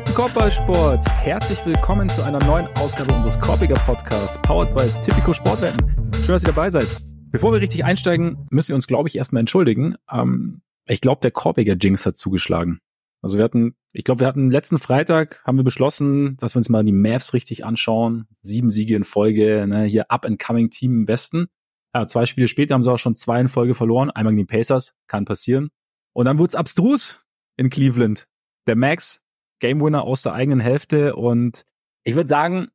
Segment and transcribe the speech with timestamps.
[0.00, 1.10] gepflegten Korbballsports.
[1.10, 5.78] Herzlich willkommen zu einer neuen Ausgabe unseres Korbiger Podcasts, powered by Typico Sportwetten.
[6.14, 6.86] Schön, dass ihr dabei seid.
[7.30, 9.96] Bevor wir richtig einsteigen, müssen wir uns, glaube ich, erstmal entschuldigen.
[10.10, 12.80] Ähm, ich glaube, der Korbiger Jinx hat zugeschlagen.
[13.20, 16.70] Also wir hatten, ich glaube, wir hatten letzten Freitag, haben wir beschlossen, dass wir uns
[16.70, 18.26] mal die Mavs richtig anschauen.
[18.40, 21.48] Sieben Siege in Folge, ne, hier up-and-coming Team im Westen.
[21.94, 24.10] Ja, zwei Spiele später haben sie auch schon zwei in Folge verloren.
[24.10, 25.68] Einmal gegen die Pacers, kann passieren.
[26.14, 27.22] Und dann wurde es abstrus
[27.58, 28.26] in Cleveland.
[28.66, 29.20] Der Max,
[29.60, 31.14] Game Winner aus der eigenen Hälfte.
[31.14, 31.64] Und
[32.04, 32.68] ich würde sagen,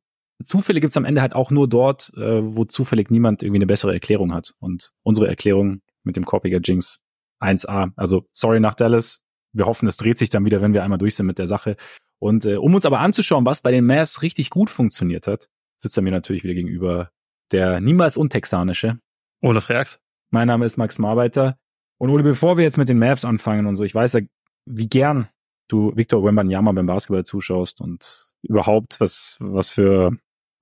[0.44, 3.92] Zufälle gibt's am Ende halt auch nur dort, äh, wo zufällig niemand irgendwie eine bessere
[3.92, 4.54] Erklärung hat.
[4.58, 7.00] Und unsere Erklärung mit dem Korpiger Jinx
[7.40, 7.92] 1A.
[7.96, 9.20] Also sorry nach Dallas,
[9.52, 11.76] wir hoffen, es dreht sich dann wieder, wenn wir einmal durch sind mit der Sache.
[12.18, 15.96] Und äh, um uns aber anzuschauen, was bei den Mavs richtig gut funktioniert hat, sitzt
[15.96, 17.10] er mir natürlich wieder gegenüber
[17.52, 18.98] der niemals untexanische.
[19.42, 19.98] Olaf Reax.
[20.30, 21.58] Mein Name ist Max Marbeiter.
[21.98, 24.20] Und Ole, bevor wir jetzt mit den Mavs anfangen und so, ich weiß ja,
[24.66, 25.28] wie gern
[25.68, 30.12] du Victor Wembanyama beim Basketball zuschaust und überhaupt was, was für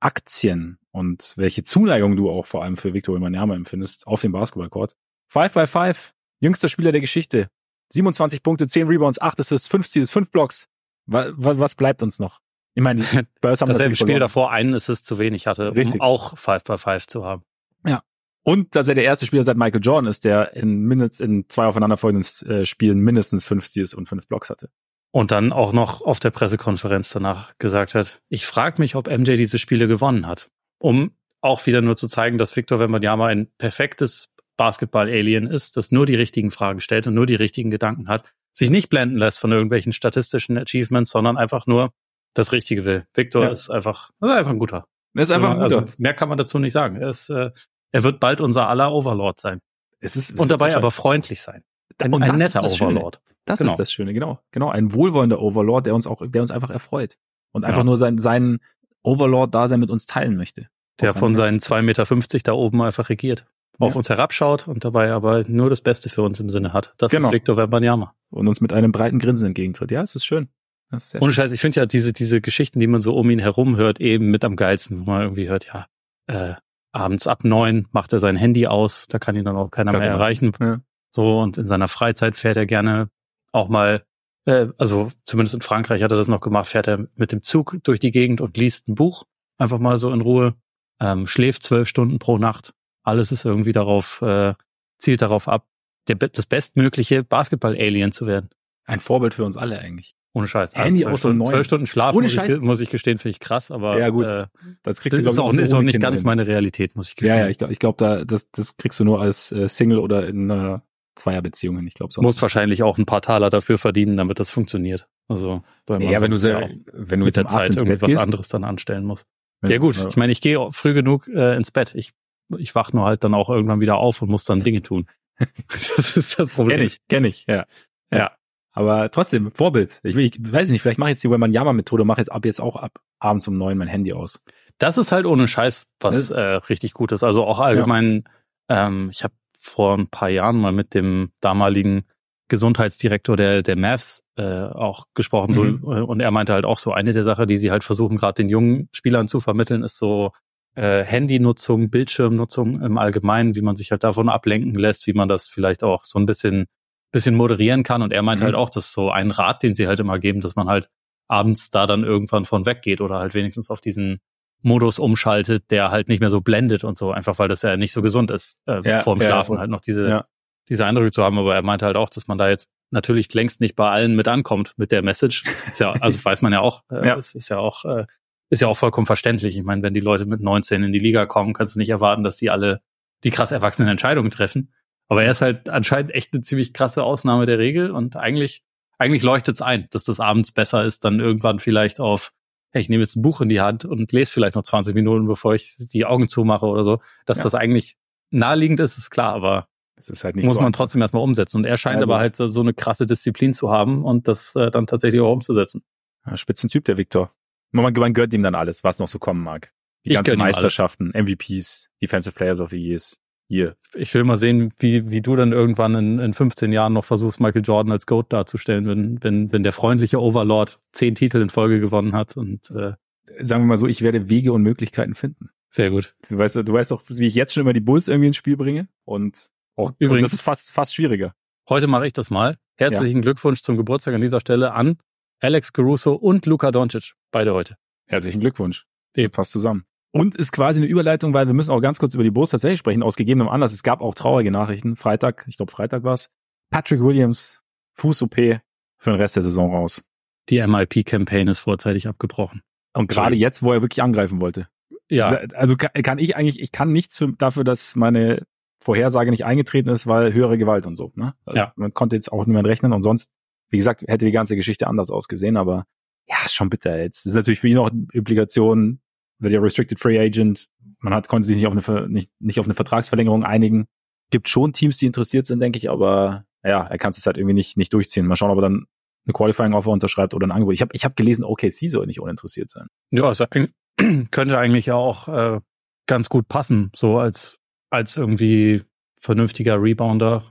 [0.00, 4.96] Aktien und welche Zuneigung du auch vor allem für Victor Wembanyama empfindest auf dem Basketballcourt.
[5.28, 7.48] Five by Five, jüngster Spieler der Geschichte,
[7.90, 10.66] 27 Punkte, 10 Rebounds, 8 Assists, 5 Steals, 5 Blocks.
[11.06, 12.40] Was, was bleibt uns noch?
[12.74, 14.20] Ich meine, die Spurs haben Dass er im Spiel verloren.
[14.20, 15.94] davor einen Assist zu wenig hatte, Richtig.
[15.94, 17.42] um auch 5 by 5 zu haben.
[17.86, 18.02] Ja.
[18.42, 21.66] Und dass er der erste Spieler seit Michael Jordan ist, der in, mindest, in zwei
[21.66, 24.70] aufeinanderfolgenden äh, Spielen mindestens 5 Steals und 5 Blocks hatte.
[25.14, 29.36] Und dann auch noch auf der Pressekonferenz danach gesagt hat, ich frage mich, ob MJ
[29.36, 30.50] diese Spiele gewonnen hat.
[30.80, 36.04] Um auch wieder nur zu zeigen, dass Victor Wembanyama ein perfektes Basketball-Alien ist, das nur
[36.04, 39.52] die richtigen Fragen stellt und nur die richtigen Gedanken hat, sich nicht blenden lässt von
[39.52, 41.92] irgendwelchen statistischen Achievements, sondern einfach nur
[42.34, 43.06] das Richtige will.
[43.14, 43.50] Victor ja.
[43.50, 44.84] ist einfach, ist einfach ein guter.
[45.14, 45.76] Er ist einfach ein guter.
[45.76, 46.96] Also mehr kann man dazu nicht sagen.
[46.96, 47.52] Er ist, äh,
[47.92, 49.60] er wird bald unser aller Overlord sein.
[50.00, 51.62] Es ist, es und dabei aber freundlich sein.
[51.98, 53.16] Ein, und ein netter Overlord.
[53.16, 53.34] Schöne.
[53.44, 53.72] Das genau.
[53.72, 54.40] ist das Schöne, genau.
[54.52, 57.16] Genau, ein wohlwollender Overlord, der uns auch, der uns einfach erfreut.
[57.52, 57.84] Und einfach ja.
[57.84, 58.58] nur sein, seinen
[59.02, 60.68] Overlord-Dasein mit uns teilen möchte.
[61.00, 63.46] Der von seinen 2,50 Meter da oben einfach regiert
[63.78, 63.96] auf ja.
[63.96, 66.94] uns herabschaut und dabei aber nur das Beste für uns im Sinne hat.
[66.98, 67.28] Das genau.
[67.28, 68.14] ist Victor Wembanyama.
[68.30, 69.90] Und uns mit einem breiten Grinsen entgegentritt.
[69.90, 70.48] Ja, es ist schön.
[70.90, 71.44] Das ist Ohne schön.
[71.44, 74.30] Scheiß, ich finde ja diese, diese Geschichten, die man so um ihn herum hört, eben
[74.30, 75.86] mit am geilsten, wo man irgendwie hört, ja,
[76.26, 76.54] äh,
[76.92, 80.08] abends ab neun macht er sein Handy aus, da kann ihn dann auch keiner mehr
[80.08, 80.52] erreichen.
[80.60, 80.80] Ja.
[81.14, 83.08] So, und in seiner Freizeit fährt er gerne
[83.52, 84.04] auch mal,
[84.46, 87.76] äh, also zumindest in Frankreich hat er das noch gemacht, fährt er mit dem Zug
[87.84, 89.24] durch die Gegend und liest ein Buch,
[89.58, 90.54] einfach mal so in Ruhe,
[91.00, 92.72] ähm, schläft zwölf Stunden pro Nacht
[93.04, 94.54] alles ist irgendwie darauf, äh,
[94.98, 95.66] zielt darauf ab,
[96.08, 98.48] der, das bestmögliche Basketball-Alien zu werden.
[98.86, 100.14] Ein Vorbild für uns alle eigentlich.
[100.32, 100.74] Ohne Scheiß.
[100.74, 102.56] Handy zwölf, Stunden, zwölf Stunden Schlaf, Ohne muss, Scheiß.
[102.56, 104.26] Ich, muss ich gestehen, finde ich krass, aber ja, gut.
[104.26, 104.46] Äh,
[104.82, 106.26] das kriegst du, das ist auch, ist auch nicht ganz hin.
[106.26, 107.36] meine Realität, muss ich gestehen.
[107.36, 109.98] Ja, ja, ich glaube, ich glaub, da, das, das kriegst du nur als äh, Single
[109.98, 110.82] oder in einer
[111.14, 111.86] Zweierbeziehungen.
[111.86, 115.08] Ich glaube, sonst muss wahrscheinlich auch ein paar Taler dafür verdienen, damit das funktioniert.
[115.28, 118.64] Also, weil man ja, wenn du sehr, wenn du mit der Zeit irgendwas anderes dann
[118.64, 119.26] anstellen musst.
[119.62, 121.94] Ja gut, ich meine, ich gehe früh genug äh, ins Bett.
[121.94, 122.12] Ich
[122.58, 125.06] ich wach nur halt dann auch irgendwann wieder auf und muss dann Dinge tun.
[125.68, 126.78] das ist das Problem.
[126.78, 127.64] Kenn ich, kenn ich, ja.
[128.10, 128.18] Ja.
[128.18, 128.32] ja.
[128.72, 130.00] Aber trotzdem, Vorbild.
[130.02, 132.76] Ich, ich weiß nicht, vielleicht mache ich jetzt die Wembanyama-Methode, mache jetzt ab jetzt auch
[132.76, 134.42] ab abends um neun mein Handy aus.
[134.78, 137.22] Das ist halt ohne Scheiß was äh, richtig gut ist.
[137.22, 138.24] Also auch allgemein,
[138.68, 138.88] ja.
[138.88, 139.34] ähm, ich habe
[139.64, 142.04] vor ein paar Jahren mal mit dem damaligen
[142.48, 145.82] Gesundheitsdirektor der, der Mavs äh, auch gesprochen mhm.
[145.82, 148.50] und er meinte halt auch so, eine der Sachen, die sie halt versuchen, gerade den
[148.50, 150.32] jungen Spielern zu vermitteln, ist so
[150.74, 155.48] äh, Handynutzung, Bildschirmnutzung im Allgemeinen, wie man sich halt davon ablenken lässt, wie man das
[155.48, 156.66] vielleicht auch so ein bisschen,
[157.12, 158.02] bisschen moderieren kann.
[158.02, 158.46] Und er meint mhm.
[158.46, 160.88] halt auch, dass so ein Rat, den sie halt immer geben, dass man halt
[161.28, 164.18] abends da dann irgendwann von weggeht oder halt wenigstens auf diesen
[164.64, 167.92] Modus umschaltet, der halt nicht mehr so blendet und so, einfach weil das ja nicht
[167.92, 170.24] so gesund ist, äh, ja, vorm Schlafen ja, halt noch diese, ja.
[170.68, 171.38] diese Eindrücke zu haben.
[171.38, 174.28] Aber er meinte halt auch, dass man da jetzt natürlich längst nicht bei allen mit
[174.28, 175.44] ankommt mit der Message.
[175.70, 177.16] Ist ja, also weiß man ja auch, äh, ja.
[177.16, 178.06] es ist ja auch äh,
[178.50, 179.56] ist ja auch vollkommen verständlich.
[179.56, 182.24] Ich meine, wenn die Leute mit 19 in die Liga kommen, kannst du nicht erwarten,
[182.24, 182.80] dass die alle
[183.24, 184.72] die krass erwachsenen Entscheidungen treffen.
[185.08, 188.62] Aber er ist halt anscheinend echt eine ziemlich krasse Ausnahme der Regel und eigentlich,
[188.98, 192.32] eigentlich leuchtet es ein, dass das abends besser ist, dann irgendwann vielleicht auf,
[192.74, 195.26] hey, ich nehme jetzt ein Buch in die Hand und lese vielleicht noch 20 Minuten,
[195.26, 197.00] bevor ich die Augen zumache oder so.
[197.24, 197.44] Dass ja.
[197.44, 197.96] das eigentlich
[198.30, 200.78] naheliegend ist, ist klar, aber das ist halt nicht muss so man einfach.
[200.78, 201.58] trotzdem erstmal umsetzen.
[201.58, 204.70] Und er scheint ja, aber halt so, eine krasse Disziplin zu haben und das äh,
[204.70, 205.82] dann tatsächlich auch umzusetzen.
[206.26, 207.32] Ja, Spitzentyp, der Viktor
[207.74, 209.72] man, man gehört ihm dann alles, was noch so kommen mag.
[210.04, 213.18] Die ich ganzen Meisterschaften, MVPs, Defensive Players of the Years.
[213.54, 213.76] Hier.
[213.94, 217.38] Ich will mal sehen, wie, wie du dann irgendwann in, in 15 Jahren noch versuchst,
[217.38, 221.78] Michael Jordan als GOAT darzustellen, wenn, wenn, wenn der freundliche Overlord zehn Titel in Folge
[221.78, 222.94] gewonnen hat und äh,
[223.38, 225.50] sagen wir mal so, ich werde Wege und Möglichkeiten finden.
[225.70, 226.16] Sehr gut.
[226.28, 228.56] Du weißt, du weißt doch, wie ich jetzt schon immer die Bulls irgendwie ins Spiel
[228.56, 231.32] bringe und auch, Übrigens, und das ist fast, fast schwieriger.
[231.68, 232.56] Heute mache ich das mal.
[232.76, 233.22] Herzlichen ja.
[233.22, 234.98] Glückwunsch zum Geburtstag an dieser Stelle an
[235.38, 237.12] Alex Caruso und Luka Doncic.
[237.30, 237.76] Beide heute.
[238.08, 238.84] Herzlichen Glückwunsch.
[239.14, 239.30] Eben.
[239.30, 239.84] Passt zusammen.
[240.14, 242.78] Und ist quasi eine Überleitung, weil wir müssen auch ganz kurz über die Bulls tatsächlich
[242.78, 243.72] sprechen, aus gegebenem Anlass.
[243.72, 244.94] Es gab auch traurige Nachrichten.
[244.94, 246.30] Freitag, ich glaube Freitag war's.
[246.70, 247.60] Patrick Williams,
[247.94, 250.04] Fuß-OP für den Rest der Saison raus.
[250.50, 252.62] Die MIP-Campaign ist vorzeitig abgebrochen.
[252.92, 254.68] Und gerade jetzt, wo er wirklich angreifen wollte.
[255.10, 255.30] Ja.
[255.54, 258.46] Also kann ich eigentlich, ich kann nichts für, dafür, dass meine
[258.80, 261.10] Vorhersage nicht eingetreten ist, weil höhere Gewalt und so.
[261.16, 261.34] Ne?
[261.44, 261.72] Also ja.
[261.74, 263.30] Man konnte jetzt auch niemand rechnen und sonst,
[263.68, 265.86] wie gesagt, hätte die ganze Geschichte anders ausgesehen, aber
[266.28, 267.26] ja, ist schon bitter jetzt.
[267.26, 269.00] Das ist natürlich für ihn auch Implikationen,
[269.44, 270.68] wird ja Restricted Free Agent,
[271.00, 273.86] man hat, konnte sich nicht auf eine, nicht, nicht auf eine Vertragsverlängerung einigen.
[274.30, 277.54] Gibt schon Teams, die interessiert sind, denke ich, aber ja, er kann es halt irgendwie
[277.54, 278.26] nicht, nicht durchziehen.
[278.26, 278.86] Mal schauen, ob er dann
[279.26, 280.74] eine Qualifying Offer unterschreibt oder ein Angebot.
[280.74, 282.86] Ich habe ich hab gelesen, OKC soll nicht uninteressiert sein.
[283.10, 283.46] Ja, also
[284.30, 285.60] könnte eigentlich auch äh,
[286.06, 287.56] ganz gut passen, so als
[287.90, 288.82] als irgendwie
[289.20, 290.42] vernünftiger Rebounder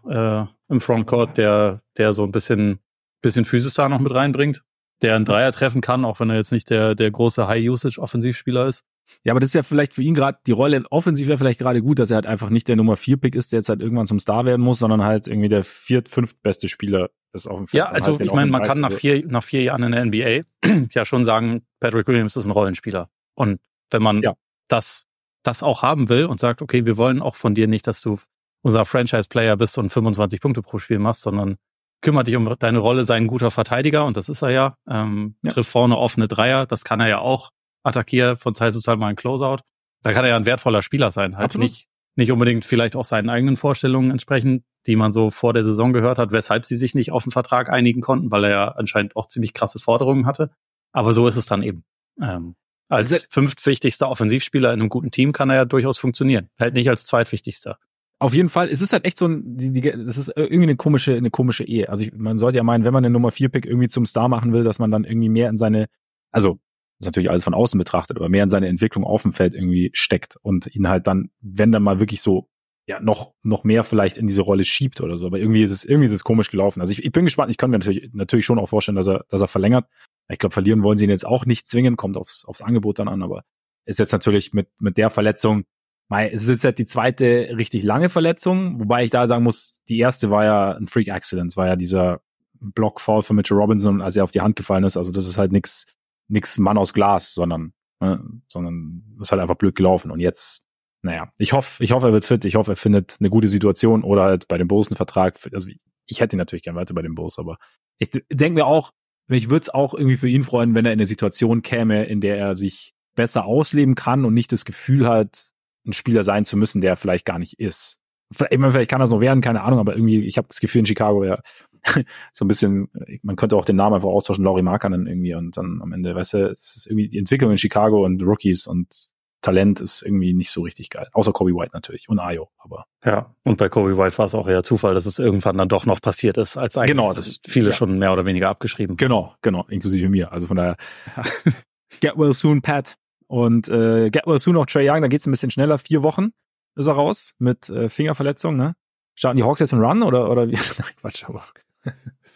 [0.69, 2.79] äh, im Frontcourt, der der so ein bisschen
[3.21, 4.63] bisschen Physis da noch mit reinbringt,
[5.03, 8.00] der einen Dreier treffen kann, auch wenn er jetzt nicht der der große High Usage
[8.00, 8.83] Offensivspieler ist.
[9.23, 11.81] Ja, aber das ist ja vielleicht für ihn gerade, die Rolle offensiv wäre vielleicht gerade
[11.81, 14.07] gut, dass er halt einfach nicht der Nummer 4 Pick ist, der jetzt halt irgendwann
[14.07, 17.67] zum Star werden muss, sondern halt irgendwie der viert, fünft beste Spieler ist auf dem
[17.67, 17.79] Feld.
[17.79, 20.88] Ja, also halt ich meine, man kann nach vier, nach vier Jahren in der NBA
[20.91, 23.09] ja schon sagen, Patrick Williams ist ein Rollenspieler.
[23.35, 23.59] Und
[23.91, 24.35] wenn man ja.
[24.67, 25.05] das,
[25.44, 28.17] das auch haben will und sagt, okay, wir wollen auch von dir nicht, dass du
[28.61, 31.57] unser Franchise-Player bist und 25 Punkte pro Spiel machst, sondern
[32.03, 34.77] kümmere dich um deine Rolle, sei ein guter Verteidiger und das ist er ja.
[34.88, 35.51] Ähm, ja.
[35.51, 37.50] Trifft vorne offene Dreier, das kann er ja auch
[37.81, 39.57] attackiere von Zeit zu Zeit mal ein Closeout.
[40.03, 41.38] Da kann er ja ein wertvoller Spieler sein.
[41.38, 41.69] Halt Absolut.
[41.69, 45.94] nicht, nicht unbedingt vielleicht auch seinen eigenen Vorstellungen entsprechend, die man so vor der Saison
[45.94, 49.15] gehört hat, weshalb sie sich nicht auf den Vertrag einigen konnten, weil er ja anscheinend
[49.15, 50.51] auch ziemlich krasse Forderungen hatte.
[50.91, 51.83] Aber so ist es dann eben.
[52.21, 52.55] Ähm,
[52.89, 56.50] als fünftwichtigster Offensivspieler in einem guten Team kann er ja durchaus funktionieren.
[56.59, 57.79] Halt nicht als zweitwichtigster.
[58.23, 60.77] Auf jeden Fall, es ist halt echt so ein, die, die, es ist irgendwie eine
[60.77, 61.89] komische, eine komische Ehe.
[61.89, 64.29] Also ich, man sollte ja meinen, wenn man eine Nummer 4 Pick irgendwie zum Star
[64.29, 65.87] machen will, dass man dann irgendwie mehr in seine,
[66.31, 66.57] also
[66.99, 69.89] ist natürlich alles von außen betrachtet, aber mehr in seine Entwicklung auf dem Feld irgendwie
[69.91, 72.47] steckt und ihn halt dann, wenn dann mal wirklich so
[72.85, 75.25] ja noch noch mehr vielleicht in diese Rolle schiebt oder so.
[75.25, 76.79] Aber irgendwie ist es irgendwie ist es komisch gelaufen.
[76.79, 77.51] Also ich, ich bin gespannt.
[77.51, 79.85] Ich kann mir natürlich natürlich schon auch vorstellen, dass er dass er verlängert.
[80.29, 81.97] Ich glaube, verlieren wollen sie ihn jetzt auch nicht zwingen.
[81.97, 83.21] Kommt aufs aufs Angebot dann an.
[83.21, 83.43] Aber
[83.85, 85.65] ist jetzt natürlich mit mit der Verletzung.
[86.13, 89.81] Mei, es ist jetzt halt die zweite richtig lange Verletzung, wobei ich da sagen muss,
[89.89, 92.21] die erste war ja ein Freak Accident, war ja dieser
[92.60, 94.95] Blockfall von Mitchell Robinson, als er auf die Hand gefallen ist.
[94.95, 95.88] Also das ist halt nichts
[96.27, 100.12] nix Mann aus Glas, sondern, ne, sondern ist halt einfach blöd gelaufen.
[100.12, 100.62] Und jetzt,
[101.01, 104.04] naja, ich hoffe, ich hoffe, er wird fit, ich hoffe, er findet eine gute Situation
[104.04, 105.39] oder halt bei dem Bulls einen Vertrag.
[105.51, 105.68] Also
[106.06, 107.57] ich hätte ihn natürlich gern weiter bei dem Bulls, aber
[107.98, 108.92] ich denke mir auch,
[109.30, 112.21] ich würde es auch irgendwie für ihn freuen, wenn er in eine Situation käme, in
[112.21, 115.52] der er sich besser ausleben kann und nicht das Gefühl hat,
[115.85, 118.00] ein Spieler sein zu müssen, der vielleicht gar nicht ist.
[118.31, 120.85] Vielleicht, vielleicht kann das noch werden, keine Ahnung, aber irgendwie, ich habe das Gefühl in
[120.85, 121.39] Chicago, ja,
[122.33, 122.89] so ein bisschen,
[123.21, 126.33] man könnte auch den Namen einfach austauschen, Laurie Markanen irgendwie und dann am Ende, weißt
[126.33, 130.50] du, es ist irgendwie die Entwicklung in Chicago und Rookies und Talent ist irgendwie nicht
[130.50, 131.09] so richtig geil.
[131.12, 132.86] Außer Kobe White natürlich und Ayo, aber.
[133.06, 135.86] Ja, und bei Kobe White war es auch eher Zufall, dass es irgendwann dann doch
[135.86, 137.75] noch passiert ist, als eigentlich genau, das, viele ja.
[137.75, 138.95] schon mehr oder weniger abgeschrieben.
[138.95, 140.31] Genau, genau, inklusive mir.
[140.31, 140.77] Also von daher,
[142.00, 142.95] get well soon, Pat.
[143.33, 145.79] Und äh, get well soon auch Trey Young, da geht's ein bisschen schneller.
[145.79, 146.34] Vier Wochen
[146.75, 148.75] ist er raus mit äh, Fingerverletzung, ne?
[149.15, 150.51] Starten die Hawks jetzt einen Run oder, oder wie?
[151.01, 151.43] Quatsch, aber.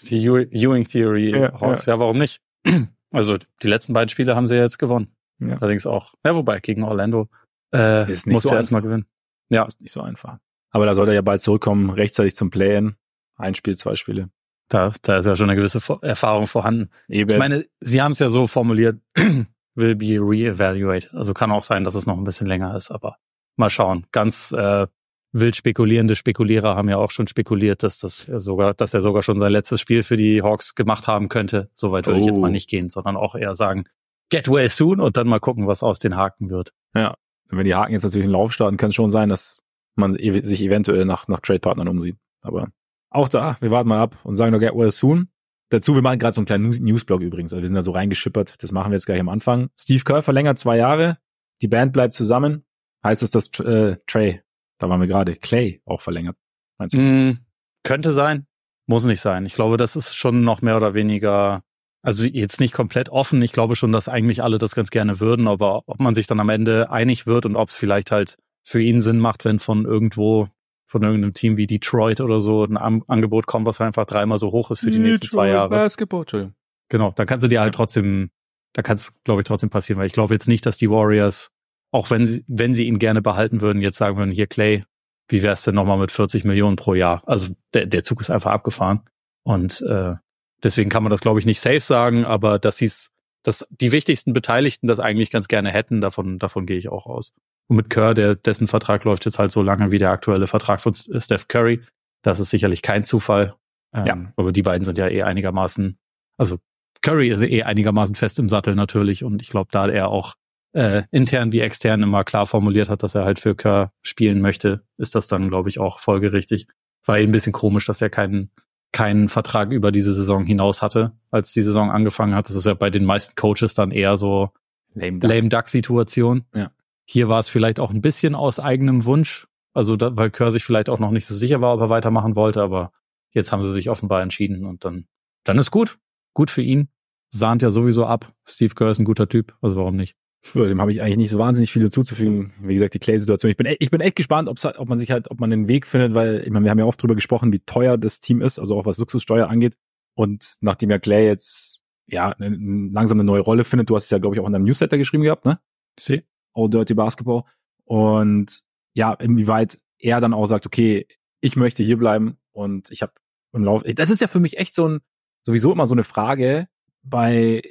[0.10, 1.94] Die Ewing Theory ja, Hawks, ja.
[1.94, 2.42] ja, warum nicht?
[3.10, 5.16] Also die letzten beiden Spiele haben sie ja jetzt gewonnen.
[5.40, 5.58] Ja.
[5.60, 7.30] Allerdings auch, ja, wobei, gegen Orlando
[7.74, 9.06] äh, ist nicht muss so er erstmal gewinnen.
[9.48, 9.64] Ja.
[9.64, 10.40] Ist nicht so einfach.
[10.72, 12.98] Aber da soll er ja bald zurückkommen, rechtzeitig zum Playen.
[13.38, 14.30] Ein Spiel, zwei Spiele.
[14.68, 16.90] Da, da ist ja schon eine gewisse Erfahrung vorhanden.
[17.08, 17.30] Eben.
[17.30, 19.00] Ich meine, sie haben es ja so formuliert,
[19.78, 21.10] will be re-evaluate.
[21.14, 23.18] Also kann auch sein, dass es noch ein bisschen länger ist, aber
[23.56, 24.06] mal schauen.
[24.12, 24.88] Ganz äh,
[25.32, 29.40] wild spekulierende Spekulierer haben ja auch schon spekuliert, dass das sogar, dass er sogar schon
[29.40, 31.70] sein letztes Spiel für die Hawks gemacht haben könnte.
[31.74, 32.22] Soweit würde oh.
[32.22, 32.52] ich jetzt mal oh.
[32.52, 33.86] nicht gehen, sondern auch eher sagen,
[34.30, 36.74] get well soon und dann mal gucken, was aus den Haken wird.
[36.96, 37.16] Ja,
[37.50, 39.62] wenn die Haken jetzt natürlich in Lauf starten, kann es schon sein, dass
[39.96, 42.18] man sich eventuell nach, nach Trade-Partnern umsieht.
[42.42, 42.70] Aber
[43.10, 45.30] auch da, wir warten mal ab und sagen nur get well soon.
[45.70, 47.54] Dazu, wir machen gerade so einen kleinen Newsblog übrigens.
[47.54, 48.56] Also wir sind da so reingeschippert.
[48.64, 49.70] Das machen wir jetzt gleich am Anfang.
[49.80, 51.18] Steve Kerr verlängert zwei Jahre.
[51.62, 52.64] Die Band bleibt zusammen.
[53.04, 54.42] Heißt es, dass äh, Trey
[54.78, 55.36] da waren wir gerade.
[55.36, 56.38] Clay auch verlängert.
[56.78, 57.00] Meinst du?
[57.00, 57.40] Mm,
[57.84, 58.48] könnte sein.
[58.86, 59.46] Muss nicht sein.
[59.46, 61.64] Ich glaube, das ist schon noch mehr oder weniger,
[62.04, 63.42] also jetzt nicht komplett offen.
[63.42, 66.40] Ich glaube schon, dass eigentlich alle das ganz gerne würden, aber ob man sich dann
[66.40, 69.86] am Ende einig wird und ob es vielleicht halt für ihn Sinn macht, wenn von
[69.86, 70.48] irgendwo,
[70.88, 74.72] von irgendeinem Team wie Detroit oder so ein Angebot kommt, was einfach dreimal so hoch
[74.72, 75.70] ist für die Detroit nächsten zwei Jahre.
[75.70, 76.56] Basketball, Entschuldigung.
[76.90, 78.32] Genau, dann kannst du dir halt trotzdem,
[78.74, 81.52] da kann es, glaube ich, trotzdem passieren, weil ich glaube jetzt nicht, dass die Warriors
[81.92, 84.84] auch wenn sie, wenn sie ihn gerne behalten würden, jetzt sagen würden, hier Clay,
[85.30, 87.24] wie wär's denn nochmal mit 40 Millionen pro Jahr?
[87.26, 89.02] Also der, der Zug ist einfach abgefahren.
[89.44, 90.16] Und äh,
[90.64, 93.10] deswegen kann man das, glaube ich, nicht safe sagen, aber dass sie's,
[93.44, 97.34] dass die wichtigsten Beteiligten das eigentlich ganz gerne hätten, davon, davon gehe ich auch aus.
[97.68, 100.82] Und mit Kerr, der, dessen Vertrag läuft jetzt halt so lange wie der aktuelle Vertrag
[100.82, 101.82] von Steph Curry,
[102.22, 103.56] das ist sicherlich kein Zufall.
[103.94, 104.18] Ähm, ja.
[104.36, 105.98] Aber die beiden sind ja eh einigermaßen,
[106.38, 106.58] also
[107.02, 110.36] Curry ist eh einigermaßen fest im Sattel natürlich und ich glaube, da er auch
[110.74, 114.84] äh, intern wie extern immer klar formuliert hat, dass er halt für Kerr spielen möchte,
[114.98, 116.68] ist das dann, glaube ich, auch folgerichtig.
[117.06, 118.52] War eh ein bisschen komisch, dass er keinen
[118.92, 122.50] keinen Vertrag über diese Saison hinaus hatte, als die Saison angefangen hat.
[122.50, 124.50] Das ist ja bei den meisten Coaches dann eher so
[124.94, 126.46] Lame Duck, Lame Duck Situation.
[126.56, 126.72] Ja.
[127.10, 130.64] Hier war es vielleicht auch ein bisschen aus eigenem Wunsch, also da, weil Kerr sich
[130.64, 132.92] vielleicht auch noch nicht so sicher war, ob er weitermachen wollte, aber
[133.32, 135.08] jetzt haben sie sich offenbar entschieden und dann,
[135.44, 135.98] dann ist gut.
[136.34, 136.90] Gut für ihn.
[137.30, 138.34] Sahnt ja sowieso ab.
[138.46, 140.16] Steve Kerr ist ein guter Typ, also warum nicht?
[140.54, 142.54] Dem habe ich eigentlich nicht so wahnsinnig viel zuzufügen.
[142.62, 143.52] Wie gesagt, die Clay-Situation.
[143.52, 146.14] Ich bin, ich bin echt gespannt, ob man sich halt, ob man den Weg findet,
[146.14, 148.78] weil ich meine, wir haben ja oft drüber gesprochen, wie teuer das Team ist, also
[148.78, 149.76] auch was Luxussteuer angeht.
[150.16, 154.20] Und nachdem ja Clay jetzt ja langsam eine neue Rolle findet, du hast es ja,
[154.20, 155.60] glaube ich, auch in deinem Newsletter geschrieben gehabt, ne?
[156.00, 156.24] See.
[156.58, 157.44] All Dirty Basketball.
[157.86, 161.08] Und ja, inwieweit er dann auch sagt, okay,
[161.40, 163.14] ich möchte hier bleiben und ich habe
[163.54, 163.94] im Laufe.
[163.94, 165.00] Das ist ja für mich echt so ein
[165.44, 166.68] sowieso immer so eine Frage
[167.04, 167.62] bei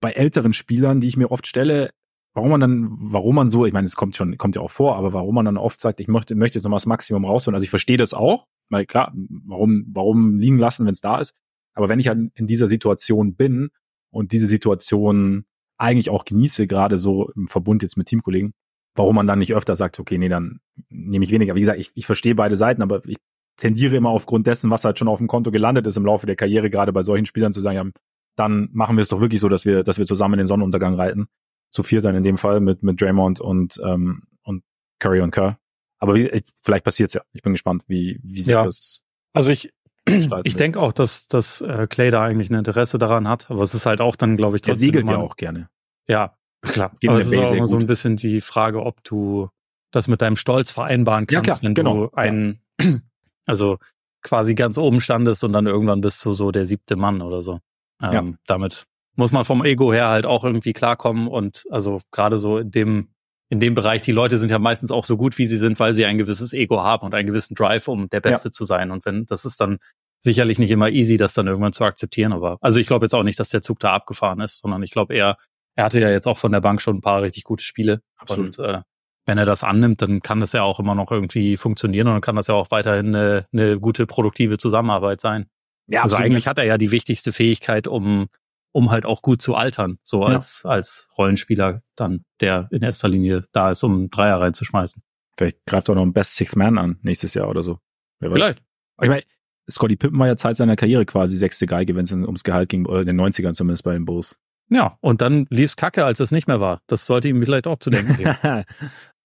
[0.00, 1.90] bei älteren Spielern, die ich mir oft stelle,
[2.32, 4.96] warum man dann, warum man so, ich meine, es kommt schon, kommt ja auch vor,
[4.96, 7.54] aber warum man dann oft sagt, ich möchte, möchte jetzt noch mal das Maximum rausholen.
[7.54, 11.34] Also ich verstehe das auch, weil klar, warum, warum liegen lassen, wenn es da ist.
[11.74, 13.70] Aber wenn ich halt in dieser Situation bin
[14.10, 15.44] und diese Situation
[15.80, 18.52] eigentlich auch genieße, gerade so im Verbund jetzt mit Teamkollegen,
[18.94, 21.54] warum man dann nicht öfter sagt, okay, nee, dann nehme ich weniger.
[21.54, 23.16] Wie gesagt, ich, ich verstehe beide Seiten, aber ich
[23.56, 26.36] tendiere immer aufgrund dessen, was halt schon auf dem Konto gelandet ist im Laufe der
[26.36, 28.02] Karriere, gerade bei solchen Spielern zu sagen, ja,
[28.36, 30.94] dann machen wir es doch wirklich so, dass wir, dass wir zusammen in den Sonnenuntergang
[30.94, 31.26] reiten.
[31.70, 34.62] Zu viert dann in dem Fall mit, mit Draymond und, ähm, und
[34.98, 35.58] Curry und Kerr.
[35.98, 37.22] Aber wie, vielleicht passiert's ja.
[37.32, 38.64] Ich bin gespannt, wie, wie sich ja.
[38.64, 39.00] das.
[39.32, 39.70] Also ich,
[40.06, 43.74] ich denke auch, dass, dass äh, Clay da eigentlich ein Interesse daran hat, aber es
[43.74, 44.76] ist halt auch dann, glaube ich, trotzdem.
[44.76, 45.68] Er siegelt ja auch gerne.
[46.08, 46.92] Ja, klar.
[47.06, 49.48] aber es ist auch immer so ein bisschen die Frage, ob du
[49.92, 52.06] das mit deinem Stolz vereinbaren kannst, ja, klar, wenn genau.
[52.06, 52.98] du einen, ja.
[53.46, 53.78] also
[54.22, 57.60] quasi ganz oben standest und dann irgendwann bist du so der siebte Mann oder so.
[58.02, 58.24] Ähm, ja.
[58.46, 62.70] Damit muss man vom Ego her halt auch irgendwie klarkommen und also gerade so in
[62.70, 63.08] dem
[63.50, 65.92] in dem Bereich, die Leute sind ja meistens auch so gut, wie sie sind, weil
[65.92, 68.52] sie ein gewisses Ego haben und einen gewissen Drive, um der Beste ja.
[68.52, 68.92] zu sein.
[68.92, 69.78] Und wenn, das ist dann
[70.20, 72.32] sicherlich nicht immer easy, das dann irgendwann zu akzeptieren.
[72.32, 74.92] Aber also ich glaube jetzt auch nicht, dass der Zug da abgefahren ist, sondern ich
[74.92, 75.36] glaube eher,
[75.74, 78.02] er hatte ja jetzt auch von der Bank schon ein paar richtig gute Spiele.
[78.18, 78.58] Absolut.
[78.58, 78.82] Und äh,
[79.26, 82.20] wenn er das annimmt, dann kann das ja auch immer noch irgendwie funktionieren und dann
[82.20, 85.46] kann das ja auch weiterhin eine, eine gute, produktive Zusammenarbeit sein.
[85.88, 88.28] Ja, also eigentlich hat er ja die wichtigste Fähigkeit, um,
[88.72, 90.34] um halt auch gut zu altern, so ja.
[90.34, 95.02] als, als Rollenspieler dann, der in erster Linie da ist, um Dreier reinzuschmeißen.
[95.36, 97.78] Vielleicht greift er noch ein Best Sixth Man an, nächstes Jahr oder so.
[98.20, 98.62] Wer Vielleicht.
[99.02, 99.22] Ich meine,
[99.70, 102.86] Scotty Pippen war ja Zeit seiner Karriere quasi sechste Geige, wenn es ums Gehalt ging,
[102.86, 104.36] oder in den 90ern zumindest bei den Bulls.
[104.68, 106.80] Ja, und dann lief's kacke, als es nicht mehr war.
[106.86, 108.36] Das sollte ihm vielleicht auch zu denken geben.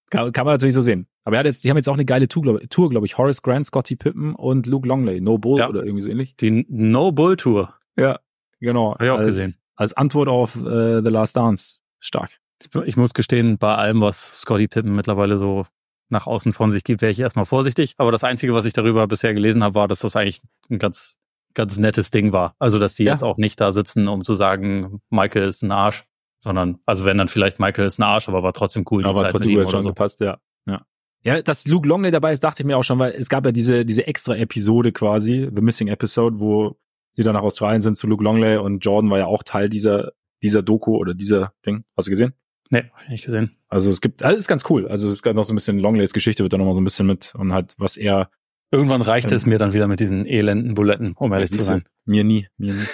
[0.10, 1.08] kann, kann, man natürlich so sehen.
[1.24, 3.18] Aber er hat jetzt, die haben jetzt auch eine geile Tour, glaube glaub ich.
[3.18, 5.22] Horace Grant, Scotty Pippen und Luke Longley.
[5.22, 5.70] No Bull ja.
[5.70, 6.36] oder irgendwie so ähnlich.
[6.38, 7.76] Die No Bull Tour.
[7.98, 8.20] Ja,
[8.60, 8.94] genau.
[8.94, 9.56] Habe ich auch als, gesehen.
[9.76, 11.80] Als Antwort auf äh, The Last Dance.
[12.00, 12.38] Stark.
[12.62, 15.66] Ich, ich muss gestehen, bei allem, was Scotty Pippen mittlerweile so
[16.10, 17.96] nach außen von sich gibt, wäre ich erstmal vorsichtig.
[17.98, 21.18] Aber das Einzige, was ich darüber bisher gelesen habe, war, dass das eigentlich ein ganz
[21.56, 22.56] ganz nettes Ding war.
[22.60, 23.14] Also, dass die ja.
[23.14, 26.04] jetzt auch nicht da sitzen, um zu sagen, Michael ist ein Arsch,
[26.40, 29.04] sondern, also wenn dann vielleicht Michael ist ein Arsch, aber war trotzdem cool.
[29.06, 29.90] Aber trotzdem gut schon so.
[29.90, 30.38] gepasst, ja.
[30.68, 30.86] ja.
[31.24, 33.52] Ja, dass Luke Longley dabei ist, dachte ich mir auch schon, weil es gab ja
[33.52, 36.78] diese, diese extra Episode quasi, The Missing Episode, wo
[37.16, 40.12] sie dann nach Australien sind zu Luke Longley und Jordan war ja auch Teil dieser,
[40.44, 41.86] dieser Doku oder dieser Ding.
[41.96, 42.34] Hast du gesehen?
[42.70, 43.58] Nee, hab ich nicht gesehen.
[43.70, 44.88] Also es gibt, also es ist ganz cool.
[44.88, 46.84] Also es gab noch so ein bisschen Longleys Geschichte, wird da noch mal so ein
[46.84, 48.30] bisschen mit und halt, was er
[48.72, 51.86] Irgendwann reicht ähm, es mir dann wieder mit diesen elenden Buletten, um ehrlich zu sein.
[52.04, 52.86] Mir nie, mir nie.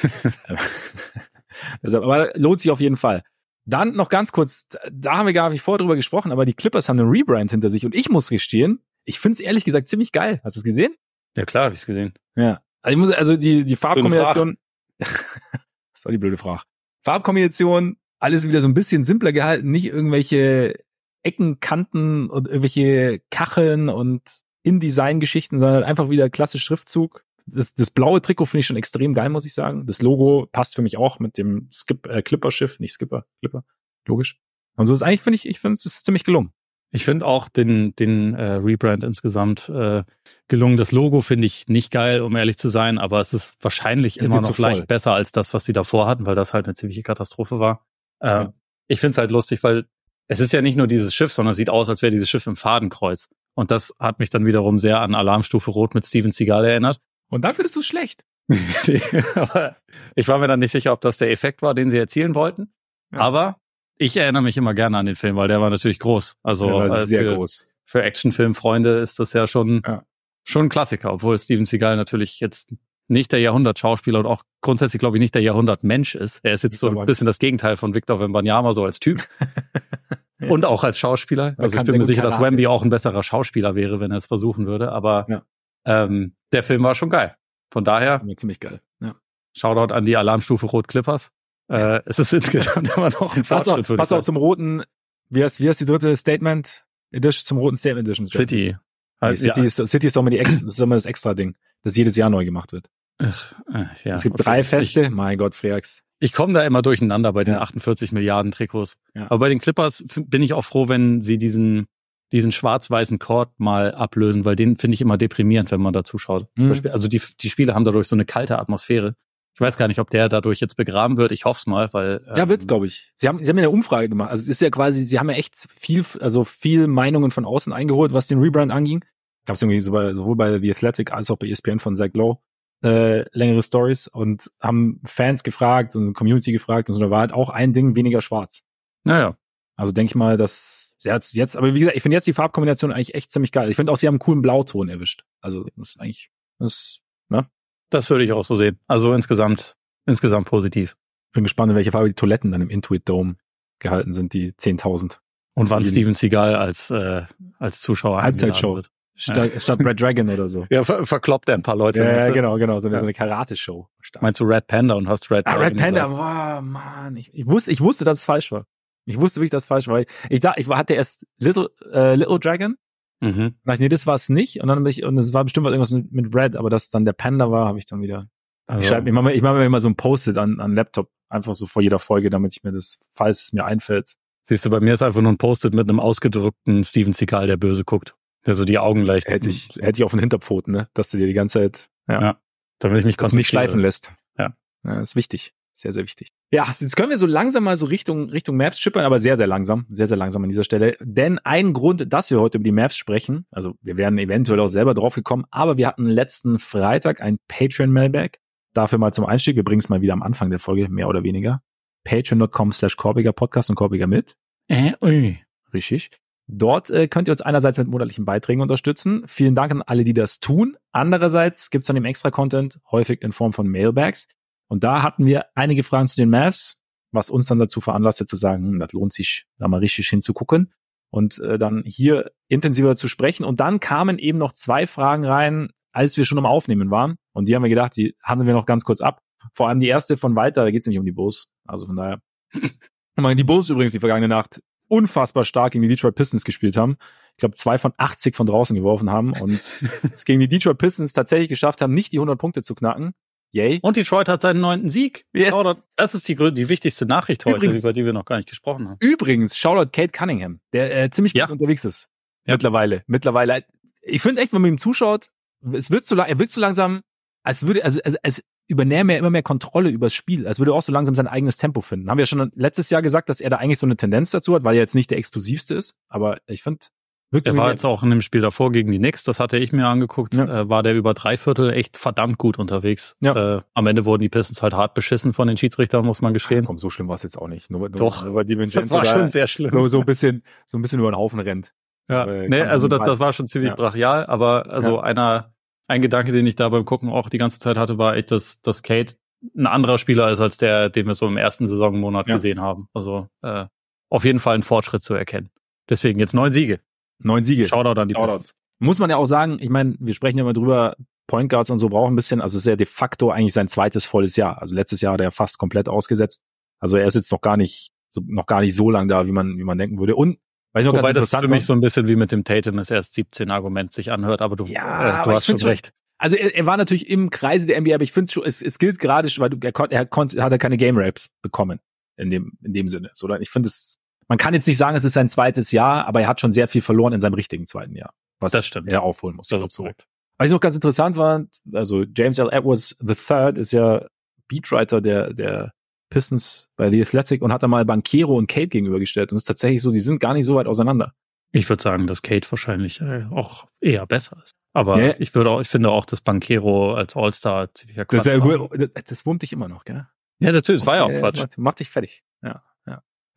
[1.82, 3.24] Deshalb, aber lohnt sich auf jeden Fall.
[3.66, 6.90] Dann noch ganz kurz, da haben wir gar nicht vorher drüber gesprochen, aber die Clippers
[6.90, 10.12] haben einen Rebrand hinter sich und ich muss gestehen, ich finde es ehrlich gesagt ziemlich
[10.12, 10.42] geil.
[10.44, 10.96] Hast du es gesehen?
[11.38, 12.14] Ja klar, habe ich es gesehen.
[12.36, 12.62] Ja.
[12.82, 14.58] Also, ich muss, also die, die Farbkombination.
[14.98, 16.62] das war die blöde Frage.
[17.04, 20.76] Farbkombination, alles wieder so ein bisschen simpler gehalten, nicht irgendwelche
[21.24, 24.22] Ecken, Kanten und irgendwelche Kacheln und
[24.64, 27.24] InDesign-Geschichten, sondern einfach wieder klassisch Schriftzug.
[27.48, 29.86] Das, das blaue Trikot finde ich schon extrem geil, muss ich sagen.
[29.88, 33.64] Das Logo passt für mich auch mit dem Skip, äh, Clipper-Schiff, nicht Skipper, Clipper,
[34.06, 34.40] logisch.
[34.76, 36.54] Und so ist eigentlich, finde ich, ich finde es ist ziemlich gelungen.
[36.94, 40.04] Ich finde auch den, den äh, Rebrand insgesamt äh,
[40.50, 40.76] gelungen.
[40.76, 44.28] Das Logo finde ich nicht geil, um ehrlich zu sein, aber es ist wahrscheinlich ist
[44.28, 47.04] immer noch leicht besser als das, was sie davor hatten, weil das halt eine ziemliche
[47.04, 47.86] Katastrophe war.
[48.20, 48.54] Äh, ja.
[48.90, 49.86] Ich finde es halt lustig, weil
[50.28, 52.46] es ist ja nicht nur dieses Schiff, sondern es sieht aus, als wäre dieses Schiff
[52.46, 53.30] im Fadenkreuz.
[53.54, 57.00] Und das hat mich dann wiederum sehr an Alarmstufe Rot mit Steven Seagal erinnert.
[57.30, 58.24] Und dann findest du es schlecht.
[59.36, 59.78] aber
[60.16, 62.74] ich war mir dann nicht sicher, ob das der Effekt war, den sie erzielen wollten.
[63.14, 63.20] Ja.
[63.20, 63.61] Aber
[64.02, 66.36] ich erinnere mich immer gerne an den Film, weil der war natürlich groß.
[66.42, 67.68] Also äh, sehr für, groß.
[67.86, 70.04] Für Actionfilmfreunde ist das ja schon, ja.
[70.44, 72.74] schon ein Klassiker, obwohl Steven Seagal natürlich jetzt
[73.08, 76.40] nicht der Jahrhundertschauspieler und auch grundsätzlich, glaube ich, nicht der Jahrhundertmensch ist.
[76.44, 79.28] Er ist jetzt so ein bisschen das Gegenteil von Victor Wembanyama, so als Typ.
[80.40, 80.50] ja.
[80.50, 81.54] Und auch als Schauspieler.
[81.58, 84.26] Also ich bin mir sicher, dass Wemby auch ein besserer Schauspieler wäre, wenn er es
[84.26, 84.92] versuchen würde.
[84.92, 85.44] Aber ja.
[85.86, 87.36] ähm, der Film war schon geil.
[87.72, 88.22] Von daher.
[88.36, 88.82] Ziemlich geil.
[89.00, 89.16] Ja.
[89.56, 91.32] Shoutout an die Alarmstufe Rot Clippers.
[91.72, 93.88] Äh, es ist insgesamt immer noch ein Fortschritt.
[93.88, 94.84] Pass, pass auch zum roten,
[95.30, 98.28] wie heißt, wie heißt die dritte Statement Edition, zum roten Statement Edition?
[98.28, 98.76] City.
[99.22, 99.66] Nee, City, ja.
[99.66, 102.18] ist, City ist doch immer, die Ex, das ist immer das extra Ding, das jedes
[102.18, 102.90] Jahr neu gemacht wird.
[103.20, 104.44] Ach, äh, ja, es gibt okay.
[104.44, 105.04] drei Feste.
[105.04, 106.04] Ich, mein Gott, Freax.
[106.20, 107.62] Ich komme da immer durcheinander bei den ja.
[107.62, 108.98] 48 Milliarden Trikots.
[109.14, 109.26] Ja.
[109.26, 111.88] Aber bei den Clippers bin ich auch froh, wenn sie diesen,
[112.32, 116.48] diesen schwarz-weißen Chord mal ablösen, weil den finde ich immer deprimierend, wenn man da zuschaut.
[116.56, 116.74] Mhm.
[116.92, 119.16] Also die, die Spiele haben dadurch so eine kalte Atmosphäre.
[119.54, 121.32] Ich weiß gar nicht, ob der dadurch jetzt begraben wird.
[121.32, 122.24] Ich hoffe es mal, weil.
[122.28, 123.12] Ähm, ja, wird, glaube ich.
[123.16, 124.30] Sie haben, sie haben ja eine Umfrage gemacht.
[124.30, 127.74] Also es ist ja quasi, sie haben ja echt viel, also viel Meinungen von außen
[127.74, 129.04] eingeholt, was den Rebrand anging.
[129.46, 132.38] Gab es irgendwie sowohl bei The Athletic als auch bei ESPN von Zach Lowe
[132.84, 137.02] äh, längere Stories und haben Fans gefragt und Community gefragt und so.
[137.02, 138.64] Da war halt auch ein Ding weniger schwarz.
[139.04, 139.38] Naja.
[139.76, 142.34] Also denke ich mal, dass sie hat jetzt, aber wie gesagt, ich finde jetzt die
[142.34, 143.70] Farbkombination eigentlich echt ziemlich geil.
[143.70, 145.24] Ich finde auch, sie haben einen coolen Blauton erwischt.
[145.40, 146.30] Also das ist eigentlich,
[146.60, 147.48] das, ne?
[147.92, 148.80] Das würde ich auch so sehen.
[148.88, 149.76] Also insgesamt,
[150.08, 150.96] insgesamt positiv.
[151.34, 153.36] Bin gespannt, in welche Farbe die Toiletten dann im Intuit Dome
[153.80, 155.20] gehalten sind, die 10.000.
[155.54, 157.24] Und wann Steven Seagal als, äh,
[157.60, 158.76] als Zuschauer Halbzeitshow.
[158.76, 158.90] Wird.
[159.14, 160.66] Statt, statt Red Dragon oder so.
[160.72, 162.02] Ja, ver verkloppt er ein paar Leute.
[162.02, 162.80] Ja, ja genau, genau.
[162.80, 163.00] So eine, ja.
[163.00, 163.88] so eine Karate-Show.
[164.22, 165.78] Meinst du Red Panda und hast Red ah, Dragon?
[165.78, 167.18] Red Panda, boah, Mann.
[167.18, 168.66] Ich, ich, wusste, ich wusste, dass es falsch war.
[169.06, 170.04] Ich wusste wirklich, dass es falsch war.
[170.30, 172.78] Ich, dachte, ich hatte erst Little, äh, Little Dragon.
[173.22, 173.56] Mhm.
[173.64, 174.62] Dachte, nee, das war es nicht.
[174.62, 176.90] Und dann bin ich, und es war bestimmt was irgendwas mit, mit Red, aber dass
[176.90, 178.28] dann der Panda war, habe ich dann wieder.
[178.68, 178.82] Also.
[178.82, 181.56] Ich schreibe, ich mache ich mach mir immer so ein Post-it an, an Laptop, einfach
[181.56, 184.16] so vor jeder Folge, damit ich mir das, falls es mir einfällt.
[184.44, 187.58] Siehst du, bei mir ist einfach nur ein Post-it mit einem ausgedrückten Steven Seagal, der
[187.58, 188.16] böse guckt.
[188.46, 189.28] Der so die Augen leicht.
[189.28, 190.90] Hätte ich, hätte ich auf den Hinterpfoten, ne?
[190.96, 192.22] Dass du dir die ganze Zeit, ja.
[192.22, 192.42] ja
[192.80, 194.14] damit ich mich das nicht schleifen lässt.
[194.38, 194.56] Ja.
[194.84, 195.00] ja.
[195.00, 195.54] ist wichtig.
[195.74, 196.30] Sehr, sehr wichtig.
[196.52, 199.48] Ja, jetzt können wir so langsam mal so Richtung, Richtung Maps schippern, aber sehr, sehr
[199.48, 199.86] langsam.
[199.90, 200.98] Sehr, sehr langsam an dieser Stelle.
[201.00, 204.68] Denn ein Grund, dass wir heute über die Maps sprechen, also wir werden eventuell auch
[204.68, 208.40] selber drauf gekommen, aber wir hatten letzten Freitag ein Patreon-Mailback.
[208.74, 209.56] Dafür mal zum Einstieg.
[209.56, 211.62] Wir bringen es mal wieder am Anfang der Folge, mehr oder weniger.
[212.04, 214.36] Patreon.com slash Korbiger Podcast und Korbiger mit.
[214.68, 215.40] Äh, ui.
[215.74, 216.10] Richtig.
[216.48, 219.24] Dort äh, könnt ihr uns einerseits mit monatlichen Beiträgen unterstützen.
[219.28, 220.78] Vielen Dank an alle, die das tun.
[220.92, 224.28] Andererseits gibt es dann im Extra-Content häufig in Form von Mailbags.
[224.72, 226.78] Und da hatten wir einige Fragen zu den Mavs,
[227.12, 230.74] was uns dann dazu veranlasste zu sagen, hm, das lohnt sich, da mal richtig hinzugucken
[231.10, 233.44] und äh, dann hier intensiver zu sprechen.
[233.44, 237.18] Und dann kamen eben noch zwei Fragen rein, als wir schon am Aufnehmen waren.
[237.34, 239.20] Und die haben wir gedacht, die handeln wir noch ganz kurz ab.
[239.54, 241.50] Vor allem die erste von Walter, da geht es nicht um die Bulls.
[241.68, 242.22] Also von daher.
[243.36, 246.96] die Bulls übrigens die vergangene Nacht unfassbar stark gegen die Detroit Pistons gespielt haben.
[247.32, 249.74] Ich glaube, zwei von 80 von draußen geworfen haben und
[250.26, 253.12] gegen die Detroit Pistons tatsächlich geschafft haben, nicht die 100 Punkte zu knacken.
[253.54, 253.80] Yay.
[253.82, 255.26] Und Detroit hat seinen neunten Sieg.
[255.36, 255.76] Yeah.
[255.98, 258.88] Das ist die, die wichtigste Nachricht heute, übrigens, über die wir noch gar nicht gesprochen
[258.88, 258.98] haben.
[259.02, 261.46] Übrigens, Shoutout Kate Cunningham, der äh, ziemlich ja.
[261.46, 262.08] gut unterwegs ist.
[262.46, 262.54] Ja.
[262.54, 263.04] Mittlerweile.
[263.08, 263.66] Mittlerweile.
[264.02, 265.28] Ich finde echt, wenn man ihm zuschaut,
[265.74, 267.02] es wird so, er wirkt so langsam,
[267.44, 270.76] als würde, also, also als übernehme er immer mehr Kontrolle übers Spiel, als würde er
[270.76, 272.10] auch so langsam sein eigenes Tempo finden.
[272.10, 274.56] Haben wir ja schon letztes Jahr gesagt, dass er da eigentlich so eine Tendenz dazu
[274.56, 276.86] hat, weil er jetzt nicht der explosivste ist, aber ich finde,
[277.32, 279.72] Wirklich der war jetzt auch in dem Spiel davor gegen die Knicks, das hatte ich
[279.72, 280.62] mir angeguckt, ja.
[280.62, 283.16] äh, war der über drei Viertel echt verdammt gut unterwegs.
[283.22, 283.56] Ja.
[283.56, 286.66] Äh, am Ende wurden die Pistons halt hart beschissen von den Schiedsrichtern, muss man gestehen.
[286.66, 287.72] Ach, komm, so schlimm war es jetzt auch nicht.
[287.72, 289.72] Nur, nur, Doch, nur, das war schon sehr schlimm.
[289.72, 291.74] So, so ein bisschen, so ein bisschen über den Haufen rennt.
[292.10, 293.76] Ja, äh, nee, also das, das war schon ziemlich ja.
[293.76, 295.54] brachial, aber also einer,
[295.88, 298.60] ein Gedanke, den ich da beim Gucken auch die ganze Zeit hatte, war echt, dass,
[298.60, 299.16] dass Kate
[299.56, 302.90] ein anderer Spieler ist als der, den wir so im ersten Saisonmonat gesehen haben.
[302.94, 303.68] Also äh,
[304.10, 305.50] auf jeden Fall ein Fortschritt zu erkennen.
[305.90, 306.80] Deswegen jetzt neun Siege.
[307.24, 307.68] Neun Siege.
[307.68, 308.56] Shoutout an die Shoutouts.
[308.80, 310.96] Muss man ja auch sagen, ich meine, wir sprechen ja immer drüber,
[311.28, 314.06] Point Guards und so brauchen ein bisschen, also ist ja de facto eigentlich sein zweites
[314.06, 314.60] volles Jahr.
[314.60, 316.42] Also letztes Jahr hat er fast komplett ausgesetzt.
[316.80, 319.32] Also er ist jetzt noch gar nicht, so, noch gar nicht so lang da, wie
[319.32, 320.16] man, wie man denken würde.
[320.16, 320.40] Und
[320.74, 322.78] weil ich noch Wobei ganz das für mich so ein bisschen wie mit dem Tatum
[322.78, 325.92] das erst 17 Argument sich anhört, aber du, ja, äh, du hast schon recht.
[326.18, 328.80] Also er, er war natürlich im Kreise der NBA, aber ich finde schon, es, es
[328.80, 331.80] gilt gerade, weil du, er, konnte, er konnte, hat er keine Game Raps bekommen
[332.16, 333.10] in dem in dem Sinne.
[333.14, 333.96] So, ich finde es,
[334.32, 336.70] man kann jetzt nicht sagen, es ist sein zweites Jahr, aber er hat schon sehr
[336.70, 338.88] viel verloren in seinem richtigen zweiten Jahr, was das stimmt.
[338.88, 339.50] er aufholen muss.
[339.50, 339.84] Das ist so.
[339.84, 342.48] Was ich noch ganz interessant war, also James L.
[342.50, 344.08] Edwards III ist ja
[344.48, 345.74] Beatwriter der der
[346.10, 349.48] Pistons bei The Athletic und hat da mal Banquero und Kate gegenübergestellt und es ist
[349.48, 351.12] tatsächlich so, die sind gar nicht so weit auseinander.
[351.52, 354.54] Ich würde sagen, dass Kate wahrscheinlich äh, auch eher besser ist.
[354.72, 355.14] Aber ja.
[355.20, 359.26] ich würde auch, ich finde auch, dass Bankero als All-Star ziemlicher Quatsch das, ja, das
[359.26, 360.08] wurmt dich immer noch, gell?
[360.40, 361.58] Ja, natürlich, das war ja auch Quatsch.
[361.58, 362.24] Macht, dich fertig.
[362.42, 362.64] Ja.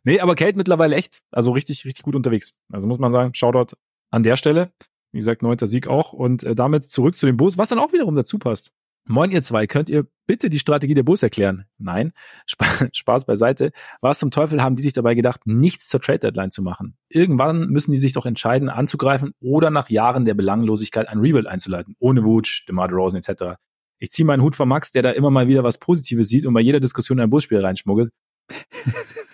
[0.04, 2.58] Nee, aber Kate mittlerweile echt, also richtig, richtig gut unterwegs.
[2.70, 3.76] Also muss man sagen, Shoutout
[4.10, 4.72] an der Stelle.
[5.12, 6.12] Wie gesagt, neunter Sieg auch.
[6.12, 8.72] Und äh, damit zurück zu den Bulls, was dann auch wiederum dazu passt.
[9.06, 11.66] Moin, ihr zwei, könnt ihr bitte die Strategie der Bulls erklären?
[11.76, 12.12] Nein,
[12.48, 13.70] Sp Spaß beiseite.
[14.00, 16.96] Was zum Teufel haben die sich dabei gedacht, nichts zur Trade Deadline zu machen?
[17.10, 21.96] Irgendwann müssen die sich doch entscheiden, anzugreifen oder nach Jahren der Belanglosigkeit ein Rebuild einzuleiten.
[21.98, 23.56] Ohne Wutsch, DeMar DeRozan etc.
[23.98, 26.54] Ich ziehe meinen Hut vor Max, der da immer mal wieder was Positives sieht und
[26.54, 28.10] bei jeder Diskussion ein Bullspiel reinschmuggelt.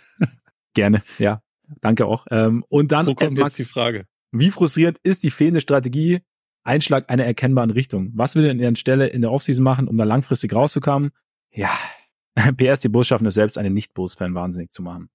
[0.74, 1.42] Gerne, ja.
[1.80, 2.26] Danke auch.
[2.30, 4.06] Ähm, und dann Wo kommt Max, jetzt die Frage?
[4.32, 6.20] Wie frustrierend ist die fehlende Strategie
[6.62, 8.10] Einschlag einer erkennbaren Richtung.
[8.14, 11.10] Was will denn an Stelle in der Offseason machen, um da langfristig rauszukommen?
[11.52, 11.70] Ja,
[12.56, 15.10] PS, die Bulls schaffen es selbst, einen Nicht-Bulls-Fan wahnsinnig zu machen.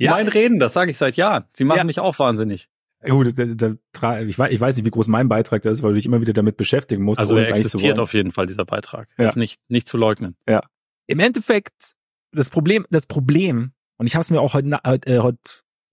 [0.00, 1.44] Ja, mein Reden, das sage ich seit Jahren.
[1.52, 1.84] Sie machen ja.
[1.84, 2.68] mich auch wahnsinnig.
[3.06, 5.90] Gut, da, da, ich, weiß, ich weiß nicht, wie groß mein Beitrag da ist, weil
[5.90, 7.20] du dich immer wieder damit beschäftigen musst.
[7.20, 9.08] Also er existiert auf jeden Fall, dieser Beitrag.
[9.18, 9.28] Ja.
[9.28, 10.36] ist nicht, nicht zu leugnen.
[10.48, 10.62] Ja.
[11.06, 11.92] Im Endeffekt,
[12.32, 13.72] das Problem, das Problem,
[14.04, 15.38] und ich habe es mir auch heute, äh, heute,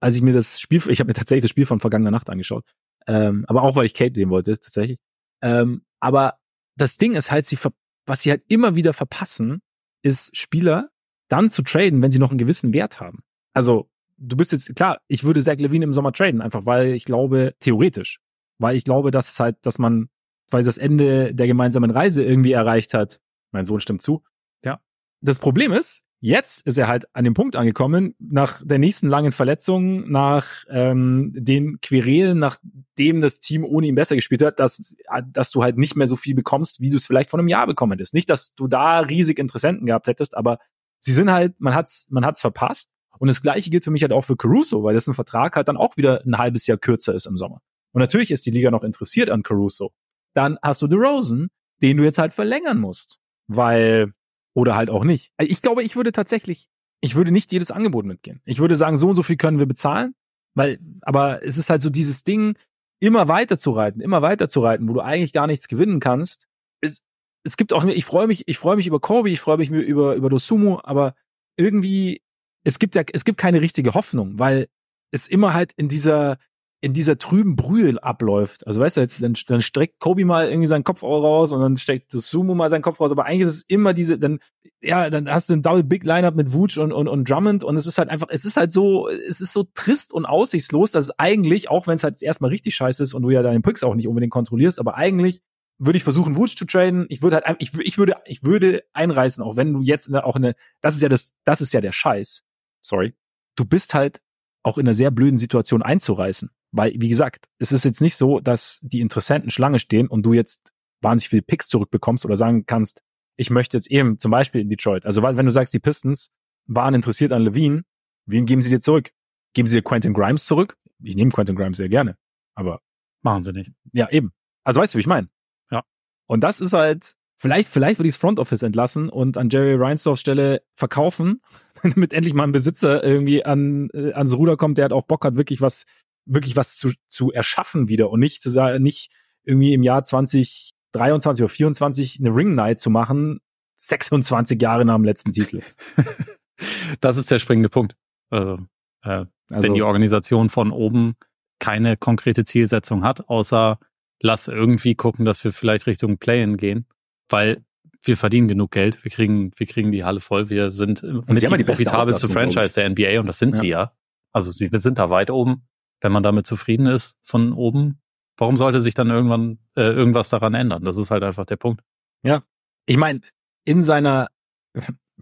[0.01, 2.65] als ich mir das Spiel, ich habe mir tatsächlich das Spiel von vergangener Nacht angeschaut,
[3.07, 4.99] ähm, aber auch weil ich Kate sehen wollte, tatsächlich.
[5.41, 6.39] Ähm, aber
[6.75, 7.57] das Ding ist halt, sie
[8.05, 9.61] was sie halt immer wieder verpassen,
[10.03, 10.89] ist Spieler
[11.29, 13.23] dann zu traden, wenn sie noch einen gewissen Wert haben.
[13.53, 17.05] Also, du bist jetzt, klar, ich würde Zach Levine im Sommer traden, einfach weil ich
[17.05, 18.19] glaube, theoretisch,
[18.57, 20.09] weil ich glaube, dass es halt, dass man,
[20.49, 23.21] weil das Ende der gemeinsamen Reise irgendwie erreicht hat.
[23.53, 24.21] Mein Sohn stimmt zu.
[24.65, 24.81] Ja.
[25.21, 29.31] Das Problem ist, Jetzt ist er halt an dem Punkt angekommen, nach der nächsten langen
[29.31, 35.49] Verletzung, nach ähm, den Querelen, nachdem das Team ohne ihn besser gespielt hat, dass, dass
[35.49, 37.93] du halt nicht mehr so viel bekommst, wie du es vielleicht vor einem Jahr bekommen
[37.93, 38.13] hättest.
[38.13, 40.59] Nicht, dass du da riesig Interessenten gehabt hättest, aber
[40.99, 42.91] sie sind halt, man hat's, man hat's verpasst.
[43.17, 45.77] Und das Gleiche gilt für mich halt auch für Caruso, weil dessen Vertrag halt dann
[45.77, 47.61] auch wieder ein halbes Jahr kürzer ist im Sommer.
[47.93, 49.91] Und natürlich ist die Liga noch interessiert an Caruso.
[50.35, 51.49] Dann hast du DeRozan,
[51.81, 54.13] den du jetzt halt verlängern musst, weil
[54.53, 55.31] oder halt auch nicht.
[55.37, 56.67] Also ich glaube, ich würde tatsächlich,
[57.01, 58.41] ich würde nicht jedes Angebot mitgehen.
[58.45, 60.13] Ich würde sagen, so und so viel können wir bezahlen,
[60.53, 62.55] weil, aber es ist halt so dieses Ding,
[62.99, 66.47] immer weiter zu reiten, immer weiter zu reiten, wo du eigentlich gar nichts gewinnen kannst.
[66.81, 67.01] Es,
[67.43, 70.15] es gibt auch, ich freue mich, ich freue mich über Kobe, ich freue mich über,
[70.15, 71.15] über Dosumu, aber
[71.57, 72.21] irgendwie,
[72.63, 74.67] es gibt ja, es gibt keine richtige Hoffnung, weil
[75.11, 76.37] es immer halt in dieser,
[76.83, 78.65] in dieser trüben Brühe abläuft.
[78.65, 82.11] Also weißt du, dann, dann streckt Kobe mal irgendwie seinen Kopf raus und dann steckt
[82.11, 84.39] Sumo mal seinen Kopf raus, aber eigentlich ist es immer diese, dann,
[84.81, 87.75] ja, dann hast du ein Double Big Lineup mit Vooch und, und, und Drummond und
[87.75, 91.05] es ist halt einfach, es ist halt so, es ist so trist und aussichtslos, dass
[91.05, 93.83] es eigentlich, auch wenn es halt erstmal richtig scheiße ist und du ja deinen Picks
[93.83, 95.41] auch nicht unbedingt kontrollierst, aber eigentlich
[95.77, 97.05] würde ich versuchen, Woods zu traden.
[97.09, 100.53] Ich würde halt, ich, ich würde, ich würde einreißen, auch wenn du jetzt auch eine,
[100.79, 102.43] das ist ja das, das ist ja der Scheiß.
[102.79, 103.15] Sorry.
[103.55, 104.21] Du bist halt
[104.63, 106.51] auch in einer sehr blöden Situation einzureißen.
[106.71, 110.33] Weil, wie gesagt, es ist jetzt nicht so, dass die Interessenten Schlange stehen und du
[110.33, 113.01] jetzt wahnsinnig viele Picks zurückbekommst oder sagen kannst,
[113.35, 115.05] ich möchte jetzt eben zum Beispiel in Detroit.
[115.05, 116.29] Also wenn du sagst, die Pistons
[116.67, 117.83] waren interessiert an Levine,
[118.25, 119.11] wen geben sie dir zurück?
[119.53, 120.77] Geben sie dir Quentin Grimes zurück?
[121.03, 122.17] Ich nehme Quentin Grimes sehr gerne,
[122.55, 122.81] aber
[123.21, 123.71] machen sie nicht.
[123.93, 124.31] Ja, eben.
[124.63, 125.27] Also weißt du, wie ich meine?
[125.71, 125.83] Ja.
[126.27, 129.75] Und das ist halt, vielleicht, vielleicht würde ich das Front Office entlassen und an Jerry
[129.75, 131.41] Reinsdorfs Stelle verkaufen,
[131.83, 135.25] damit endlich mal ein Besitzer irgendwie an, äh, ans Ruder kommt, der halt auch Bock
[135.25, 135.85] hat, wirklich was
[136.25, 139.11] wirklich was zu, zu erschaffen wieder und nicht zu sagen, nicht
[139.43, 143.39] irgendwie im Jahr 2023 oder 24 eine Ring Night zu machen,
[143.77, 145.61] 26 Jahre nach dem letzten Titel.
[147.01, 147.95] das ist der springende Punkt.
[148.29, 148.59] Also,
[149.03, 151.15] äh, also, wenn die Organisation von oben
[151.59, 153.79] keine konkrete Zielsetzung hat, außer
[154.21, 156.85] lass irgendwie gucken, dass wir vielleicht Richtung Play-in gehen,
[157.29, 157.63] weil
[158.03, 161.47] wir verdienen genug Geld, wir kriegen, wir kriegen die Halle voll, wir sind mit die,
[161.47, 163.61] die profitabelste Franchise der NBA und das sind ja.
[163.61, 163.91] sie ja.
[164.31, 165.63] Also sie sind da weit oben
[166.01, 168.01] wenn man damit zufrieden ist von oben,
[168.37, 170.83] warum sollte sich dann irgendwann äh, irgendwas daran ändern?
[170.83, 171.81] Das ist halt einfach der Punkt.
[172.23, 172.43] Ja,
[172.85, 173.21] ich meine,
[173.65, 174.27] in seiner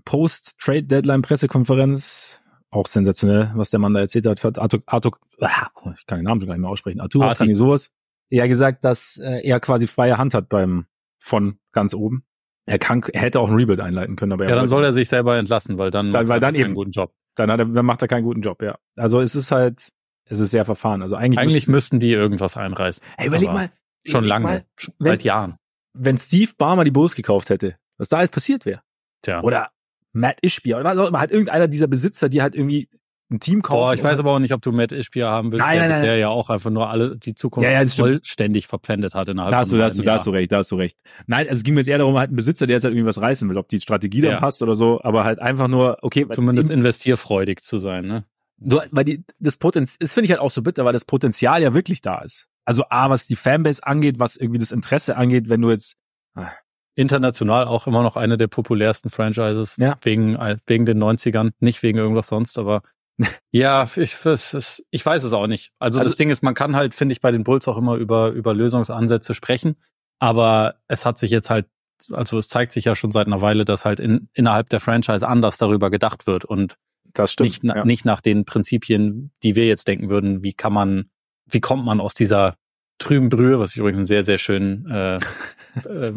[0.06, 6.20] Post-Trade-Deadline-Pressekonferenz, auch sensationell, was der Mann da erzählt hat, hat Arthur, Arthur ah, ich kann
[6.20, 7.92] den Namen schon gar nicht mehr aussprechen, Arthur nicht sowas,
[8.30, 10.86] er gesagt, dass äh, er quasi freie Hand hat beim
[11.20, 12.24] von ganz oben.
[12.66, 15.10] Er kann, er hätte auch ein Rebuild einleiten können, aber ja, dann soll er sich
[15.10, 17.16] selber entlassen, weil dann, dann weil dann eben einen guten Job.
[17.36, 18.78] Dann, hat er, dann macht er keinen guten Job, ja.
[18.96, 19.90] Also es ist halt,
[20.30, 21.02] es ist sehr verfahren.
[21.02, 23.04] Also eigentlich, eigentlich müssten, die irgendwas einreißen.
[23.18, 23.72] Hey, überleg mal.
[24.06, 24.44] Schon lange.
[24.44, 24.66] Mal,
[25.00, 25.58] wenn, seit Jahren.
[25.94, 28.82] Wenn Steve Barmer die Bulls gekauft hätte, was da alles passiert wäre.
[29.22, 29.42] Tja.
[29.42, 29.72] Oder
[30.14, 32.90] Matt Ishbia oder was auch immer, halt irgendeiner dieser Besitzer, die halt irgendwie
[33.32, 33.80] ein Team kaufen.
[33.80, 36.00] Boah, ich weiß aber auch nicht, ob du Matt Ishbia haben willst, nein, der nein,
[36.00, 36.20] bisher nein.
[36.20, 39.70] ja auch einfach nur alle die Zukunft ja, ja, vollständig verpfändet hat innerhalb da hast
[39.70, 40.98] von du, da hast du, da hast du recht, da hast du recht.
[41.28, 43.08] Nein, also es ging mir jetzt eher darum, halt ein Besitzer, der jetzt halt irgendwie
[43.08, 44.40] was reißen will, ob die Strategie dann ja.
[44.40, 46.26] passt oder so, aber halt einfach nur, okay.
[46.32, 48.26] Zumindest investierfreudig zu sein, ne?
[48.60, 51.62] Du, weil die, das Potenzial, das finde ich halt auch so bitter, weil das Potenzial
[51.62, 52.48] ja wirklich da ist.
[52.66, 55.96] Also A, was die Fanbase angeht, was irgendwie das Interesse angeht, wenn du jetzt,
[56.36, 56.52] ah.
[56.96, 59.98] international auch immer noch eine der populärsten Franchises ja.
[60.02, 62.82] wegen wegen den 90ern, nicht wegen irgendwas sonst, aber
[63.52, 65.72] ja, ich, ich, ich weiß es auch nicht.
[65.80, 67.96] Also, also das Ding ist, man kann halt, finde ich, bei den Bulls auch immer
[67.96, 69.76] über über Lösungsansätze sprechen,
[70.20, 71.66] aber es hat sich jetzt halt
[72.12, 75.28] also es zeigt sich ja schon seit einer Weile, dass halt in, innerhalb der Franchise
[75.28, 76.78] anders darüber gedacht wird und
[77.14, 77.86] das stimmt, nicht, ja.
[77.86, 81.10] nicht nach den Prinzipien, die wir jetzt denken würden, wie kann man,
[81.46, 82.56] wie kommt man aus dieser
[83.00, 85.16] trüben Brühe, was ich übrigens einen sehr, sehr schönen äh,
[85.86, 86.14] äh,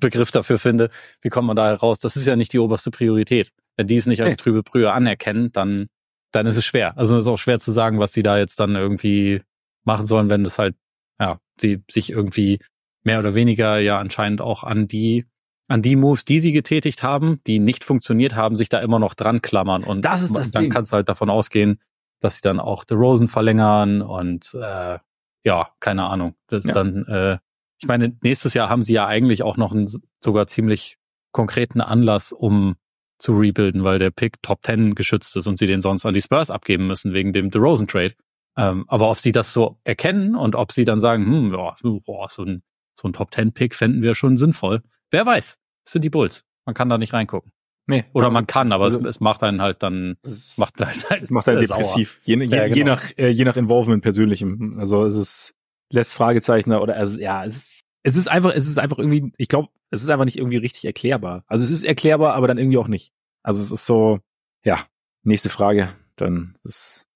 [0.00, 0.90] Begriff dafür finde,
[1.22, 1.98] wie kommt man da heraus?
[1.98, 3.52] Das ist ja nicht die oberste Priorität.
[3.76, 5.86] Wenn die es nicht als trübe Brühe anerkennen, dann,
[6.32, 6.98] dann ist es schwer.
[6.98, 9.40] Also es ist auch schwer zu sagen, was sie da jetzt dann irgendwie
[9.84, 10.74] machen sollen, wenn das halt,
[11.20, 12.58] ja, sie sich irgendwie
[13.04, 15.26] mehr oder weniger ja anscheinend auch an die
[15.68, 19.14] an die Moves, die sie getätigt haben, die nicht funktioniert haben, sich da immer noch
[19.14, 19.84] dran klammern.
[19.84, 20.72] Und das ist das dann Ding.
[20.72, 21.78] kannst du halt davon ausgehen,
[22.20, 24.98] dass sie dann auch The Rosen verlängern und äh,
[25.44, 26.34] ja, keine Ahnung.
[26.48, 26.72] Das ja.
[26.72, 27.38] dann, äh,
[27.80, 29.88] ich meine, nächstes Jahr haben sie ja eigentlich auch noch einen
[30.20, 30.96] sogar ziemlich
[31.32, 32.76] konkreten Anlass, um
[33.18, 36.22] zu rebuilden, weil der Pick Top 10 geschützt ist und sie den sonst an die
[36.22, 38.14] Spurs abgeben müssen wegen dem The Rosen Trade.
[38.56, 42.28] Ähm, aber ob sie das so erkennen und ob sie dann sagen, hm, ja, boah,
[42.30, 42.62] so ein
[42.94, 44.82] so ein Top Ten Pick fänden wir schon sinnvoll.
[45.10, 45.58] Wer weiß?
[45.84, 46.44] Das sind die Bulls.
[46.66, 47.52] Man kann da nicht reingucken.
[47.86, 48.04] Nee.
[48.12, 51.22] Oder man kann, aber also, es, es, macht einen halt dann, es macht halt, halt
[51.22, 52.20] es macht einen depressiv.
[52.24, 52.76] Je, je, ja, genau.
[52.76, 54.78] je, nach, äh, je nach Involvement persönlichem.
[54.78, 55.54] Also es ist,
[55.90, 59.48] lässt Fragezeichen oder, also, ja, es ist, es ist einfach, es ist einfach irgendwie, ich
[59.48, 61.44] glaube, es ist einfach nicht irgendwie richtig erklärbar.
[61.46, 63.12] Also es ist erklärbar, aber dann irgendwie auch nicht.
[63.42, 64.20] Also es ist so,
[64.64, 64.84] ja,
[65.22, 65.88] nächste Frage.
[66.16, 67.06] Dann ist.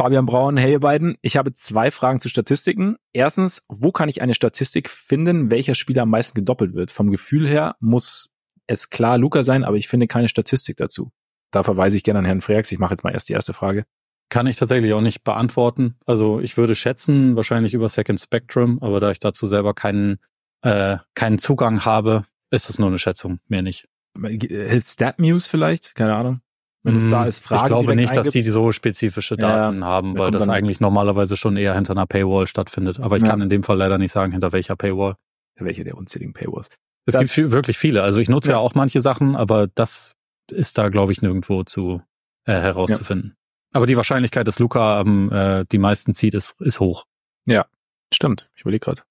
[0.00, 2.96] Fabian Braun, hey ihr beiden, ich habe zwei Fragen zu Statistiken.
[3.12, 6.90] Erstens, wo kann ich eine Statistik finden, welcher Spieler am meisten gedoppelt wird?
[6.90, 8.30] Vom Gefühl her muss
[8.66, 11.12] es klar Luca sein, aber ich finde keine Statistik dazu.
[11.50, 12.72] Da verweise ich gerne an Herrn Freaks.
[12.72, 13.84] Ich mache jetzt mal erst die erste Frage.
[14.30, 15.98] Kann ich tatsächlich auch nicht beantworten.
[16.06, 20.18] Also ich würde schätzen, wahrscheinlich über Second Spectrum, aber da ich dazu selber keinen,
[20.62, 23.86] äh, keinen Zugang habe, ist es nur eine Schätzung, mehr nicht.
[24.16, 25.94] StatMuse vielleicht?
[25.94, 26.40] Keine Ahnung.
[26.82, 27.64] Wenn es da ist, Fragen.
[27.64, 31.56] Ich glaube nicht, dass die so spezifische Daten ja, haben, weil das eigentlich normalerweise schon
[31.58, 33.00] eher hinter einer Paywall stattfindet.
[33.00, 33.28] Aber ich ja.
[33.28, 35.16] kann in dem Fall leider nicht sagen, hinter welcher Paywall.
[35.56, 36.68] Welche der unzähligen Paywalls.
[37.04, 38.02] Es das, gibt wirklich viele.
[38.02, 38.56] Also ich nutze ja.
[38.56, 38.60] ja.
[38.60, 40.14] auch manche Sachen, aber das
[40.50, 42.00] ist da, glaube ich, nirgendwo zu
[42.46, 43.36] äh, herauszufinden.
[43.72, 47.04] Aber die Wahrscheinlichkeit, dass Luca ähm, äh, die meisten zieht, ist, ist hoch.
[47.44, 47.66] Ja,
[48.10, 48.48] stimmt.
[48.54, 49.02] Ich überlege gerade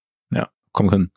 [0.72, 1.12] kommen können.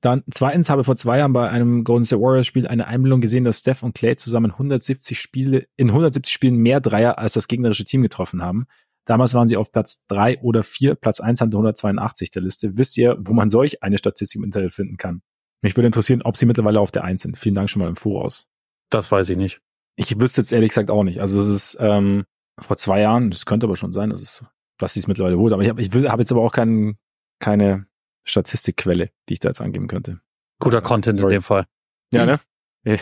[0.00, 3.44] Dann zweitens habe vor zwei Jahren bei einem Golden State Warriors Spiel eine Einmeldung gesehen,
[3.44, 7.84] dass Steph und Clay zusammen 170 Spiele, in 170 Spielen mehr Dreier als das gegnerische
[7.84, 8.66] Team getroffen haben.
[9.04, 12.76] Damals waren sie auf Platz drei oder vier, Platz eins hatte 182 der Liste.
[12.76, 15.22] Wisst ihr, wo man solch eine Statistik im Internet finden kann?
[15.62, 17.38] Mich würde interessieren, ob sie mittlerweile auf der Eins sind.
[17.38, 18.46] Vielen Dank schon mal im Voraus.
[18.90, 19.60] Das weiß ich nicht.
[19.96, 21.20] Ich wüsste jetzt ehrlich gesagt auch nicht.
[21.20, 22.24] Also es ist ähm,
[22.58, 24.44] vor zwei Jahren, das könnte aber schon sein, das ist,
[24.78, 25.52] was sie es mittlerweile holt.
[25.52, 26.96] Aber ich habe ich will, hab jetzt aber auch kein,
[27.38, 27.86] keine
[28.26, 30.20] Statistikquelle, die ich da jetzt angeben könnte.
[30.58, 31.34] Guter Content Sorry.
[31.34, 31.66] in dem Fall.
[32.12, 32.40] Ja, ne?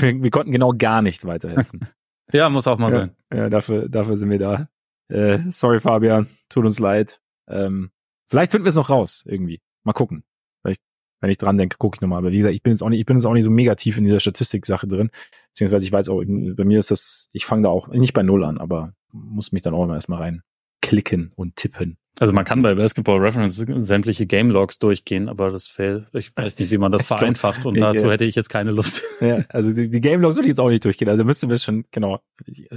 [0.00, 1.86] Wir, wir konnten genau gar nicht weiterhelfen.
[2.32, 3.16] ja, muss auch mal ja, sein.
[3.32, 4.68] Ja, dafür, dafür sind wir da.
[5.08, 7.20] Äh, sorry, Fabian, tut uns leid.
[7.48, 7.92] Ähm,
[8.28, 9.60] vielleicht finden wir es noch raus, irgendwie.
[9.84, 10.24] Mal gucken.
[10.60, 10.80] Vielleicht,
[11.20, 12.18] wenn ich dran denke, gucke ich nochmal.
[12.18, 13.76] Aber wie gesagt, ich bin jetzt auch nicht, ich bin jetzt auch nicht so mega
[13.76, 15.10] tief in dieser Statistik-Sache drin.
[15.52, 18.44] Beziehungsweise ich weiß auch, bei mir ist das, ich fange da auch nicht bei Null
[18.44, 20.42] an, aber muss mich dann auch immer erstmal rein
[20.80, 21.96] klicken und tippen.
[22.18, 26.58] Also man kann bei Basketball Reference sämtliche Game Logs durchgehen, aber das fehlt, ich weiß
[26.58, 29.02] nicht, wie man das vereinfacht und dazu hätte ich jetzt keine Lust.
[29.18, 31.08] Ja, also die, die Game Logs würde ich jetzt auch nicht durchgehen.
[31.08, 32.20] Also müsste wir schon, genau,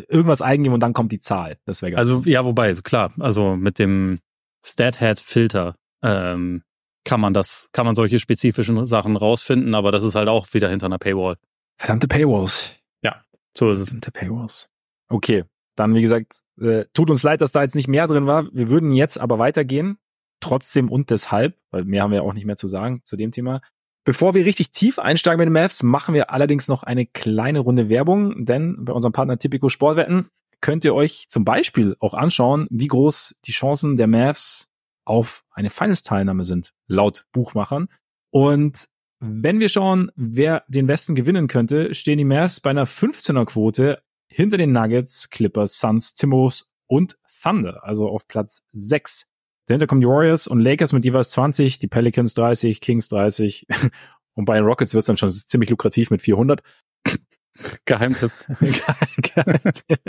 [0.08, 1.58] irgendwas eingeben und dann kommt die Zahl.
[1.66, 4.20] Das wäre Also ja, wobei, klar, also mit dem
[4.66, 6.64] Stathead Filter ähm,
[7.04, 10.70] kann man das, kann man solche spezifischen Sachen rausfinden, aber das ist halt auch wieder
[10.70, 11.36] hinter einer Paywall.
[11.78, 12.76] Verdammte Paywalls.
[13.04, 13.22] Ja,
[13.58, 13.90] so ist es.
[13.90, 14.70] Verdammte Paywalls.
[15.10, 15.44] Okay,
[15.80, 18.48] dann, wie gesagt, äh, tut uns leid, dass da jetzt nicht mehr drin war.
[18.54, 19.98] Wir würden jetzt aber weitergehen.
[20.42, 23.62] Trotzdem und deshalb, weil mehr haben wir auch nicht mehr zu sagen zu dem Thema.
[24.06, 27.90] Bevor wir richtig tief einsteigen mit den Mavs, machen wir allerdings noch eine kleine Runde
[27.90, 30.30] Werbung, denn bei unserem Partner Typico Sportwetten
[30.62, 34.70] könnt ihr euch zum Beispiel auch anschauen, wie groß die Chancen der Mavs
[35.06, 37.88] auf eine Finals-Teilnahme sind, laut Buchmachern.
[38.32, 38.88] Und
[39.20, 44.02] wenn wir schauen, wer den Westen gewinnen könnte, stehen die Mavs bei einer 15er Quote
[44.32, 49.26] hinter den Nuggets, Clippers, Suns, Timos und Thunder, also auf Platz 6.
[49.66, 53.68] Dahinter kommen die Warriors und Lakers mit jeweils 20, die Pelicans 30, Kings 30
[54.34, 56.62] und bei den Rockets wird es dann schon ziemlich lukrativ mit 400.
[57.86, 58.32] Geheimtipp.
[58.60, 60.00] Geheimtipp.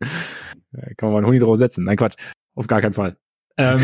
[0.96, 1.84] Kann man mal einen Huni drauf setzen.
[1.84, 2.16] Nein, Quatsch.
[2.54, 3.16] Auf gar keinen Fall.
[3.56, 3.80] Ähm,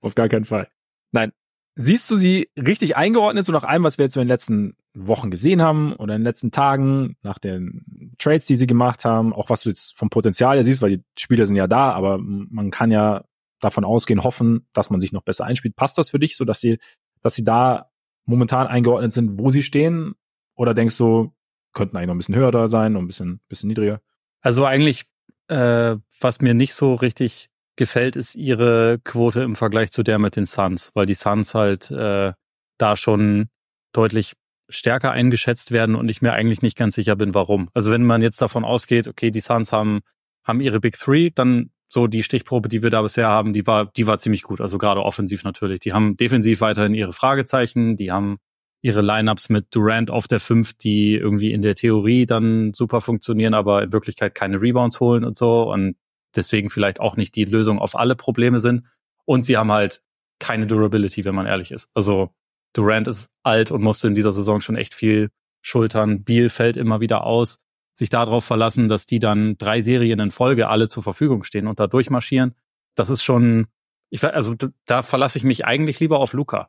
[0.00, 0.68] auf gar keinen Fall.
[1.12, 1.32] Nein.
[1.76, 5.30] Siehst du sie richtig eingeordnet, so nach allem, was wir jetzt in den letzten Wochen
[5.30, 9.50] gesehen haben oder in den letzten Tagen, nach den Trades, die sie gemacht haben, auch
[9.50, 12.70] was du jetzt vom Potenzial her siehst, weil die Spieler sind ja da, aber man
[12.70, 13.24] kann ja
[13.60, 15.74] davon ausgehen, hoffen, dass man sich noch besser einspielt.
[15.74, 16.78] Passt das für dich, so dass sie,
[17.22, 17.90] dass sie da
[18.24, 20.14] momentan eingeordnet sind, wo sie stehen?
[20.54, 21.34] Oder denkst du,
[21.72, 24.00] könnten eigentlich noch ein bisschen höher da sein, noch ein bisschen, bisschen niedriger?
[24.40, 25.06] Also eigentlich,
[25.48, 30.36] äh, was mir nicht so richtig gefällt, ist ihre Quote im Vergleich zu der mit
[30.36, 32.32] den Suns, weil die Suns halt äh,
[32.78, 33.48] da schon
[33.92, 34.34] deutlich
[34.68, 37.68] stärker eingeschätzt werden und ich mir eigentlich nicht ganz sicher bin, warum.
[37.74, 40.00] Also wenn man jetzt davon ausgeht, okay, die Suns haben,
[40.42, 43.86] haben ihre Big Three, dann so die Stichprobe, die wir da bisher haben, die war,
[43.86, 44.60] die war ziemlich gut.
[44.60, 45.80] Also gerade offensiv natürlich.
[45.80, 48.38] Die haben defensiv weiterhin ihre Fragezeichen, die haben
[48.82, 53.54] ihre Lineups mit Durant auf der 5, die irgendwie in der Theorie dann super funktionieren,
[53.54, 55.72] aber in Wirklichkeit keine Rebounds holen und so.
[55.72, 55.96] Und
[56.36, 58.84] deswegen vielleicht auch nicht die Lösung auf alle Probleme sind.
[59.24, 60.02] Und sie haben halt
[60.38, 61.88] keine Durability, wenn man ehrlich ist.
[61.94, 62.30] Also
[62.74, 65.30] Durant ist alt und musste in dieser Saison schon echt viel
[65.62, 66.24] schultern.
[66.24, 67.58] Beal fällt immer wieder aus.
[67.96, 71.78] Sich darauf verlassen, dass die dann drei Serien in Folge alle zur Verfügung stehen und
[71.78, 72.54] da durchmarschieren,
[72.96, 73.68] das ist schon,
[74.10, 76.68] ich also da verlasse ich mich eigentlich lieber auf Luca.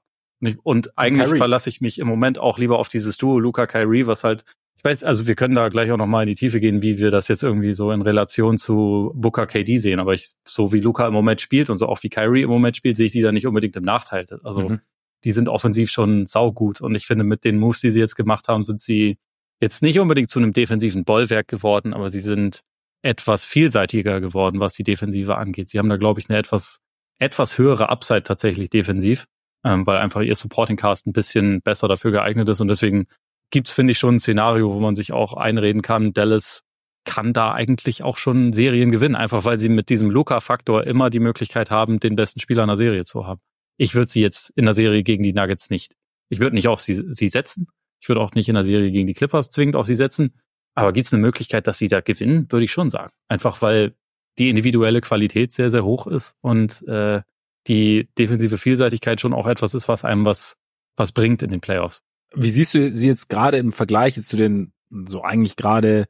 [0.61, 1.37] Und eigentlich Kyrie.
[1.39, 4.43] verlasse ich mich im Moment auch lieber auf dieses Duo Luca Kyrie, was halt
[4.85, 7.27] weiß, also wir können da gleich auch nochmal in die Tiefe gehen, wie wir das
[7.27, 9.99] jetzt irgendwie so in Relation zu Booker KD sehen.
[9.99, 12.77] Aber ich, so wie Luca im Moment spielt und so auch wie Kyrie im Moment
[12.77, 14.25] spielt, sehe ich sie da nicht unbedingt im Nachteil.
[14.43, 14.81] Also mhm.
[15.23, 16.79] die sind offensiv schon saugut.
[16.81, 19.17] Und ich finde, mit den Moves, die sie jetzt gemacht haben, sind sie
[19.59, 22.61] jetzt nicht unbedingt zu einem defensiven Bollwerk geworden, aber sie sind
[23.01, 25.69] etwas vielseitiger geworden, was die Defensive angeht.
[25.69, 26.79] Sie haben da, glaube ich, eine etwas,
[27.19, 29.25] etwas höhere Upside tatsächlich defensiv,
[29.63, 33.07] ähm, weil einfach ihr Supporting Cast ein bisschen besser dafür geeignet ist und deswegen
[33.51, 36.63] gibt's finde ich, schon ein Szenario, wo man sich auch einreden kann, Dallas
[37.05, 41.19] kann da eigentlich auch schon Serien gewinnen, einfach weil sie mit diesem Luca-Faktor immer die
[41.19, 43.41] Möglichkeit haben, den besten Spieler einer Serie zu haben.
[43.77, 45.93] Ich würde sie jetzt in der Serie gegen die Nuggets nicht.
[46.29, 47.67] Ich würde nicht auf sie, sie setzen.
[48.01, 50.33] Ich würde auch nicht in der Serie gegen die Clippers zwingend auf sie setzen.
[50.73, 53.13] Aber gibt's eine Möglichkeit, dass sie da gewinnen, würde ich schon sagen.
[53.27, 53.95] Einfach weil
[54.37, 57.21] die individuelle Qualität sehr, sehr hoch ist und äh,
[57.67, 60.57] die defensive Vielseitigkeit schon auch etwas ist, was einem was,
[60.97, 62.01] was bringt in den Playoffs.
[62.35, 64.73] Wie siehst du sie jetzt gerade im Vergleich zu den
[65.05, 66.05] so eigentlich gerade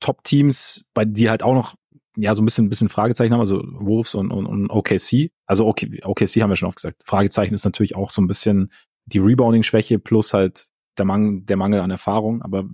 [0.00, 1.74] Top-Teams, bei die halt auch noch
[2.16, 5.30] ja so ein bisschen ein bisschen Fragezeichen haben, also Wolves und, und, und OKC.
[5.46, 7.02] Also OK, OKC haben wir schon oft gesagt.
[7.04, 8.70] Fragezeichen ist natürlich auch so ein bisschen
[9.06, 10.66] die Rebounding-Schwäche plus halt
[10.98, 12.42] der Mangel, der Mangel an Erfahrung.
[12.42, 12.64] Aber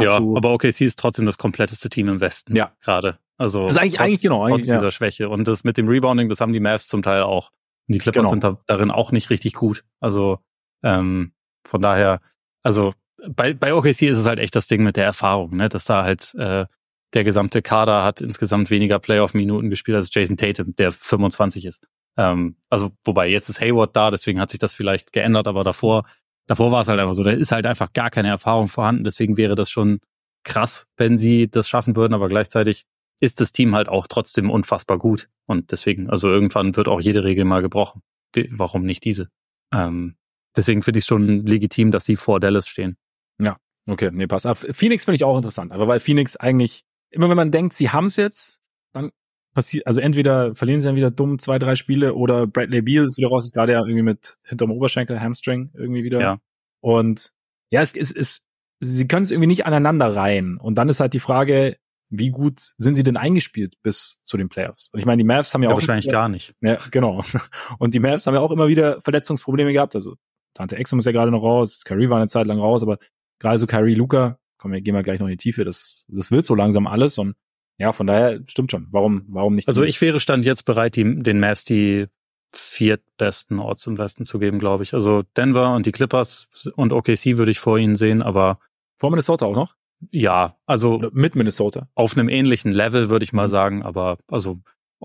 [0.00, 2.56] ja, aber OKC ist trotzdem das kompletteste Team im Westen.
[2.56, 3.18] Ja, gerade.
[3.36, 4.76] Also das ist eigentlich, trotz, eigentlich genau eigentlich, trotz ja.
[4.76, 7.50] dieser Schwäche und das mit dem Rebounding, das haben die Mavs zum Teil auch.
[7.88, 8.30] Und die Clippers genau.
[8.30, 9.84] sind da, darin auch nicht richtig gut.
[10.00, 10.38] Also
[10.82, 11.32] ähm,
[11.64, 12.20] von daher
[12.64, 12.94] also
[13.28, 15.68] bei, bei OKC ist es halt echt das Ding mit der Erfahrung, ne?
[15.68, 16.66] dass da halt äh,
[17.14, 21.86] der gesamte Kader hat insgesamt weniger Playoff-Minuten gespielt als Jason Tatum, der 25 ist.
[22.16, 26.04] Ähm, also wobei jetzt ist Hayward da, deswegen hat sich das vielleicht geändert, aber davor,
[26.46, 29.04] davor war es halt einfach so, da ist halt einfach gar keine Erfahrung vorhanden.
[29.04, 30.00] Deswegen wäre das schon
[30.44, 32.84] krass, wenn sie das schaffen würden, aber gleichzeitig
[33.20, 35.28] ist das Team halt auch trotzdem unfassbar gut.
[35.46, 38.02] Und deswegen, also irgendwann wird auch jede Regel mal gebrochen.
[38.50, 39.28] Warum nicht diese?
[39.72, 40.16] Ähm,
[40.56, 42.96] deswegen finde ich es schon legitim, dass sie vor Dallas stehen.
[43.38, 44.46] Ja, okay, nee, passt.
[44.46, 47.90] Aber Phoenix finde ich auch interessant, aber weil Phoenix eigentlich, immer wenn man denkt, sie
[47.90, 48.58] haben es jetzt,
[48.92, 49.10] dann
[49.54, 53.16] passiert, also entweder verlieren sie dann wieder dumm zwei, drei Spiele oder Bradley Beal ist
[53.16, 56.20] wieder raus, ist gerade ja irgendwie mit hinterm Oberschenkel, Hamstring irgendwie wieder.
[56.20, 56.38] Ja.
[56.80, 57.30] Und
[57.70, 58.40] ja, es ist, es,
[58.80, 60.58] sie können es irgendwie nicht aneinander reihen.
[60.58, 61.76] Und dann ist halt die Frage,
[62.10, 64.90] wie gut sind sie denn eingespielt bis zu den Playoffs?
[64.92, 66.54] Und ich meine, die Mavs haben ja, ja auch wahrscheinlich gar nicht.
[66.60, 67.22] Ja, genau.
[67.78, 69.94] Und die Mavs haben ja auch immer wieder Verletzungsprobleme gehabt.
[69.94, 70.16] Also
[70.54, 72.98] Tante Exum ist ja gerade noch raus, Kyrie war eine Zeit lang raus, aber
[73.38, 76.30] gerade so Kyrie, Luca, kommen wir, gehen wir gleich noch in die Tiefe, das, das
[76.30, 77.34] wird so langsam alles und
[77.76, 78.86] ja, von daher stimmt schon.
[78.90, 79.66] Warum, warum nicht?
[79.66, 82.06] Also ich wäre stand jetzt bereit, die, den Mavs die
[82.50, 84.94] viertbesten Orts im Westen zu geben, glaube ich.
[84.94, 88.60] Also Denver und die Clippers und OKC würde ich vor ihnen sehen, aber
[88.96, 89.74] vor Minnesota auch noch?
[90.10, 91.88] Ja, also Oder mit Minnesota.
[91.94, 93.52] Auf einem ähnlichen Level würde ich mal mhm.
[93.52, 94.60] sagen, aber also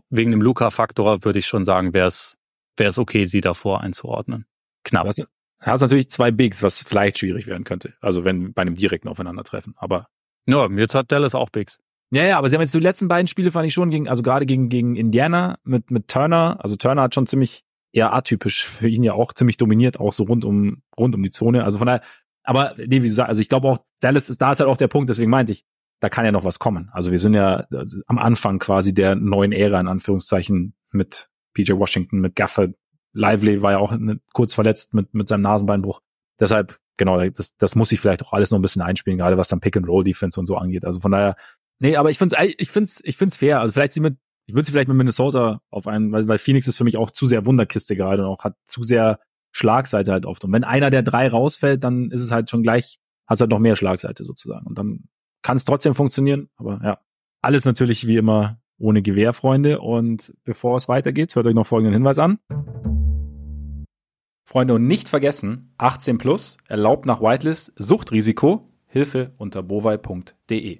[0.09, 2.38] wegen dem Luca-Faktor würde ich schon sagen, wäre es
[2.77, 4.45] wäre es okay, sie davor einzuordnen.
[4.83, 5.07] Knapp.
[5.07, 5.23] Hast
[5.65, 7.93] natürlich zwei Bigs, was vielleicht schwierig werden könnte.
[8.02, 9.73] Also wenn bei einem direkten Aufeinandertreffen.
[9.77, 10.08] Aber.
[10.46, 11.79] Ja, jetzt hat Dallas auch Bigs.
[12.12, 14.23] Ja, ja, aber sie haben jetzt die letzten beiden Spiele fand ich schon gegen, also
[14.23, 16.58] gerade gegen, gegen Indiana mit, mit Turner.
[16.60, 20.23] Also Turner hat schon ziemlich eher atypisch für ihn ja auch ziemlich dominiert, auch so
[20.23, 21.63] rund um, rund um die Zone.
[21.63, 22.02] Also von daher,
[22.44, 24.77] aber nee, wie du sagst, also ich glaube auch, Dallas ist, da ist halt auch
[24.77, 25.65] der Punkt, deswegen meinte ich,
[26.00, 26.90] da kann ja noch was kommen.
[26.94, 31.73] Also wir sind ja also am Anfang quasi der neuen Ära, in Anführungszeichen, mit PJ
[31.73, 32.69] Washington, mit Gaffer,
[33.13, 33.95] Lively war ja auch
[34.33, 36.01] kurz verletzt mit, mit seinem Nasenbeinbruch.
[36.39, 39.49] Deshalb, genau, das, das muss ich vielleicht auch alles noch ein bisschen einspielen, gerade was
[39.49, 40.85] dann Pick-and-Roll-Defense und so angeht.
[40.85, 41.35] Also von daher,
[41.79, 43.60] nee, aber ich finde es ich find's, ich find's fair.
[43.60, 46.67] Also vielleicht sie mit, ich würde sie vielleicht mit Minnesota auf einen, weil, weil Phoenix
[46.67, 49.19] ist für mich auch zu sehr Wunderkiste gerade und auch hat zu sehr
[49.51, 50.43] Schlagseite halt oft.
[50.43, 53.51] Und wenn einer der drei rausfällt, dann ist es halt schon gleich, hat es halt
[53.51, 54.65] noch mehr Schlagseite sozusagen.
[54.67, 55.05] Und dann
[55.41, 56.49] kann es trotzdem funktionieren.
[56.57, 56.99] Aber ja,
[57.41, 59.79] alles natürlich wie immer ohne Gewehr, Freunde.
[59.79, 62.39] Und bevor es weitergeht, hört euch noch folgenden Hinweis an.
[64.50, 70.79] Freunde, und nicht vergessen, 18 plus, erlaubt nach Whitelist, Suchtrisiko, Hilfe unter bovai.de.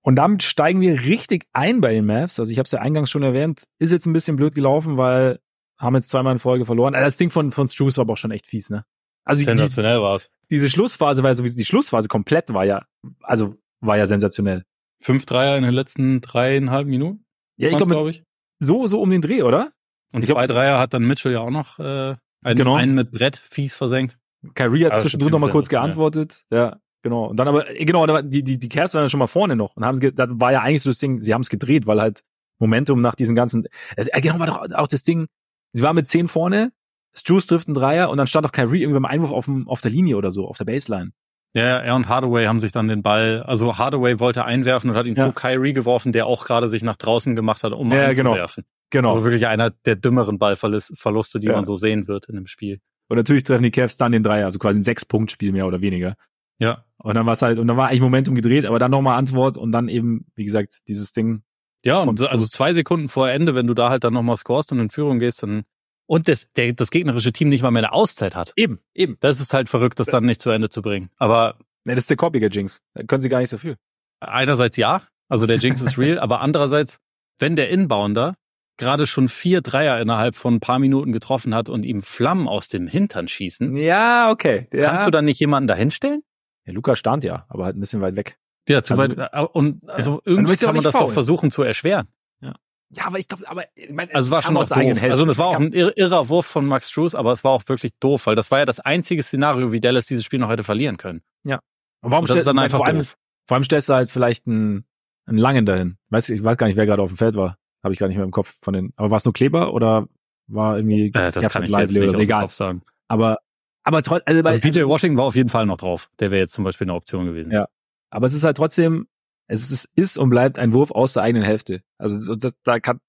[0.00, 2.38] Und damit steigen wir richtig ein bei den Mavs.
[2.38, 5.40] Also ich habe es ja eingangs schon erwähnt, ist jetzt ein bisschen blöd gelaufen, weil
[5.76, 6.94] haben jetzt zweimal in Folge verloren.
[6.94, 8.84] Also das Ding von, von Struce war aber auch schon echt fies, ne?
[9.24, 10.30] Also sensationell war es.
[10.52, 12.86] Diese Schlussphase, weil sowieso die Schlussphase komplett war ja,
[13.22, 14.62] also war ja sensationell.
[15.00, 17.24] Fünf Dreier in den letzten dreieinhalb Minuten?
[17.56, 18.22] Ja, ich glaube, glaub ich.
[18.60, 19.72] so, so um den Dreh, oder?
[20.14, 22.76] Und zwei Dreier hat dann Mitchell ja auch noch äh, einen, genau.
[22.76, 24.16] einen mit Brett fies versenkt.
[24.54, 26.44] Kyrie hat also zwischendrin noch mal kurz geantwortet.
[26.50, 27.24] Ja, genau.
[27.26, 29.74] Und dann aber, genau, die, die, die Cavs waren ja schon mal vorne noch.
[29.76, 32.22] Und haben, das war ja eigentlich so das Ding, sie haben es gedreht, weil halt
[32.58, 35.26] Momentum nach diesen ganzen, äh, genau war doch auch das Ding,
[35.72, 36.72] sie war mit zehn vorne,
[37.14, 39.80] Struce trifft einen Dreier und dann stand auch Kyrie irgendwie beim Einwurf auf, dem, auf
[39.80, 41.12] der Linie oder so, auf der Baseline.
[41.56, 45.06] Ja, er und Hardaway haben sich dann den Ball, also Hardaway wollte einwerfen und hat
[45.06, 45.26] ihn ja.
[45.26, 48.64] zu Kyrie geworfen, der auch gerade sich nach draußen gemacht hat, um ja, einzuwerfen.
[48.64, 48.76] Genau.
[48.94, 49.12] Genau.
[49.12, 51.52] Also wirklich einer der dümmeren Ballverluste, die ja.
[51.52, 52.80] man so sehen wird in dem Spiel.
[53.08, 56.14] Und natürlich treffen die Cavs dann den Dreier, also quasi ein Sechs-Punkt-Spiel mehr oder weniger.
[56.58, 56.84] Ja.
[56.96, 59.58] Und dann war es halt, und dann war eigentlich Momentum gedreht, aber dann nochmal Antwort
[59.58, 61.42] und dann eben, wie gesagt, dieses Ding.
[61.84, 64.72] Ja, und so, also zwei Sekunden vor Ende, wenn du da halt dann nochmal scorest
[64.72, 65.64] und in Führung gehst, dann
[66.06, 68.52] und das, der, das gegnerische Team nicht mal mehr eine Auszeit hat.
[68.56, 69.16] Eben, eben.
[69.20, 71.10] Das ist halt verrückt, das dann nicht zu Ende zu bringen.
[71.18, 71.58] Aber.
[71.84, 72.80] Ne, das ist der Copycat Jinx.
[72.94, 73.76] Da können sie gar nichts dafür.
[74.20, 77.00] Einerseits ja, also der Jinx ist real, aber andererseits,
[77.38, 78.36] wenn der Inbounder
[78.76, 82.68] gerade schon vier Dreier innerhalb von ein paar Minuten getroffen hat und ihm Flammen aus
[82.68, 83.76] dem Hintern schießen.
[83.76, 84.68] Ja, okay.
[84.72, 84.82] Ja.
[84.82, 86.22] Kannst du dann nicht jemanden dahinstellen?
[86.66, 88.38] Ja, Luca stand ja, aber halt ein bisschen weit weg.
[88.68, 89.30] Ja, zu also, weit.
[89.32, 90.20] Äh, und also ja.
[90.24, 91.06] irgendwie kann man das faul.
[91.06, 92.08] doch versuchen zu erschweren.
[92.40, 92.54] Ja.
[92.90, 95.02] Ja, aber ich glaube, aber ich meine, also es war schon auch doof.
[95.02, 97.92] Also es war auch ein irrer Wurf von Max Struess, aber es war auch wirklich
[98.00, 100.96] doof, weil das war ja das einzige Szenario, wie Dallas dieses Spiel noch hätte verlieren
[100.96, 101.22] können.
[101.44, 101.60] Ja.
[102.02, 104.84] Und warum stellst du dann einfach vor allem, vor allem stellst du halt vielleicht einen,
[105.26, 105.96] einen Langen dahin?
[106.10, 107.58] Weiß ich weiß gar nicht, wer gerade auf dem Feld war.
[107.84, 108.92] Habe ich gar nicht mehr im Kopf von den.
[108.96, 110.08] Aber war es nur Kleber oder
[110.46, 112.48] war irgendwie äh, das kann ich jetzt nicht egal.
[112.48, 112.82] sagen.
[113.08, 113.38] Aber
[113.84, 116.10] aber trotzdem also, also PJ Washington war auf jeden Fall noch drauf.
[116.18, 117.52] Der wäre jetzt zum Beispiel eine Option gewesen.
[117.52, 117.68] Ja.
[118.10, 119.06] Aber es ist halt trotzdem,
[119.46, 121.82] es ist, ist und bleibt ein Wurf aus der eigenen Hälfte.
[121.98, 123.00] Also das, da kann.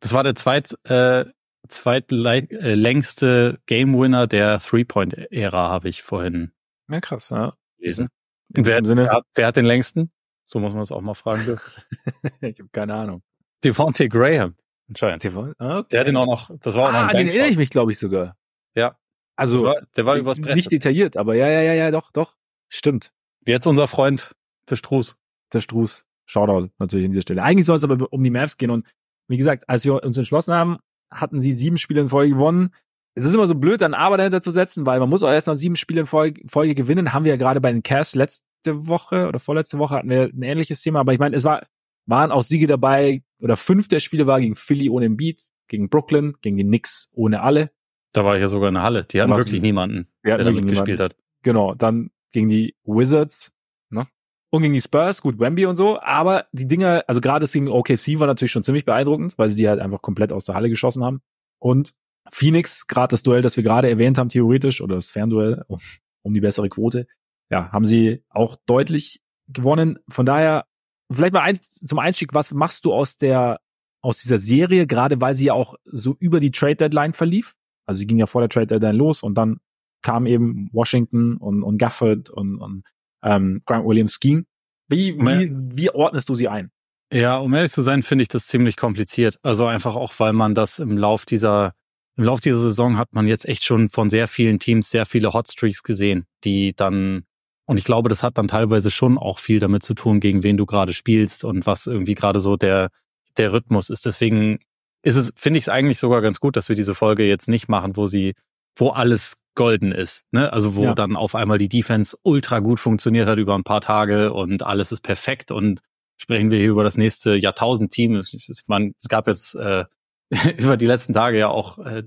[0.00, 1.24] Das war der zweit, äh,
[1.68, 6.52] zweitlängste Game Winner der Three-Point-Ära, habe ich vorhin.
[6.88, 7.54] Ja, krass, ja.
[7.78, 8.08] Gelesen.
[8.50, 10.12] Wer, Sinne, wer, wer hat den längsten?
[10.46, 11.58] So muss man es auch mal fragen.
[12.40, 13.22] ich habe keine Ahnung.
[13.64, 14.54] Devontae Graham.
[14.88, 15.24] Anscheinend.
[15.24, 15.82] Okay.
[15.90, 17.70] Der hat ihn auch noch, das war auch ah, noch ein den erinnere ich mich,
[17.70, 18.36] glaube ich, sogar.
[18.74, 18.96] Ja.
[19.36, 20.56] Also, der war, der war übers Brett.
[20.56, 22.36] Nicht detailliert, aber ja, ja, ja, ja, doch, doch.
[22.68, 23.12] Stimmt.
[23.46, 24.34] Jetzt unser Freund,
[24.68, 25.16] der Struß.
[25.52, 26.04] Der Struß.
[26.26, 27.42] Shoutout natürlich an dieser Stelle.
[27.42, 28.86] Eigentlich soll es aber um die Mavs gehen und
[29.28, 30.78] wie gesagt, als wir uns entschlossen haben,
[31.10, 32.70] hatten sie sieben Spiele in Folge gewonnen.
[33.14, 35.56] Es ist immer so blöd, dann Aber dahinter zu setzen, weil man muss auch erstmal
[35.56, 37.12] sieben Spiele in Folge, Folge gewinnen.
[37.12, 38.42] Haben wir ja gerade bei den Cavs letzte
[38.88, 41.00] Woche oder vorletzte Woche hatten wir ein ähnliches Thema.
[41.00, 41.64] Aber ich meine, es war,
[42.06, 46.34] waren auch Siege dabei, oder fünf der Spiele war gegen Philly ohne Beat, gegen Brooklyn,
[46.40, 47.70] gegen die Knicks ohne alle.
[48.12, 49.04] Da war ich ja sogar in der Halle.
[49.04, 51.14] Die hatten Was, wirklich niemanden, der damit gespielt hat.
[51.42, 53.52] Genau, dann gegen die Wizards,
[53.90, 54.06] ne?
[54.48, 57.68] Und gegen die Spurs, gut, Wemby und so, aber die Dinger, also gerade das gegen
[57.68, 60.70] OKC war natürlich schon ziemlich beeindruckend, weil sie die halt einfach komplett aus der Halle
[60.70, 61.20] geschossen haben.
[61.58, 61.92] Und
[62.32, 65.80] Phoenix, gerade das Duell, das wir gerade erwähnt haben, theoretisch, oder das Fernduell um,
[66.22, 67.06] um die bessere Quote,
[67.50, 69.98] ja, haben sie auch deutlich gewonnen.
[70.08, 70.64] Von daher
[71.10, 73.60] vielleicht mal ein, zum Einstieg, was machst du aus der,
[74.00, 77.54] aus dieser Serie, gerade weil sie ja auch so über die Trade Deadline verlief?
[77.86, 79.58] Also sie ging ja vor der Trade Deadline los und dann
[80.02, 82.84] kam eben Washington und, und Gafford und, und
[83.22, 84.44] ähm, Grant Williams ging.
[84.88, 86.70] Wie, wie, wie ordnest du sie ein?
[87.12, 89.38] Ja, um ehrlich zu sein, finde ich das ziemlich kompliziert.
[89.42, 91.72] Also einfach auch, weil man das im Lauf dieser,
[92.16, 95.32] im Lauf dieser Saison hat man jetzt echt schon von sehr vielen Teams sehr viele
[95.32, 97.24] Hotstreaks gesehen, die dann
[97.66, 100.56] und ich glaube, das hat dann teilweise schon auch viel damit zu tun, gegen wen
[100.56, 102.90] du gerade spielst und was irgendwie gerade so der,
[103.36, 104.04] der Rhythmus ist.
[104.04, 104.58] Deswegen
[105.02, 107.68] ist es, finde ich es eigentlich sogar ganz gut, dass wir diese Folge jetzt nicht
[107.68, 108.34] machen, wo sie,
[108.76, 110.24] wo alles golden ist.
[110.30, 110.52] Ne?
[110.52, 110.94] Also wo ja.
[110.94, 114.92] dann auf einmal die Defense ultra gut funktioniert hat über ein paar Tage und alles
[114.92, 115.80] ist perfekt und
[116.16, 118.16] sprechen wir hier über das nächste Jahrtausend-Team.
[118.16, 119.84] Es gab jetzt äh,
[120.58, 122.04] über die letzten Tage ja auch äh,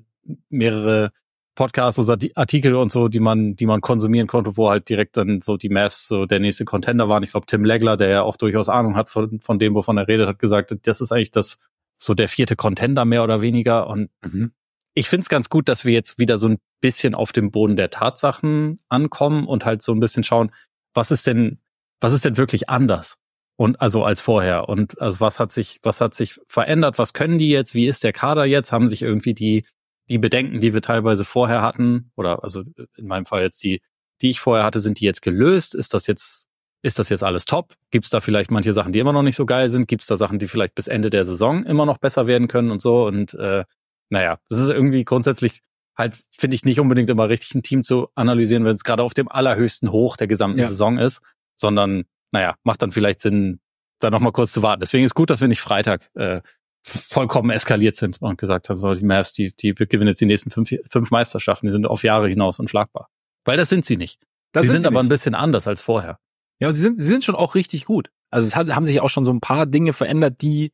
[0.50, 1.12] mehrere
[1.58, 5.42] Podcasts oder Artikel und so, die man, die man konsumieren konnte, wo halt direkt dann
[5.42, 7.24] so die Mavs so der nächste Contender waren.
[7.24, 10.08] Ich glaube, Tim Legler, der ja auch durchaus Ahnung hat von, von dem, wovon er
[10.08, 11.58] redet, hat gesagt, das ist eigentlich das
[11.98, 13.88] so der vierte Contender mehr oder weniger.
[13.88, 14.52] Und mhm.
[14.94, 17.76] ich finde es ganz gut, dass wir jetzt wieder so ein bisschen auf dem Boden
[17.76, 20.52] der Tatsachen ankommen und halt so ein bisschen schauen,
[20.94, 21.60] was ist denn,
[22.00, 23.18] was ist denn wirklich anders?
[23.60, 24.70] Und also als vorher.
[24.70, 27.00] Und also was hat sich, was hat sich verändert?
[27.00, 27.74] Was können die jetzt?
[27.74, 28.72] Wie ist der Kader jetzt?
[28.72, 29.66] Haben sich irgendwie die
[30.10, 32.64] die Bedenken, die wir teilweise vorher hatten, oder also
[32.96, 33.82] in meinem Fall jetzt die,
[34.22, 35.76] die ich vorher hatte, sind die jetzt gelöst?
[35.76, 36.48] Ist das jetzt,
[36.82, 37.74] ist das jetzt alles top?
[37.92, 39.88] Gibt es da vielleicht manche Sachen, die immer noch nicht so geil sind?
[39.88, 42.72] Gibt es da Sachen, die vielleicht bis Ende der Saison immer noch besser werden können
[42.72, 43.06] und so?
[43.06, 43.64] Und äh,
[44.10, 45.62] naja, das ist irgendwie grundsätzlich
[45.98, 49.14] halt, finde ich, nicht unbedingt immer richtig, ein Team zu analysieren, wenn es gerade auf
[49.14, 50.66] dem allerhöchsten Hoch der gesamten ja.
[50.66, 51.22] Saison ist,
[51.56, 53.60] sondern, naja, macht dann vielleicht Sinn,
[54.00, 54.82] da nochmal kurz zu warten.
[54.82, 56.42] Deswegen ist gut, dass wir nicht Freitag äh,
[56.88, 60.50] vollkommen eskaliert sind und gesagt haben, so, die Mavs, die, die gewinnen jetzt die nächsten
[60.50, 63.10] fünf, fünf Meisterschaften, die sind auf Jahre hinaus unschlagbar.
[63.44, 64.20] Weil das sind sie nicht.
[64.54, 65.08] Das sie sind, sind aber nicht.
[65.08, 66.20] ein bisschen anders als vorher.
[66.60, 68.10] Ja, sie sind, sie sind schon auch richtig gut.
[68.30, 70.72] Also es hat, haben sich auch schon so ein paar Dinge verändert, die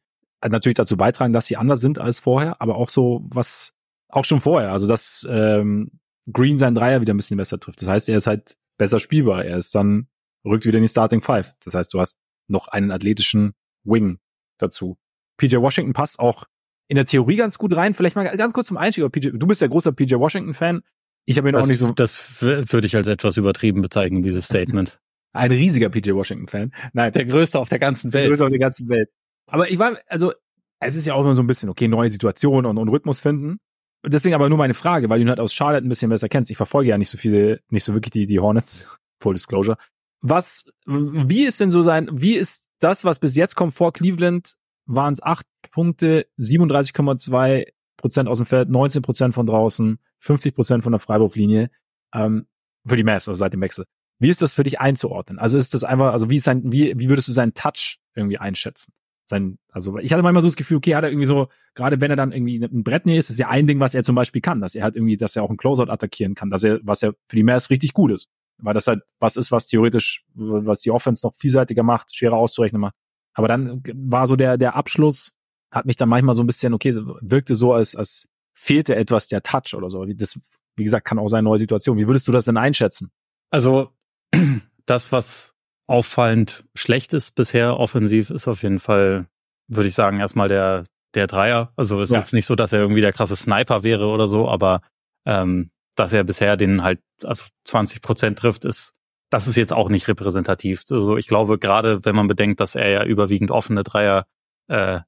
[0.48, 3.74] natürlich dazu beitragen, dass sie anders sind als vorher, aber auch so was
[4.10, 4.72] auch schon vorher.
[4.72, 6.00] Also dass ähm,
[6.32, 7.82] Green sein Dreier wieder ein bisschen besser trifft.
[7.82, 9.46] Das heißt, er ist halt besser spielbar.
[9.46, 10.08] Er ist dann
[10.46, 11.54] rückt wieder in die Starting Five.
[11.64, 13.54] Das heißt, du hast noch einen athletischen
[13.84, 14.20] Wing
[14.58, 14.98] dazu.
[15.38, 16.46] PJ Washington passt auch
[16.88, 17.94] in der Theorie ganz gut rein.
[17.94, 19.10] Vielleicht mal ganz kurz zum Einstieg.
[19.12, 20.82] PJ, du bist ja großer PJ Washington-Fan.
[21.26, 21.92] Ich habe ihn das, auch nicht so.
[21.92, 25.00] Das würde ich als etwas übertrieben bezeichnen, dieses Statement.
[25.34, 26.74] Ein riesiger PJ Washington-Fan.
[26.94, 27.12] Nein.
[27.14, 28.24] Der größte auf der ganzen Welt.
[28.24, 29.10] Der größte auf der ganzen Welt.
[29.48, 30.34] Aber ich war, also,
[30.80, 33.58] es ist ja auch immer so ein bisschen, okay, neue Situationen und, und Rhythmus finden.
[34.06, 36.52] Deswegen aber nur meine Frage, weil du ihn halt aus Charlotte ein bisschen besser kennst.
[36.52, 38.86] Ich verfolge ja nicht so viele, nicht so wirklich die, die Hornets.
[39.22, 39.78] Full Disclosure.
[40.22, 44.54] Was, wie ist denn so sein, wie ist das, was bis jetzt kommt vor Cleveland,
[44.86, 47.68] waren es acht Punkte, 37,2
[47.98, 51.70] Prozent aus dem Feld, 19 Prozent von draußen, 50 Prozent von der Freiwurflinie,
[52.14, 52.48] ähm,
[52.86, 53.86] für die Mavs, also seit dem Wechsel.
[54.20, 55.40] Wie ist das für dich einzuordnen?
[55.40, 58.38] Also ist das einfach, also wie ist sein, wie, wie würdest du seinen Touch irgendwie
[58.38, 58.94] einschätzen?
[59.26, 62.12] Sein, also ich hatte manchmal so das Gefühl, okay, hat er irgendwie so, gerade wenn
[62.12, 64.42] er dann irgendwie ein Brett näht, ist, ist ja ein Ding, was er zum Beispiel
[64.42, 67.02] kann, dass er halt irgendwie, dass er auch einen Closeout attackieren kann, dass er, was
[67.02, 68.28] ja für die Mavs richtig gut ist.
[68.58, 72.82] Weil das halt was ist, was theoretisch, was die Offense noch vielseitiger macht, schwerer auszurechnen
[72.82, 72.96] macht.
[73.34, 75.32] Aber dann war so der, der Abschluss,
[75.72, 79.42] hat mich dann manchmal so ein bisschen, okay, wirkte so, als, als fehlte etwas der
[79.42, 80.06] Touch oder so.
[80.06, 80.40] Das,
[80.76, 81.98] wie gesagt, kann auch sein, neue Situation.
[81.98, 83.12] Wie würdest du das denn einschätzen?
[83.50, 83.92] Also,
[84.86, 85.54] das, was
[85.88, 89.28] auffallend schlecht ist bisher offensiv, ist auf jeden Fall,
[89.68, 91.74] würde ich sagen, erstmal der, der Dreier.
[91.76, 92.18] Also es ja.
[92.18, 94.82] ist jetzt nicht so, dass er irgendwie der krasse Sniper wäre oder so, aber
[95.26, 98.94] ähm, dass er bisher den halt also 20 Prozent trifft, ist
[99.34, 100.84] das ist jetzt auch nicht repräsentativ.
[100.92, 104.28] Also ich glaube, gerade wenn man bedenkt, dass er ja überwiegend offene Dreier
[104.68, 105.00] äh,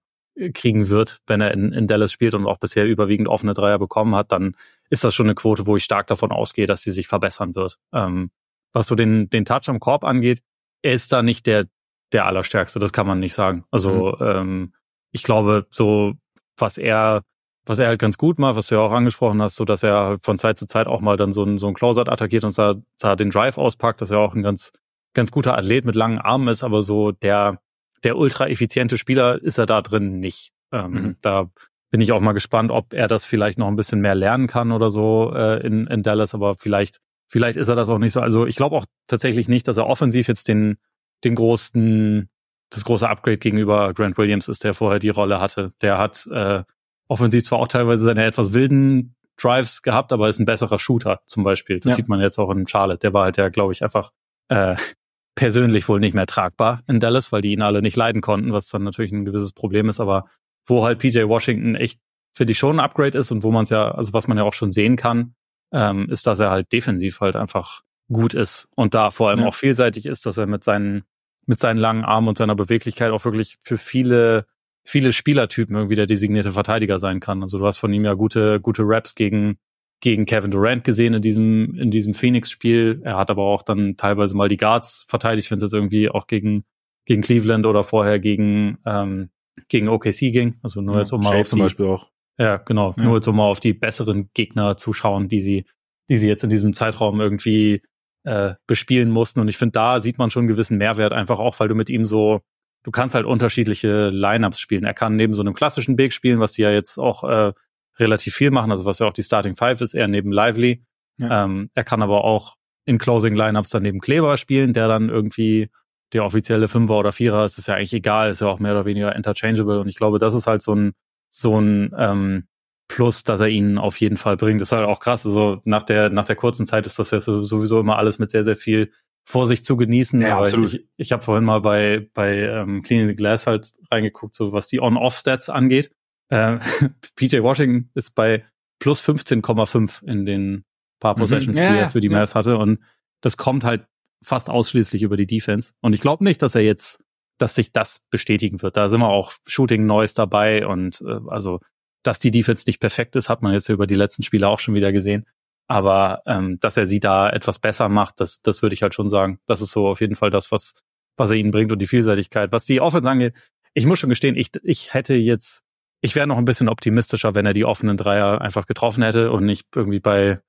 [0.51, 4.15] kriegen wird, wenn er in, in Dallas spielt und auch bisher überwiegend offene Dreier bekommen
[4.15, 4.55] hat, dann
[4.89, 7.77] ist das schon eine Quote, wo ich stark davon ausgehe, dass sie sich verbessern wird.
[7.93, 8.31] Ähm,
[8.73, 10.41] was so den, den Touch am Korb angeht,
[10.81, 11.67] er ist da nicht der,
[12.11, 13.65] der Allerstärkste, das kann man nicht sagen.
[13.69, 14.25] Also mhm.
[14.25, 14.73] ähm,
[15.11, 16.15] ich glaube, so
[16.57, 17.21] was er
[17.65, 20.17] was er halt ganz gut macht, was du ja auch angesprochen hast, so dass er
[20.21, 22.75] von Zeit zu Zeit auch mal dann so ein, so ein Closeout attackiert und da,
[22.99, 24.71] da den Drive auspackt, dass er auch ein ganz,
[25.13, 27.59] ganz guter Athlet mit langen Armen ist, aber so der,
[28.03, 30.51] der ultra effiziente Spieler ist er da drin nicht.
[30.71, 31.15] Ähm, mhm.
[31.21, 31.49] Da
[31.89, 34.71] bin ich auch mal gespannt, ob er das vielleicht noch ein bisschen mehr lernen kann
[34.71, 38.21] oder so äh, in, in Dallas, aber vielleicht, vielleicht ist er das auch nicht so.
[38.21, 40.77] Also ich glaube auch tatsächlich nicht, dass er offensiv jetzt den,
[41.23, 42.29] den großen,
[42.69, 45.73] das große Upgrade gegenüber Grant Williams ist, der vorher die Rolle hatte.
[45.81, 46.63] Der hat äh,
[47.07, 51.43] offensiv zwar auch teilweise seine etwas wilden Drives gehabt, aber ist ein besserer Shooter zum
[51.43, 51.79] Beispiel.
[51.79, 51.95] Das ja.
[51.97, 52.99] sieht man jetzt auch in Charlotte.
[52.99, 54.11] Der war halt ja, glaube ich, einfach
[54.49, 54.75] äh,
[55.35, 58.69] persönlich wohl nicht mehr tragbar in Dallas, weil die ihn alle nicht leiden konnten, was
[58.69, 59.99] dann natürlich ein gewisses Problem ist.
[59.99, 60.25] Aber
[60.65, 61.99] wo halt PJ Washington echt
[62.33, 64.43] für die schon ein Upgrade ist und wo man es ja, also was man ja
[64.43, 65.35] auch schon sehen kann,
[65.73, 67.81] ähm, ist, dass er halt defensiv halt einfach
[68.11, 69.47] gut ist und da vor allem ja.
[69.47, 71.03] auch vielseitig ist, dass er mit seinen
[71.47, 74.45] mit seinen langen Armen und seiner Beweglichkeit auch wirklich für viele
[74.85, 77.41] viele Spielertypen irgendwie der designierte Verteidiger sein kann.
[77.41, 79.57] Also du hast von ihm ja gute, gute Raps gegen,
[79.99, 83.01] gegen Kevin Durant gesehen in diesem, in diesem Phoenix-Spiel.
[83.03, 86.27] Er hat aber auch dann teilweise mal die Guards verteidigt, wenn es jetzt irgendwie auch
[86.27, 86.65] gegen,
[87.05, 89.29] gegen Cleveland oder vorher gegen, ähm,
[89.67, 90.59] gegen OKC ging.
[90.61, 92.11] Also nur ja, jetzt um mal auf zum die, Beispiel auch.
[92.37, 92.93] Ja, genau.
[92.95, 93.03] Ja.
[93.03, 95.65] Nur jetzt um mal auf die besseren Gegner zu schauen, die sie,
[96.09, 97.81] die sie jetzt in diesem Zeitraum irgendwie
[98.23, 99.39] äh, bespielen mussten.
[99.39, 101.89] Und ich finde, da sieht man schon einen gewissen Mehrwert, einfach auch, weil du mit
[101.89, 102.41] ihm so
[102.85, 104.83] du kannst halt unterschiedliche Lineups spielen.
[104.83, 107.51] Er kann neben so einem klassischen Big spielen, was die ja jetzt auch äh,
[107.97, 110.83] relativ viel machen, also was ja auch die Starting Five ist, eher neben Lively.
[111.17, 111.45] Ja.
[111.45, 115.69] Ähm, er kann aber auch in Closing Lineups dann neben Kleber spielen, der dann irgendwie
[116.13, 118.85] der offizielle Fünfer oder Vierer ist, ist ja eigentlich egal, ist ja auch mehr oder
[118.85, 119.79] weniger interchangeable.
[119.79, 120.93] Und ich glaube, das ist halt so ein
[121.29, 122.47] so ein ähm,
[122.87, 124.61] Plus, dass er ihn auf jeden Fall bringt.
[124.61, 125.25] Das ist halt auch krass.
[125.25, 128.43] Also nach der nach der kurzen Zeit ist das ja sowieso immer alles mit sehr
[128.43, 128.91] sehr viel
[129.25, 130.21] Vorsicht zu genießen.
[130.21, 130.73] Ja, aber absolut.
[130.73, 134.67] ich, ich habe vorhin mal bei, bei ähm, Cleaning the Glass halt reingeguckt, so was
[134.67, 135.91] die On-Off-Stats angeht.
[136.29, 136.59] Äh,
[137.15, 138.45] PJ Washington ist bei
[138.79, 140.65] plus 15,5 in den
[140.99, 141.21] paar mhm.
[141.21, 141.63] Possessions, mhm.
[141.63, 142.57] ja, die er für die Mavs hatte.
[142.57, 142.79] Und
[143.21, 143.87] das kommt halt
[144.23, 145.73] fast ausschließlich über die Defense.
[145.81, 147.03] Und ich glaube nicht, dass er jetzt,
[147.39, 148.77] dass sich das bestätigen wird.
[148.77, 151.59] Da sind wir auch Shooting Noise dabei und äh, also
[152.03, 154.75] dass die Defense nicht perfekt ist, hat man jetzt über die letzten Spiele auch schon
[154.75, 155.25] wieder gesehen.
[155.67, 159.09] Aber ähm, dass er sie da etwas besser macht, das, das würde ich halt schon
[159.09, 159.39] sagen.
[159.47, 160.73] Das ist so auf jeden Fall das, was,
[161.17, 162.51] was er ihnen bringt und die Vielseitigkeit.
[162.51, 163.33] Was die Offense angeht,
[163.73, 165.63] ich muss schon gestehen, ich, ich hätte jetzt,
[166.01, 169.45] ich wäre noch ein bisschen optimistischer, wenn er die offenen Dreier einfach getroffen hätte und
[169.45, 170.39] nicht irgendwie bei,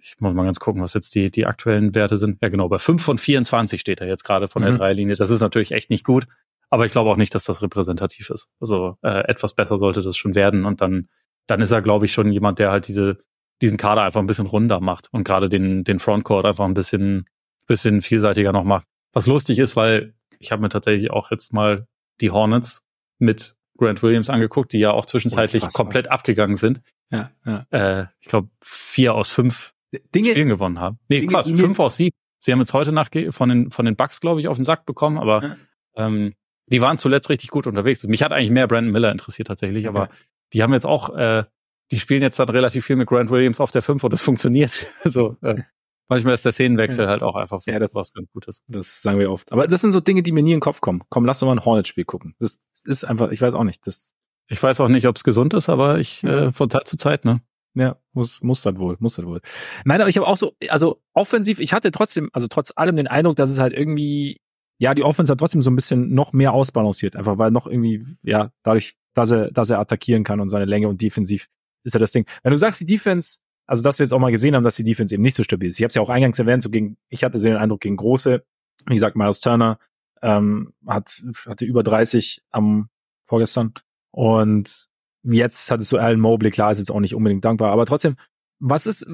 [0.00, 2.38] ich muss mal ganz gucken, was jetzt die, die aktuellen Werte sind.
[2.42, 4.66] Ja, genau, bei 5 von 24 steht er jetzt gerade von mhm.
[4.66, 5.14] der Dreierlinie.
[5.16, 6.26] Das ist natürlich echt nicht gut.
[6.70, 8.48] Aber ich glaube auch nicht, dass das repräsentativ ist.
[8.60, 10.64] Also äh, etwas besser sollte das schon werden.
[10.64, 11.08] Und dann,
[11.48, 13.18] dann ist er, glaube ich, schon jemand, der halt diese,
[13.60, 17.26] diesen Kader einfach ein bisschen runder macht und gerade den, den Frontcourt einfach ein bisschen,
[17.66, 18.86] bisschen vielseitiger noch macht.
[19.12, 21.86] Was lustig ist, weil ich habe mir tatsächlich auch jetzt mal
[22.20, 22.82] die Hornets
[23.18, 25.84] mit Grant Williams angeguckt, die ja auch zwischenzeitlich Unfassbar.
[25.84, 26.80] komplett abgegangen sind.
[27.10, 27.66] Ja, ja.
[27.70, 29.72] Äh, ich glaube, vier aus fünf
[30.14, 30.98] Dinge, Spielen gewonnen haben.
[31.08, 32.14] Nee, Dinge, Quatsch, fünf aus sieben.
[32.38, 34.86] Sie haben jetzt heute Nacht von den, von den Bucks, glaube ich, auf den Sack
[34.86, 35.56] bekommen, aber ja.
[35.96, 36.34] ähm,
[36.66, 38.04] die waren zuletzt richtig gut unterwegs.
[38.04, 40.08] Mich hat eigentlich mehr Brandon Miller interessiert tatsächlich, aber
[40.52, 41.44] die haben jetzt auch, äh,
[41.90, 44.86] die spielen jetzt dann relativ viel mit Grant Williams auf der 5 und das funktioniert.
[45.04, 45.62] so, äh,
[46.08, 47.10] manchmal ist der Szenenwechsel ja.
[47.10, 48.62] halt auch einfach ja, das was ganz Gutes.
[48.68, 49.50] Das sagen wir oft.
[49.52, 51.02] Aber das sind so Dinge, die mir nie in den Kopf kommen.
[51.08, 52.34] Komm, lass doch mal ein Hornet-Spiel gucken.
[52.38, 53.86] Das ist einfach, ich weiß auch nicht.
[53.86, 54.14] Das
[54.48, 57.24] ich weiß auch nicht, ob es gesund ist, aber ich äh, von Zeit zu Zeit,
[57.24, 57.40] ne?
[57.74, 59.40] Ja, muss, muss das wohl, muss das wohl.
[59.84, 63.06] Nein, aber ich habe auch so, also offensiv, ich hatte trotzdem, also trotz allem den
[63.06, 64.40] Eindruck, dass es halt irgendwie
[64.80, 68.02] ja, die Offense hat trotzdem so ein bisschen noch mehr ausbalanciert, einfach weil noch irgendwie,
[68.22, 71.48] ja, dadurch, dass er, dass er attackieren kann und seine Länge und defensiv
[71.84, 72.26] ist ja das Ding.
[72.42, 74.84] Wenn du sagst, die Defense, also dass wir jetzt auch mal gesehen haben, dass die
[74.84, 75.78] Defense eben nicht so stabil ist.
[75.78, 78.42] Ich habe es ja auch eingangs erwähnt, so gegen, ich hatte den Eindruck gegen große,
[78.86, 79.78] wie gesagt, Miles Turner
[80.22, 82.88] ähm, hat, hatte über 30 am
[83.22, 83.74] vorgestern
[84.10, 84.88] und
[85.22, 88.16] jetzt hattest du Alan Mobley, klar, ist jetzt auch nicht unbedingt dankbar, aber trotzdem,
[88.58, 89.06] was ist,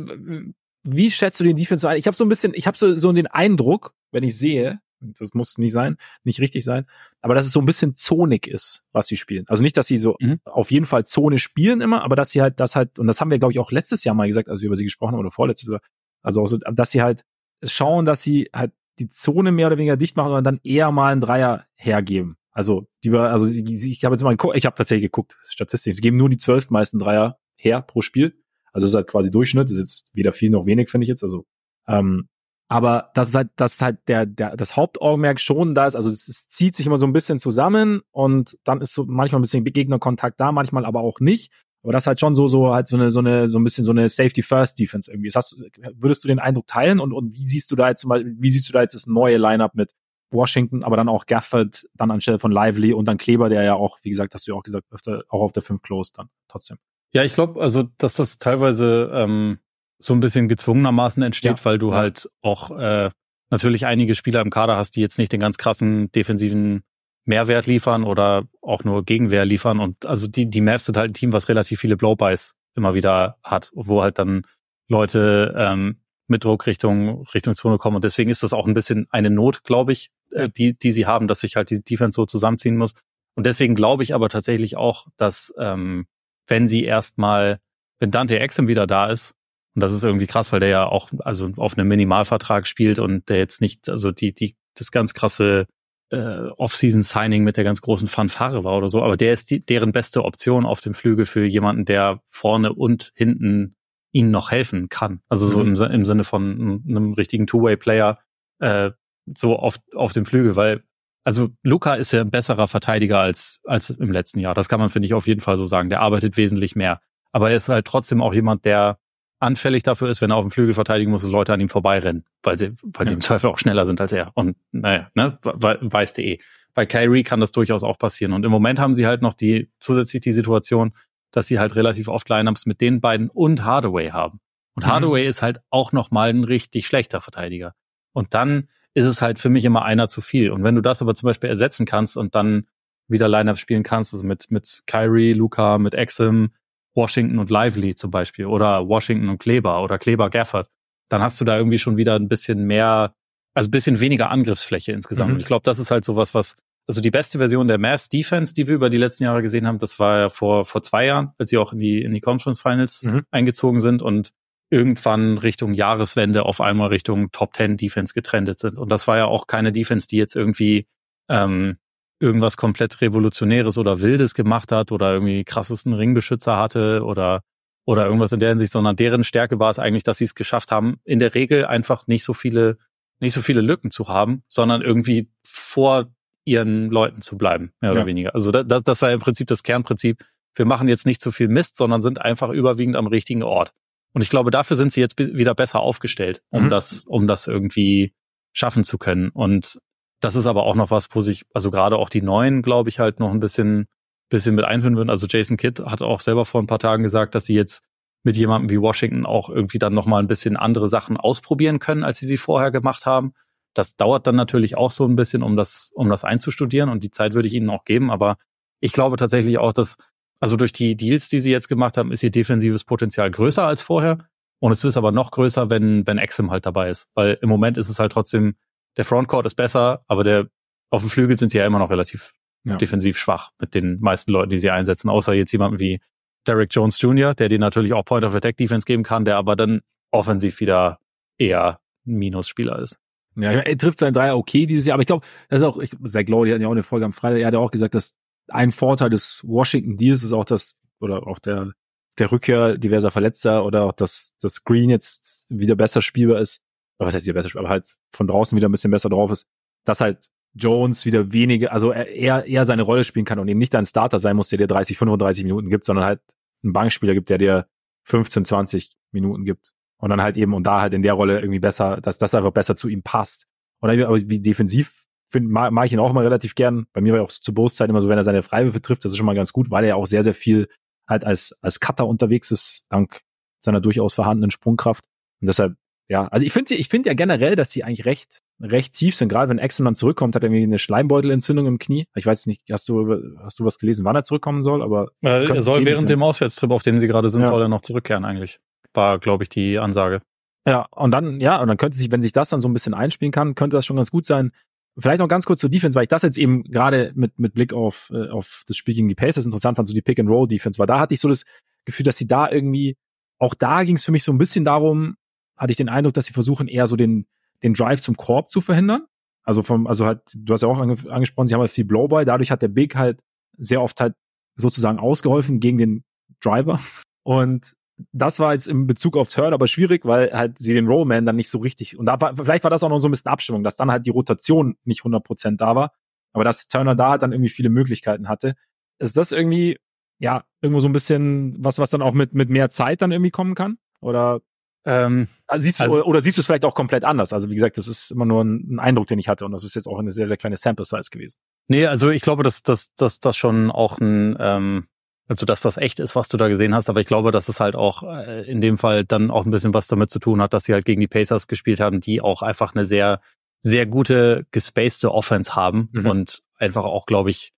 [0.85, 1.99] wie schätzt du den Defense ein?
[1.99, 5.35] Ich habe so ein bisschen, ich habe so, so den Eindruck, wenn ich sehe, das
[5.35, 6.87] muss nicht sein, nicht richtig sein,
[7.21, 9.45] aber dass es so ein bisschen zonig ist, was sie spielen.
[9.49, 10.41] Also nicht, dass sie so mhm.
[10.45, 13.31] auf jeden Fall Zone spielen immer, aber dass sie halt das halt, und das haben
[13.31, 15.31] wir, glaube ich, auch letztes Jahr mal gesagt, als wir über sie gesprochen haben, oder
[15.31, 15.81] vorletztes Jahr,
[16.23, 17.25] also auch so, dass sie halt
[17.63, 21.13] schauen, dass sie halt die Zone mehr oder weniger dicht machen und dann eher mal
[21.13, 22.37] einen Dreier hergeben.
[22.51, 26.17] Also, die, also ich habe jetzt mal geguckt, ich habe tatsächlich geguckt, Statistik, sie geben
[26.17, 28.43] nur die zwölf meisten Dreier her pro Spiel.
[28.73, 31.09] Also das ist halt quasi Durchschnitt, das ist jetzt weder viel noch wenig, finde ich
[31.09, 31.23] jetzt.
[31.23, 31.45] Also
[31.87, 32.29] ähm,
[32.69, 35.95] aber das ist halt, das ist halt der, der, das Hauptaugenmerk schon da ist.
[35.95, 39.41] Also es, es, zieht sich immer so ein bisschen zusammen und dann ist so manchmal
[39.41, 41.53] ein bisschen Gegnerkontakt da, manchmal aber auch nicht.
[41.83, 43.85] Aber das ist halt schon so, so halt so eine, so eine, so ein bisschen
[43.85, 45.29] so eine Safety First Defense irgendwie.
[45.29, 45.63] Das hast,
[45.95, 48.51] würdest du den Eindruck teilen und, und wie siehst du da jetzt zum Beispiel, wie
[48.51, 49.93] siehst du da jetzt das neue Lineup mit
[50.33, 53.99] Washington, aber dann auch Gafford, dann anstelle von Lively und dann Kleber, der ja auch,
[54.03, 56.79] wie gesagt, hast du ja auch gesagt, öfter auch auf der 5 closed dann trotzdem.
[57.15, 59.59] Ja, ich glaube, also, dass das teilweise ähm,
[59.99, 61.65] so ein bisschen gezwungenermaßen entsteht, ja.
[61.65, 61.97] weil du ja.
[61.97, 63.11] halt auch äh,
[63.51, 66.83] natürlich einige Spieler im Kader hast, die jetzt nicht den ganz krassen defensiven
[67.25, 69.81] Mehrwert liefern oder auch nur Gegenwehr liefern.
[69.81, 73.37] Und also die, die Mavs sind halt ein Team, was relativ viele Blow-Bys immer wieder
[73.43, 74.43] hat, wo halt dann
[74.89, 77.97] Leute ähm, mit Druck Richtung, Richtung Zone kommen.
[77.97, 81.07] Und deswegen ist das auch ein bisschen eine Not, glaube ich, äh, die, die sie
[81.07, 82.95] haben, dass sich halt die Defense so zusammenziehen muss.
[83.35, 86.07] Und deswegen glaube ich aber tatsächlich auch, dass ähm,
[86.47, 87.59] wenn sie erstmal,
[87.99, 89.35] wenn Dante Exum wieder da ist,
[89.77, 93.29] und das ist irgendwie krass, weil der ja auch also auf einem Minimalvertrag spielt und
[93.29, 95.67] der jetzt nicht, also die, die, das ganz krasse
[96.11, 99.93] äh, Off-Season-Signing mit der ganz großen Fanfare war oder so, aber der ist die, deren
[99.93, 103.77] beste Option auf dem Flügel für jemanden, der vorne und hinten
[104.13, 105.21] ihnen noch helfen kann.
[105.29, 105.77] Also so mhm.
[105.77, 108.19] im, im Sinne von einem richtigen Two-Way-Player
[108.61, 108.93] äh,
[109.37, 110.85] so auf, auf dem Flügel, weil
[111.23, 114.55] also Luca ist ja ein besserer Verteidiger als, als im letzten Jahr.
[114.55, 115.91] Das kann man, finde ich, auf jeden Fall so sagen.
[115.91, 117.01] Der arbeitet wesentlich mehr.
[117.33, 119.01] Aber er ist halt trotzdem auch jemand, der
[119.39, 122.25] anfällig dafür ist, wenn er auf dem Flügel verteidigen muss, dass Leute an ihm vorbeirennen,
[122.43, 123.09] weil sie, weil ja.
[123.09, 124.33] sie im Zweifel auch schneller sind als er.
[124.35, 126.39] Und naja, ne, weißt du eh.
[126.75, 128.33] Bei Kyrie kann das durchaus auch passieren.
[128.33, 130.93] Und im Moment haben sie halt noch die zusätzlich die Situation,
[131.31, 134.41] dass sie halt relativ oft Lineups mit den beiden und Hardaway haben.
[134.75, 134.91] Und mhm.
[134.91, 137.75] Hardaway ist halt auch noch mal ein richtig schlechter Verteidiger.
[138.13, 140.51] Und dann ist es halt für mich immer einer zu viel.
[140.51, 142.67] Und wenn du das aber zum Beispiel ersetzen kannst und dann
[143.09, 146.51] wieder Lineups spielen kannst, also mit, mit Kyrie, Luca, mit Exim,
[146.97, 150.69] Washington und Lively zum Beispiel oder Washington und Kleber oder Kleber Gafford,
[151.09, 153.15] dann hast du da irgendwie schon wieder ein bisschen mehr,
[153.55, 155.29] also ein bisschen weniger Angriffsfläche insgesamt.
[155.29, 155.35] Mhm.
[155.35, 156.57] Und ich glaube, das ist halt sowas, was,
[156.89, 159.79] also die beste Version der Mavs Defense, die wir über die letzten Jahre gesehen haben,
[159.79, 162.63] das war ja vor, vor zwei Jahren, als sie auch in die, in die Conference
[162.63, 163.23] Finals mhm.
[163.31, 164.33] eingezogen sind und
[164.71, 168.79] irgendwann Richtung Jahreswende auf einmal Richtung Top Ten Defense getrendet sind.
[168.79, 170.87] Und das war ja auch keine Defense, die jetzt irgendwie
[171.29, 171.77] ähm,
[172.19, 177.43] irgendwas komplett Revolutionäres oder Wildes gemacht hat oder irgendwie krassesten Ringbeschützer hatte oder
[177.87, 180.73] oder irgendwas in der Hinsicht, sondern deren Stärke war es eigentlich, dass sie es geschafft
[180.73, 182.79] haben, in der Regel einfach nicht so viele,
[183.21, 186.07] nicht so viele Lücken zu haben, sondern irgendwie vor
[186.45, 188.07] ihren Leuten zu bleiben, mehr oder ja.
[188.07, 188.35] weniger.
[188.35, 191.77] Also das, das war im Prinzip das Kernprinzip, wir machen jetzt nicht zu viel Mist,
[191.77, 193.73] sondern sind einfach überwiegend am richtigen Ort.
[194.13, 196.71] Und ich glaube, dafür sind sie jetzt wieder besser aufgestellt, um mhm.
[196.71, 198.15] das, um das irgendwie
[198.53, 199.29] schaffen zu können.
[199.29, 199.79] Und
[200.21, 202.99] das ist aber auch noch was, wo sich, also gerade auch die Neuen, glaube ich,
[202.99, 203.87] halt noch ein bisschen,
[204.29, 205.11] bisschen mit einführen würden.
[205.11, 207.83] Also Jason Kidd hat auch selber vor ein paar Tagen gesagt, dass sie jetzt
[208.25, 212.19] mit jemandem wie Washington auch irgendwie dann nochmal ein bisschen andere Sachen ausprobieren können, als
[212.19, 213.33] sie sie vorher gemacht haben.
[213.75, 217.11] Das dauert dann natürlich auch so ein bisschen, um das, um das einzustudieren und die
[217.11, 218.11] Zeit würde ich ihnen auch geben.
[218.11, 218.37] Aber
[218.81, 219.97] ich glaube tatsächlich auch, dass
[220.41, 223.83] also durch die Deals, die sie jetzt gemacht haben, ist ihr defensives Potenzial größer als
[223.83, 224.19] vorher.
[224.59, 227.09] Und es ist aber noch größer, wenn, wenn Exim halt dabei ist.
[227.15, 228.57] Weil im Moment ist es halt trotzdem,
[228.97, 230.49] der Frontcourt ist besser, aber der,
[230.91, 232.33] auf dem Flügel sind sie ja immer noch relativ
[232.65, 232.77] ja.
[232.77, 235.09] defensiv schwach mit den meisten Leuten, die sie einsetzen.
[235.09, 236.01] Außer jetzt jemanden wie
[236.47, 239.57] Derek Jones Jr., der dir natürlich auch Point of Attack Defense geben kann, der aber
[239.57, 239.81] dann
[240.11, 240.99] offensiv wieder
[241.39, 242.99] eher ein Minusspieler ist.
[243.37, 245.91] Ja, er trifft seinen Dreier okay dieses Jahr, aber ich glaube, das ist auch, ich,
[245.91, 248.15] Zach die hatten ja auch eine Folge am Freitag, er hat ja auch gesagt, dass
[248.49, 251.73] ein Vorteil des Washington Deals ist auch das, oder auch der,
[252.19, 256.61] der Rückkehr diverser Verletzter oder auch, dass das Green jetzt wieder besser spielbar ist.
[256.99, 259.47] Was heißt wieder besser aber halt von draußen wieder ein bisschen besser drauf ist,
[259.85, 263.75] dass halt Jones wieder wenige, also er eher seine Rolle spielen kann und eben nicht
[263.75, 266.21] ein Starter sein muss, der dir 30, 35 Minuten gibt, sondern halt
[266.63, 267.67] einen Bankspieler gibt, der dir
[268.05, 269.73] 15, 20 Minuten gibt.
[269.99, 272.53] Und dann halt eben, und da halt in der Rolle irgendwie besser, dass das einfach
[272.53, 273.47] besser zu ihm passt.
[273.81, 276.87] Und dann, aber wie defensiv finde, mag, mag ich ihn auch immer relativ gern.
[276.93, 279.13] Bei mir war er auch zu Boßzeit immer so, wenn er seine Freiwürfe trifft, das
[279.13, 280.69] ist schon mal ganz gut, weil er auch sehr, sehr viel
[281.09, 283.23] halt als, als Cutter unterwegs ist, dank
[283.59, 285.05] seiner durchaus vorhandenen Sprungkraft.
[285.41, 285.75] Und deshalb,
[286.09, 289.29] ja, also ich finde ich finde ja generell, dass sie eigentlich recht, recht tief sind.
[289.29, 292.07] Gerade wenn dann zurückkommt, hat er irgendwie eine Schleimbeutelentzündung im Knie.
[292.15, 294.83] Ich weiß nicht, hast du, hast du was gelesen, wann er zurückkommen soll?
[294.83, 296.09] Aber äh, er soll während sein.
[296.09, 297.49] dem Auswärtstrip, auf dem sie gerade sind, ja.
[297.49, 298.59] soll er noch zurückkehren eigentlich.
[298.95, 300.23] War, glaube ich, die Ansage.
[300.67, 302.95] Ja, und dann, ja, und dann könnte sich, wenn sich das dann so ein bisschen
[302.95, 304.53] einspielen kann, könnte das schon ganz gut sein.
[304.99, 307.73] Vielleicht noch ganz kurz zur Defense, weil ich das jetzt eben gerade mit, mit Blick
[307.73, 310.99] auf, äh, auf das Spiel gegen die Pacers interessant fand, so die Pick-and-Roll-Defense, weil da
[311.01, 311.45] hatte ich so das
[311.85, 312.97] Gefühl, dass sie da irgendwie,
[313.39, 315.17] auch da ging es für mich so ein bisschen darum,
[315.57, 317.27] hatte ich den Eindruck, dass sie versuchen, eher so den,
[317.63, 319.07] den Drive zum Korb zu verhindern.
[319.43, 322.25] Also vom, also halt, du hast ja auch ange angesprochen, sie haben halt viel Blowby,
[322.25, 323.23] dadurch hat der Big halt
[323.57, 324.15] sehr oft halt
[324.57, 326.05] sozusagen ausgeholfen gegen den
[326.41, 326.81] Driver.
[327.23, 327.75] Und
[328.13, 331.37] das war jetzt im Bezug auf Turn aber schwierig, weil halt sie den Rollman dann
[331.37, 333.65] nicht so richtig, und da war, vielleicht war das auch noch so ein bisschen Abstimmung,
[333.65, 335.93] dass dann halt die Rotation nicht 100% da war,
[336.33, 338.55] aber dass Turner da halt dann irgendwie viele Möglichkeiten hatte.
[338.99, 339.79] Ist das irgendwie,
[340.19, 343.31] ja, irgendwo so ein bisschen was, was dann auch mit, mit mehr Zeit dann irgendwie
[343.31, 343.79] kommen kann?
[344.01, 344.41] Oder
[344.87, 347.33] ähm, also siehst du, also, oder, siehst du es vielleicht auch komplett anders?
[347.33, 349.65] Also wie gesagt, das ist immer nur ein, ein, Eindruck, den ich hatte und das
[349.65, 351.39] ist jetzt auch eine sehr, sehr kleine Sample Size gewesen.
[351.69, 354.87] Nee, also ich glaube, dass das dass, dass schon auch ein ähm,
[355.29, 357.59] also dass das echt ist, was du da gesehen hast, aber ich glaube, dass es
[357.59, 360.55] halt auch äh, in dem Fall dann auch ein bisschen was damit zu tun hat,
[360.55, 363.21] dass sie halt gegen die Pacers gespielt haben, die auch einfach eine sehr,
[363.61, 366.07] sehr gute gespacede Offense haben mhm.
[366.07, 367.55] und einfach auch, glaube ich,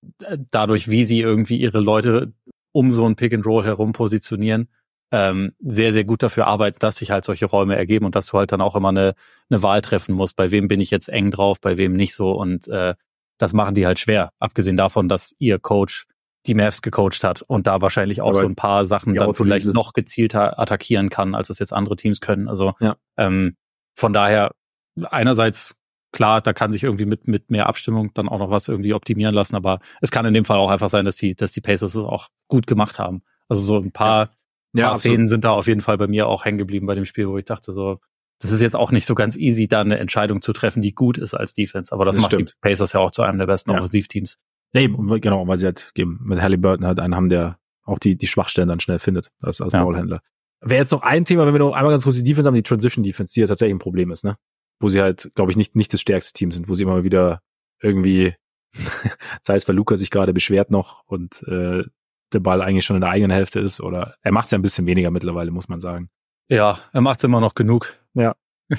[0.51, 2.33] dadurch, wie sie irgendwie ihre Leute
[2.73, 4.69] um so ein Pick and Roll herum positionieren,
[5.11, 8.39] ähm, sehr, sehr gut dafür arbeiten, dass sich halt solche Räume ergeben und dass du
[8.39, 9.15] halt dann auch immer eine,
[9.51, 12.33] eine Wahl treffen musst, bei wem bin ich jetzt eng drauf, bei wem nicht so
[12.33, 12.95] und äh,
[13.39, 16.07] das machen die halt schwer, abgesehen davon, dass ihr Coach
[16.47, 19.67] die Mavs gecoacht hat und da wahrscheinlich auch Aber so ein paar Sachen dann vielleicht
[19.67, 22.49] noch gezielter attackieren kann, als es jetzt andere Teams können.
[22.49, 22.97] Also ja.
[23.17, 23.57] ähm,
[23.95, 24.53] von daher
[25.11, 25.75] einerseits
[26.13, 29.35] klar, da kann sich irgendwie mit mit mehr Abstimmung dann auch noch was irgendwie optimieren
[29.35, 31.95] lassen, aber es kann in dem Fall auch einfach sein, dass die dass die Pacers
[31.95, 33.23] es auch gut gemacht haben.
[33.49, 34.31] Also so ein paar,
[34.79, 34.95] ja.
[34.95, 37.39] Szenen sind da auf jeden Fall bei mir auch hängen geblieben bei dem Spiel, wo
[37.39, 38.01] ich dachte so,
[38.41, 41.19] das ist jetzt auch nicht so ganz easy, da eine Entscheidung zu treffen, die gut
[41.19, 41.93] ist als Defense.
[41.93, 42.51] Aber das, das macht stimmt.
[42.51, 43.79] die Pacers ja auch zu einem der besten ja.
[43.79, 44.39] Offensivteams.
[44.73, 48.17] Ja, eben, genau, weil sie halt geben, mit Halliburton halt einen haben, der auch die,
[48.17, 49.83] die Schwachstellen dann schnell findet, als, als ja.
[49.83, 50.21] Ballhändler.
[50.61, 52.63] Wäre jetzt noch ein Thema, wenn wir noch einmal ganz kurz die Defense haben, die
[52.63, 54.37] Transition Defense, die ja tatsächlich ein Problem ist, ne?
[54.81, 57.41] Wo sie halt, glaube ich, nicht, nicht das stärkste Team sind, wo sie immer wieder
[57.81, 58.35] irgendwie,
[59.41, 61.85] sei es, weil Luca sich gerade beschwert noch und äh,
[62.33, 64.63] der Ball eigentlich schon in der eigenen Hälfte ist, oder er macht es ja ein
[64.63, 66.11] bisschen weniger mittlerweile, muss man sagen.
[66.49, 67.95] Ja, er macht es immer noch genug.
[68.15, 68.35] Ja.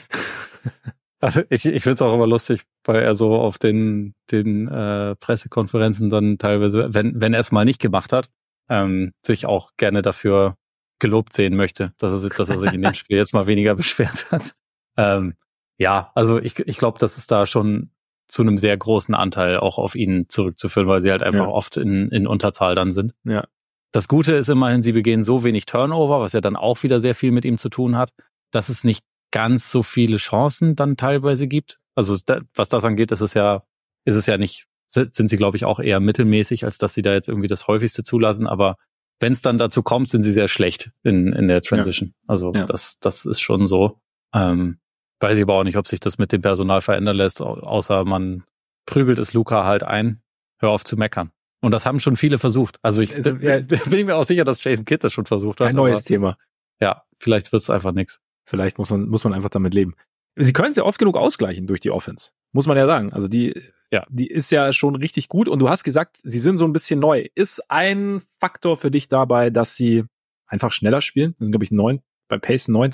[1.22, 5.16] Also ich, ich finde es auch immer lustig, weil er so auf den, den äh,
[5.18, 8.30] Pressekonferenzen dann teilweise, wenn, wenn er es mal nicht gemacht hat,
[8.70, 10.56] ähm, sich auch gerne dafür
[11.00, 14.32] gelobt sehen möchte, dass er, dass er sich in dem Spiel jetzt mal weniger beschwert
[14.32, 14.54] hat.
[14.96, 15.34] Ähm,
[15.78, 17.92] ja, also ich, ich glaube, das ist da schon
[18.30, 21.50] zu einem sehr großen Anteil auch auf ihn zurückzuführen, weil sie halt einfach ja.
[21.50, 23.14] oft in, in Unterzahl dann sind.
[23.26, 23.44] Ja.
[23.92, 27.16] Das Gute ist immerhin, sie begehen so wenig Turnover, was ja dann auch wieder sehr
[27.16, 28.12] viel mit ihm zu tun hat,
[28.52, 31.80] dass es nicht ganz so viele Chancen dann teilweise gibt.
[31.96, 33.64] Also da, was das angeht, ist es ja,
[34.06, 37.14] ist es ja nicht, sind sie, glaube ich, auch eher mittelmäßig, als dass sie da
[37.14, 38.48] jetzt irgendwie das häufigste zulassen.
[38.48, 38.78] Aber
[39.20, 42.10] wenn es dann dazu kommt, sind sie sehr schlecht in, in der Transition.
[42.10, 42.24] Ja.
[42.28, 42.66] Also ja.
[42.66, 44.00] das, das ist schon so.
[44.34, 44.80] Ähm,
[45.20, 48.44] weiß ich aber auch nicht, ob sich das mit dem Personal verändern lässt, außer man
[48.86, 50.22] prügelt es Luca halt ein.
[50.60, 51.32] Hör auf zu meckern.
[51.62, 52.78] Und das haben schon viele versucht.
[52.82, 55.70] Also ich also, ja, bin mir auch sicher, dass Jason Kidd das schon versucht hat.
[55.70, 56.38] Ein neues Thema.
[56.82, 58.20] Ja, vielleicht wird es einfach nichts.
[58.46, 59.96] Vielleicht muss man, muss man einfach damit leben.
[60.36, 62.30] Sie können es ja oft genug ausgleichen durch die Offense.
[62.52, 63.12] Muss man ja sagen.
[63.14, 63.62] Also die,
[63.92, 65.50] ja, die ist ja schon richtig gut.
[65.50, 67.28] Und du hast gesagt, sie sind so ein bisschen neu.
[67.36, 70.06] Ist ein Faktor für dich dabei, dass sie
[70.48, 71.36] einfach schneller spielen?
[71.38, 72.92] Das sind, glaube ich, neun, bei Pace neun,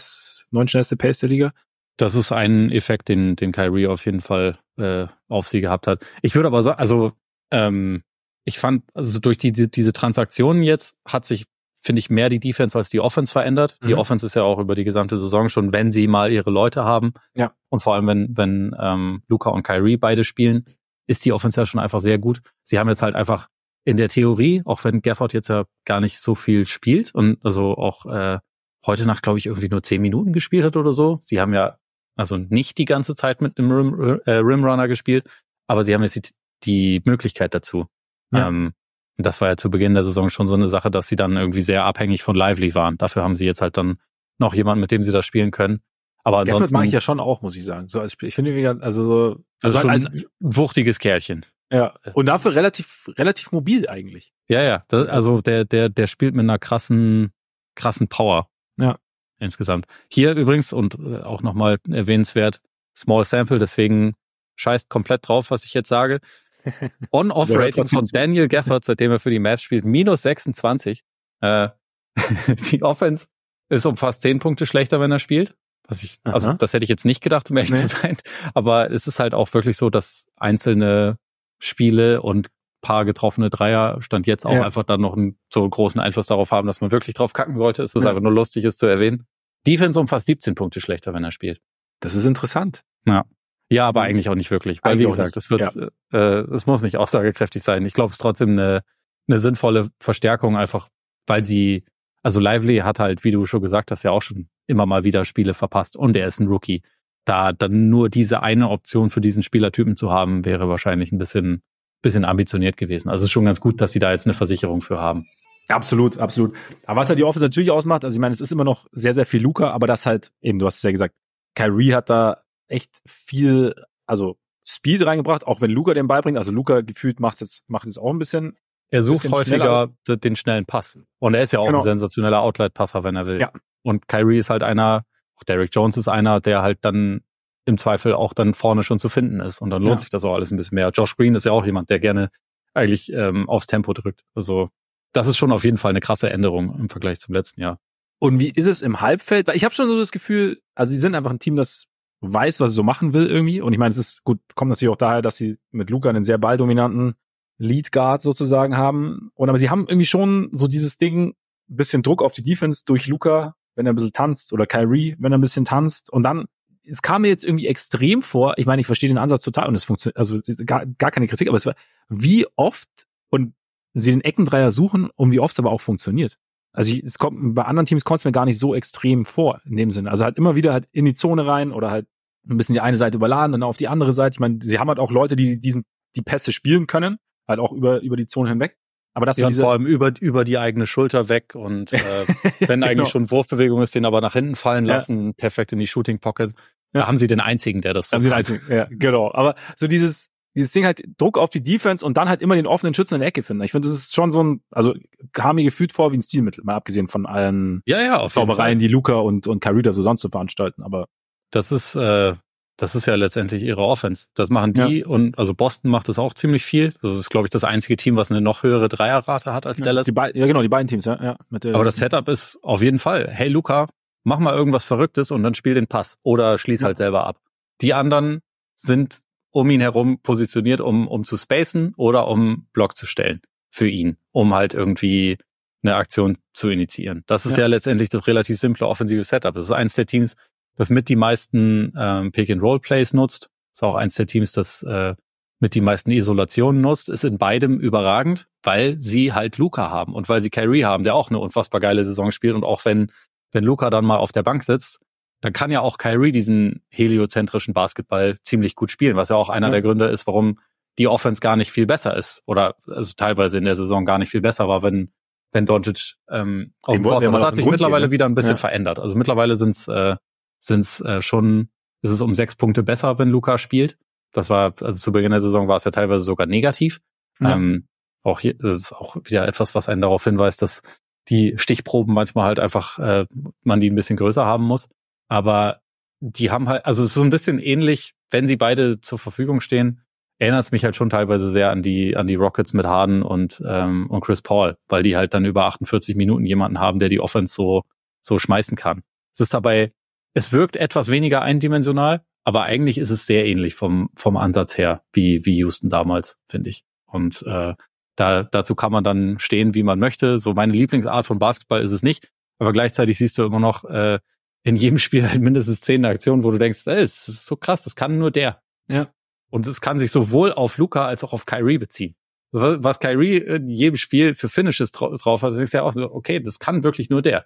[0.51, 1.53] neun schnellste Pace der Liga.
[1.97, 6.05] Das ist ein Effekt, den, den Kyrie auf jeden Fall äh, auf sie gehabt hat.
[6.21, 7.13] Ich würde aber sagen, also
[7.51, 8.03] ähm,
[8.43, 11.45] ich fand, also durch die, die, diese Transaktionen jetzt hat sich,
[11.81, 13.77] finde ich, mehr die Defense als die Offense verändert.
[13.81, 13.87] Mhm.
[13.87, 16.83] Die Offense ist ja auch über die gesamte Saison schon, wenn sie mal ihre Leute
[16.83, 17.13] haben.
[17.33, 17.53] Ja.
[17.69, 20.65] Und vor allem, wenn, wenn ähm, Luca und Kyrie beide spielen,
[21.07, 22.41] ist die Offense ja schon einfach sehr gut.
[22.63, 23.47] Sie haben jetzt halt einfach
[23.83, 27.75] in der Theorie, auch wenn Gafford jetzt ja gar nicht so viel spielt und also
[27.75, 28.39] auch äh,
[28.85, 31.21] heute Nacht, glaube ich, irgendwie nur zehn Minuten gespielt hat oder so.
[31.23, 31.77] Sie haben ja
[32.15, 35.27] also nicht die ganze Zeit mit einem Rim, äh, Rimrunner gespielt,
[35.67, 36.31] aber sie haben jetzt die,
[36.63, 37.87] die Möglichkeit dazu.
[38.31, 38.47] Ja.
[38.47, 38.73] Ähm,
[39.17, 41.61] das war ja zu Beginn der Saison schon so eine Sache, dass sie dann irgendwie
[41.61, 42.97] sehr abhängig von Lively waren.
[42.97, 43.97] Dafür haben sie jetzt halt dann
[44.37, 45.81] noch jemanden, mit dem sie das spielen können.
[46.23, 47.87] Aber ansonsten Gafford mag ich ja schon auch, muss ich sagen.
[47.87, 51.45] So als ich finde, also so also, also schon ein wuchtiges Kerlchen.
[51.71, 51.93] Ja.
[52.13, 54.33] Und dafür relativ relativ mobil eigentlich.
[54.49, 54.83] Ja, ja.
[54.87, 57.31] Das, also der der der spielt mit einer krassen
[57.75, 58.49] krassen Power.
[58.77, 58.97] Ja
[59.45, 59.85] insgesamt.
[60.09, 62.61] Hier übrigens und äh, auch nochmal erwähnenswert,
[62.95, 64.15] Small Sample, deswegen
[64.55, 66.19] scheißt komplett drauf, was ich jetzt sage.
[67.11, 71.03] On-Off-Rating von Daniel Gafford, seitdem er für die Mavs spielt, minus 26.
[71.41, 71.69] Äh,
[72.71, 73.27] die Offense
[73.69, 75.55] ist um fast 10 Punkte schlechter, wenn er spielt.
[75.87, 77.77] Was ich, also das hätte ich jetzt nicht gedacht, um ehrlich nee.
[77.77, 78.17] zu sein.
[78.55, 81.17] Aber es ist halt auch wirklich so, dass einzelne
[81.59, 82.49] Spiele und
[82.81, 84.63] paar getroffene Dreier stand jetzt auch ja.
[84.63, 87.81] einfach dann noch einen so großen Einfluss darauf haben, dass man wirklich drauf kacken sollte.
[87.81, 88.09] Es ist ja.
[88.09, 89.25] einfach nur lustig, es zu erwähnen.
[89.65, 91.59] Defense um fast 17 Punkte schlechter, wenn er spielt.
[91.99, 92.83] Das ist interessant.
[93.05, 93.25] Ja.
[93.71, 94.83] Ja, aber eigentlich auch nicht wirklich.
[94.83, 95.89] Weil, eigentlich wie gesagt, es wird, ja.
[96.13, 97.83] äh, es muss nicht aussagekräftig sein.
[97.85, 98.81] Ich glaube, es ist trotzdem eine,
[99.27, 100.89] eine sinnvolle Verstärkung, einfach
[101.25, 101.83] weil sie,
[102.21, 105.25] also Lively hat halt, wie du schon gesagt hast, ja auch schon immer mal wieder
[105.25, 106.83] Spiele verpasst und er ist ein Rookie.
[107.25, 111.63] Da dann nur diese eine Option für diesen Spielertypen zu haben, wäre wahrscheinlich ein bisschen
[112.05, 113.09] bisschen ambitioniert gewesen.
[113.09, 115.25] Also es ist schon ganz gut, dass sie da jetzt eine Versicherung für haben.
[115.67, 116.55] Absolut, absolut.
[116.85, 119.13] Aber was halt die Offense natürlich ausmacht, also ich meine, es ist immer noch sehr,
[119.13, 121.15] sehr viel Luca, aber das halt, eben, du hast es ja gesagt,
[121.55, 122.37] Kyrie hat da
[122.67, 123.73] echt viel,
[124.05, 124.37] also
[124.67, 126.37] Speed reingebracht, auch wenn Luca den beibringt.
[126.37, 128.57] Also Luca gefühlt macht jetzt, macht jetzt auch ein bisschen.
[128.89, 130.99] Er sucht häufiger den schnellen Pass.
[131.19, 131.79] Und er ist ja auch genau.
[131.79, 133.39] ein sensationeller Outlet-Passer, wenn er will.
[133.39, 133.51] Ja.
[133.83, 135.03] Und Kyrie ist halt einer,
[135.35, 137.21] auch Derek Jones ist einer, der halt dann
[137.65, 139.61] im Zweifel auch dann vorne schon zu finden ist.
[139.61, 139.99] Und dann lohnt ja.
[140.01, 140.89] sich das auch alles ein bisschen mehr.
[140.93, 142.29] Josh Green ist ja auch jemand, der gerne
[142.73, 144.21] eigentlich ähm, aufs Tempo drückt.
[144.35, 144.69] Also
[145.15, 147.79] das ist schon auf jeden Fall eine krasse Änderung im Vergleich zum letzten Jahr.
[148.19, 149.47] Und wie ist es im Halbfeld?
[149.47, 151.85] Weil ich habe schon so das Gefühl, also sie sind einfach ein Team, das
[152.21, 153.61] weiß, was es so machen will irgendwie.
[153.61, 156.23] Und ich meine, es ist gut, kommt natürlich auch daher, dass sie mit Luca einen
[156.23, 157.15] sehr balldominanten
[157.57, 159.31] Lead Guard sozusagen haben.
[159.35, 161.35] Und aber sie haben irgendwie schon so dieses Ding,
[161.67, 165.31] bisschen Druck auf die Defense durch Luca, wenn er ein bisschen tanzt, oder Kyrie, wenn
[165.31, 166.11] er ein bisschen tanzt.
[166.11, 166.45] Und dann
[166.87, 168.53] es kam mir jetzt irgendwie extrem vor.
[168.57, 171.47] Ich meine, ich verstehe den Ansatz total und es funktioniert, also gar, gar keine Kritik,
[171.47, 171.75] aber es war,
[172.09, 172.89] wie oft
[173.29, 173.53] und
[173.95, 176.37] sie den Eckendreier suchen und wie oft es aber auch funktioniert.
[176.73, 179.61] Also ich, es kommt, bei anderen Teams kommt es mir gar nicht so extrem vor,
[179.65, 180.11] in dem Sinne.
[180.11, 182.05] Also halt immer wieder halt in die Zone rein oder halt
[182.47, 184.35] ein bisschen die eine Seite überladen, dann auf die andere Seite.
[184.35, 185.85] Ich meine, sie haben halt auch Leute, die diesen,
[186.15, 187.17] die Pässe spielen können,
[187.47, 188.77] halt auch über, über die Zone hinweg.
[189.13, 191.99] Aber das ja, vor allem über, über die eigene Schulter weg und äh,
[192.59, 192.87] wenn genau.
[192.87, 195.33] eigentlich schon Wurfbewegung ist, den aber nach hinten fallen lassen, ja.
[195.37, 196.51] perfekt in die Shooting Pocket.
[196.93, 197.01] Ja.
[197.01, 199.31] Da haben sie den einzigen, der das so haben sie den einzigen, ja, genau.
[199.33, 202.67] Aber so dieses, dieses Ding halt Druck auf die Defense und dann halt immer den
[202.67, 203.63] offenen Schützen in der Ecke finden.
[203.63, 204.93] Ich finde, das ist schon so ein, also
[205.33, 208.79] kam mir gefühlt vor wie ein Stilmittel, mal abgesehen von allen ja, ja, auf Zaubereien,
[208.79, 210.81] die Luca und, und Carida so sonst zu veranstalten.
[210.81, 211.07] Aber
[211.51, 212.35] das ist, äh,
[212.77, 214.27] das ist ja letztendlich ihre Offense.
[214.33, 215.07] Das machen die ja.
[215.07, 216.93] und also Boston macht das auch ziemlich viel.
[217.01, 219.85] Das ist, glaube ich, das einzige Team, was eine noch höhere Dreierrate hat als ja,
[219.85, 220.05] Dallas.
[220.05, 221.21] Die ja, genau, die beiden Teams, ja.
[221.21, 223.87] ja mit Aber das Setup ist auf jeden Fall, hey Luca,
[224.23, 227.39] mach mal irgendwas Verrücktes und dann spiel den Pass oder schließ halt selber ab.
[227.81, 228.39] Die anderen
[228.75, 229.19] sind
[229.55, 233.39] um ihn herum positioniert, um, um zu spacen oder um Block zu stellen
[233.71, 235.37] für ihn, um halt irgendwie
[235.81, 237.23] eine Aktion zu initiieren.
[237.25, 239.53] Das ist ja, ja letztendlich das relativ simple offensive Setup.
[239.53, 240.35] Das ist eins der Teams,
[240.75, 243.49] das mit die meisten ähm, Pick-and-Roll-Plays nutzt.
[243.71, 245.15] Ist auch eins der Teams, das äh,
[245.61, 247.07] mit die meisten Isolationen nutzt.
[247.07, 251.15] Ist in beidem überragend, weil sie halt Luca haben und weil sie Kyrie haben, der
[251.15, 252.55] auch eine unfassbar geile Saison spielt.
[252.55, 253.09] Und auch wenn,
[253.53, 254.99] wenn Luca dann mal auf der Bank sitzt,
[255.45, 259.67] dann kann ja auch Kyrie diesen heliozentrischen Basketball ziemlich gut spielen, was ja auch einer
[259.67, 259.73] ja.
[259.73, 260.57] der Gründe ist, warum
[260.97, 264.31] die Offense gar nicht viel besser ist oder also teilweise in der Saison gar nicht
[264.31, 265.13] viel besser war, wenn
[265.51, 267.31] wenn Doncic ähm, auf dem Court war.
[267.31, 268.11] Das hat sich mittlerweile gehen, ne?
[268.11, 268.57] wieder ein bisschen ja.
[268.57, 268.97] verändert.
[268.97, 270.15] Also mittlerweile sind es äh,
[270.57, 271.69] sind es äh, schon,
[272.01, 273.99] ist es um sechs Punkte besser, wenn Luca spielt.
[274.31, 277.01] Das war, also zu Beginn der Saison war es ja teilweise sogar negativ.
[277.39, 277.53] Ja.
[277.53, 277.87] Ähm,
[278.23, 280.81] Auch hier das ist auch wieder etwas, was einen darauf hinweist, dass
[281.29, 283.27] die Stichproben manchmal halt einfach äh,
[283.61, 284.89] man die ein bisschen größer haben muss.
[285.27, 285.81] Aber
[286.19, 289.61] die haben halt, also es ist so ein bisschen ähnlich, wenn sie beide zur Verfügung
[289.61, 290.01] stehen,
[290.39, 293.61] erinnert es mich halt schon teilweise sehr an die an die Rockets mit Harden und
[293.65, 297.19] ähm, und Chris Paul, weil die halt dann über 48 Minuten jemanden haben, der die
[297.19, 297.83] Offense so
[298.21, 299.03] so schmeißen kann.
[299.33, 299.93] Es ist dabei,
[300.33, 305.03] es wirkt etwas weniger eindimensional, aber eigentlich ist es sehr ähnlich vom vom Ansatz her
[305.13, 306.83] wie wie Houston damals, finde ich.
[307.05, 307.73] Und äh,
[308.15, 310.39] da dazu kann man dann stehen, wie man möchte.
[310.39, 314.19] So meine Lieblingsart von Basketball ist es nicht, aber gleichzeitig siehst du immer noch äh,
[314.65, 317.83] in jedem Spiel halt mindestens zehn Aktionen, wo du denkst, ey, das ist so krass,
[317.83, 318.61] das kann nur der.
[318.89, 319.07] Ja.
[319.51, 322.15] Und es kann sich sowohl auf Luca als auch auf Kyrie beziehen.
[322.51, 326.59] Was Kyrie in jedem Spiel für Finishes drauf hat, ist ja auch so, okay, das
[326.59, 327.45] kann wirklich nur der.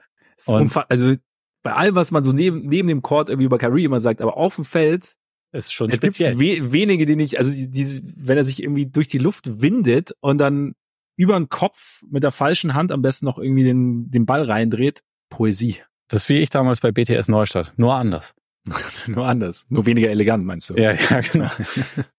[0.87, 1.15] also
[1.61, 4.37] bei allem, was man so neben, neben dem Court irgendwie über Kyrie immer sagt, aber
[4.37, 5.15] auf dem Feld
[5.51, 6.35] ist schon es speziell.
[6.35, 10.15] gibt we wenige, die nicht, also diese, wenn er sich irgendwie durch die Luft windet
[10.21, 10.73] und dann
[11.17, 15.01] über den Kopf mit der falschen Hand am besten noch irgendwie den, den Ball reindreht,
[15.29, 15.81] Poesie.
[16.09, 18.33] Das ist wie ich damals bei BTS Neustadt, nur anders.
[19.07, 19.65] nur anders.
[19.69, 20.75] Nur weniger elegant, meinst du?
[20.75, 21.49] Ja, ja, genau.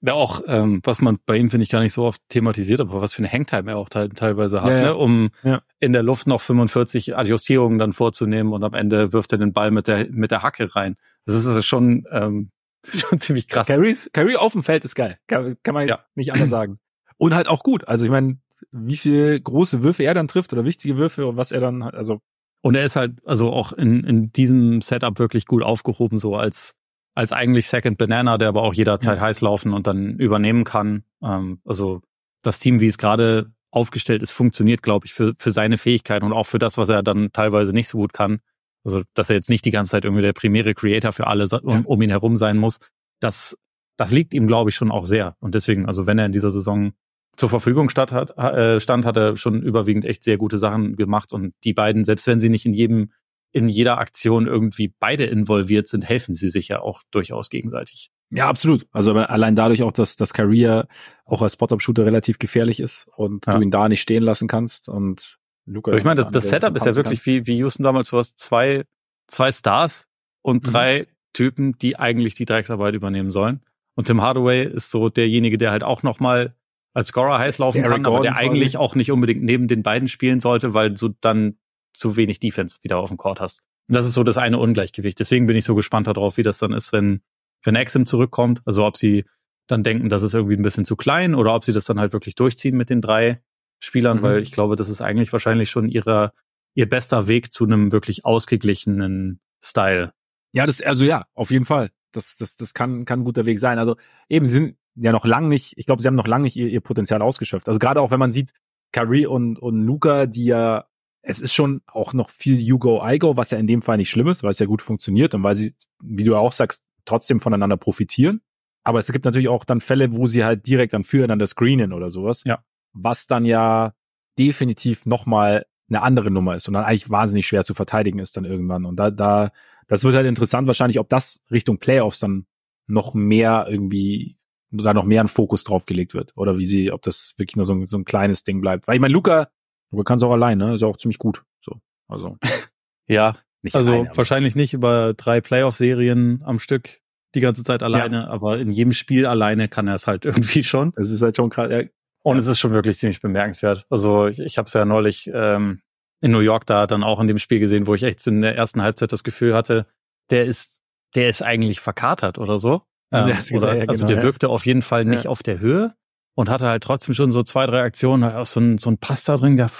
[0.00, 3.00] Ja, auch, ähm, was man bei ihm, finde ich, gar nicht so oft thematisiert, aber
[3.00, 4.82] was für eine Hangtime er auch te teilweise hat, Ja, ja.
[4.84, 4.96] Ne?
[4.96, 5.60] um Ja.
[5.80, 9.72] in der Luft noch 45 Adjustierungen dann vorzunehmen und am Ende wirft er den Ball
[9.72, 10.94] mit der, mit der Hacke rein.
[11.24, 12.50] Das ist also schon, ähm,
[12.88, 13.66] schon ziemlich krass.
[13.66, 15.18] Kyries, Kyrie auf dem Feld ist geil.
[15.26, 16.04] Kann, kann man Ja.
[16.14, 16.78] nicht anders sagen.
[17.16, 17.88] Und halt auch gut.
[17.88, 18.38] Also ich meine,
[18.70, 21.96] wie viel große Würfe er dann trifft oder wichtige Würfe und was er dann hat.
[21.96, 22.20] Also
[22.60, 26.74] Und er ist halt also auch in, in diesem Setup wirklich gut aufgehoben, so als,
[27.14, 29.22] als eigentlich Second Banana, der aber auch jederzeit Ja.
[29.24, 31.04] heiß laufen und dann übernehmen kann.
[31.22, 32.00] Ähm, also
[32.42, 36.32] das Team, wie es gerade aufgestellt ist, funktioniert, glaube ich, für, für seine Fähigkeiten und
[36.32, 38.40] auch für das, was er dann teilweise nicht so gut kann.
[38.84, 41.70] Also, dass er jetzt nicht die ganze Zeit irgendwie der primäre Creator für alle um,
[41.70, 41.82] Ja.
[41.84, 42.78] um ihn herum sein muss.
[43.20, 43.56] Das,
[43.98, 45.36] das liegt ihm, glaube ich, schon auch sehr.
[45.40, 46.92] Und deswegen, also wenn er in dieser Saison
[47.38, 51.32] zur Verfügung stand hat, äh, stand, hat er schon überwiegend echt sehr gute Sachen gemacht.
[51.32, 53.12] Und die beiden, selbst wenn sie nicht in jedem,
[53.52, 58.10] in jeder Aktion irgendwie beide involviert sind, helfen sie sich ja auch durchaus gegenseitig.
[58.30, 58.86] ja, absolut.
[58.92, 60.82] Also allein dadurch auch, dass das Kyrie
[61.24, 63.54] auch als Spot-Up-Shooter relativ gefährlich ist und Ja.
[63.56, 65.92] du ihn da nicht stehen lassen kannst und Luca.
[65.94, 68.84] Ich meine, das, das Setup ist ja wirklich wie, wie Houston damals, du hast zwei,
[69.28, 70.06] zwei Stars
[70.42, 70.70] und Mhm.
[70.72, 73.60] drei Typen, die eigentlich die Drecksarbeit übernehmen sollen.
[73.94, 76.54] Und Tim Hardaway ist so derjenige, der halt auch nochmal
[76.94, 80.08] als Scorer heiß laufen Der kann, aber der eigentlich auch nicht unbedingt neben den beiden
[80.08, 81.58] spielen sollte, weil du dann
[81.94, 83.62] zu wenig Defense wieder auf dem Court hast.
[83.88, 85.18] Und das ist so das eine Ungleichgewicht.
[85.18, 87.22] Deswegen bin ich so gespannt darauf, wie das dann ist, wenn,
[87.62, 88.62] wenn Exim zurückkommt.
[88.64, 89.24] Also ob sie
[89.66, 92.12] dann denken, das ist irgendwie ein bisschen zu klein oder ob sie das dann halt
[92.12, 93.42] wirklich durchziehen mit den drei
[93.80, 94.22] Spielern, Mhm.
[94.22, 96.32] weil ich glaube, das ist eigentlich wahrscheinlich schon ihrer,
[96.74, 100.12] ihr bester Weg zu einem wirklich ausgeglichenen Style.
[100.52, 101.90] Ja, das, also ja, auf jeden Fall.
[102.12, 103.78] Das, das, das kann, kann ein guter Weg sein.
[103.78, 103.96] Also
[104.28, 106.68] eben, sie sind ja noch lang nicht, ich glaube, sie haben noch lange nicht ihr,
[106.68, 107.68] ihr Potenzial ausgeschöpft.
[107.68, 108.52] Also gerade auch wenn man sieht,
[108.92, 110.86] Kyrie und, und Luca, die ja,
[111.22, 113.98] es ist schon auch noch viel You Go, I Go, was ja in dem Fall
[113.98, 116.82] nicht schlimm ist, weil es ja gut funktioniert und weil sie, wie du auch sagst,
[117.04, 118.40] trotzdem voneinander profitieren.
[118.84, 122.08] Aber es gibt natürlich auch dann Fälle, wo sie halt direkt dann füreinander screenen oder
[122.08, 122.44] sowas.
[122.44, 122.64] Ja.
[122.92, 123.92] Was dann ja
[124.38, 128.44] definitiv nochmal eine andere Nummer ist und dann eigentlich wahnsinnig schwer zu verteidigen ist dann
[128.44, 128.86] irgendwann.
[128.86, 129.50] Und da, da,
[129.88, 132.46] das wird halt interessant wahrscheinlich, ob das Richtung Playoffs dann
[132.86, 134.37] noch mehr irgendwie,
[134.70, 136.32] da noch mehr ein Fokus drauf gelegt wird.
[136.36, 138.86] Oder wie sie, ob das wirklich nur so ein, so ein kleines Ding bleibt.
[138.86, 139.48] Weil ich meine, Luca,
[139.90, 140.74] Luca kann es auch allein, ne?
[140.74, 141.42] Ist ja auch ziemlich gut.
[141.64, 141.80] So.
[142.08, 142.36] Also,
[143.08, 147.00] Ja, nicht also alleine, aber- wahrscheinlich nicht über drei Playoff-Serien am Stück
[147.34, 150.92] die ganze Zeit alleine, aber in jedem Spiel alleine kann er es halt irgendwie schon.
[150.96, 151.88] Es ist halt schon gerade, ja,
[152.22, 153.86] Und es ist schon wirklich ziemlich bemerkenswert.
[153.90, 155.80] Also ich, ich habe es ja neulich ähm,
[156.20, 158.56] in New York da dann auch in dem Spiel gesehen, wo ich echt in der
[158.56, 159.86] ersten Halbzeit das Gefühl hatte,
[160.30, 160.80] der ist,
[161.14, 162.82] der ist eigentlich verkatert oder so.
[163.10, 164.22] Ja, Ähm, gesagt, oder, ja, also genau, der ja.
[164.22, 165.30] wirkte auf jeden Fall nicht Ja.
[165.30, 165.94] auf der Höhe
[166.34, 169.24] und hatte halt trotzdem schon so zwei, drei Aktionen, auch so ein, so ein Pass
[169.24, 169.72] da drin gehabt.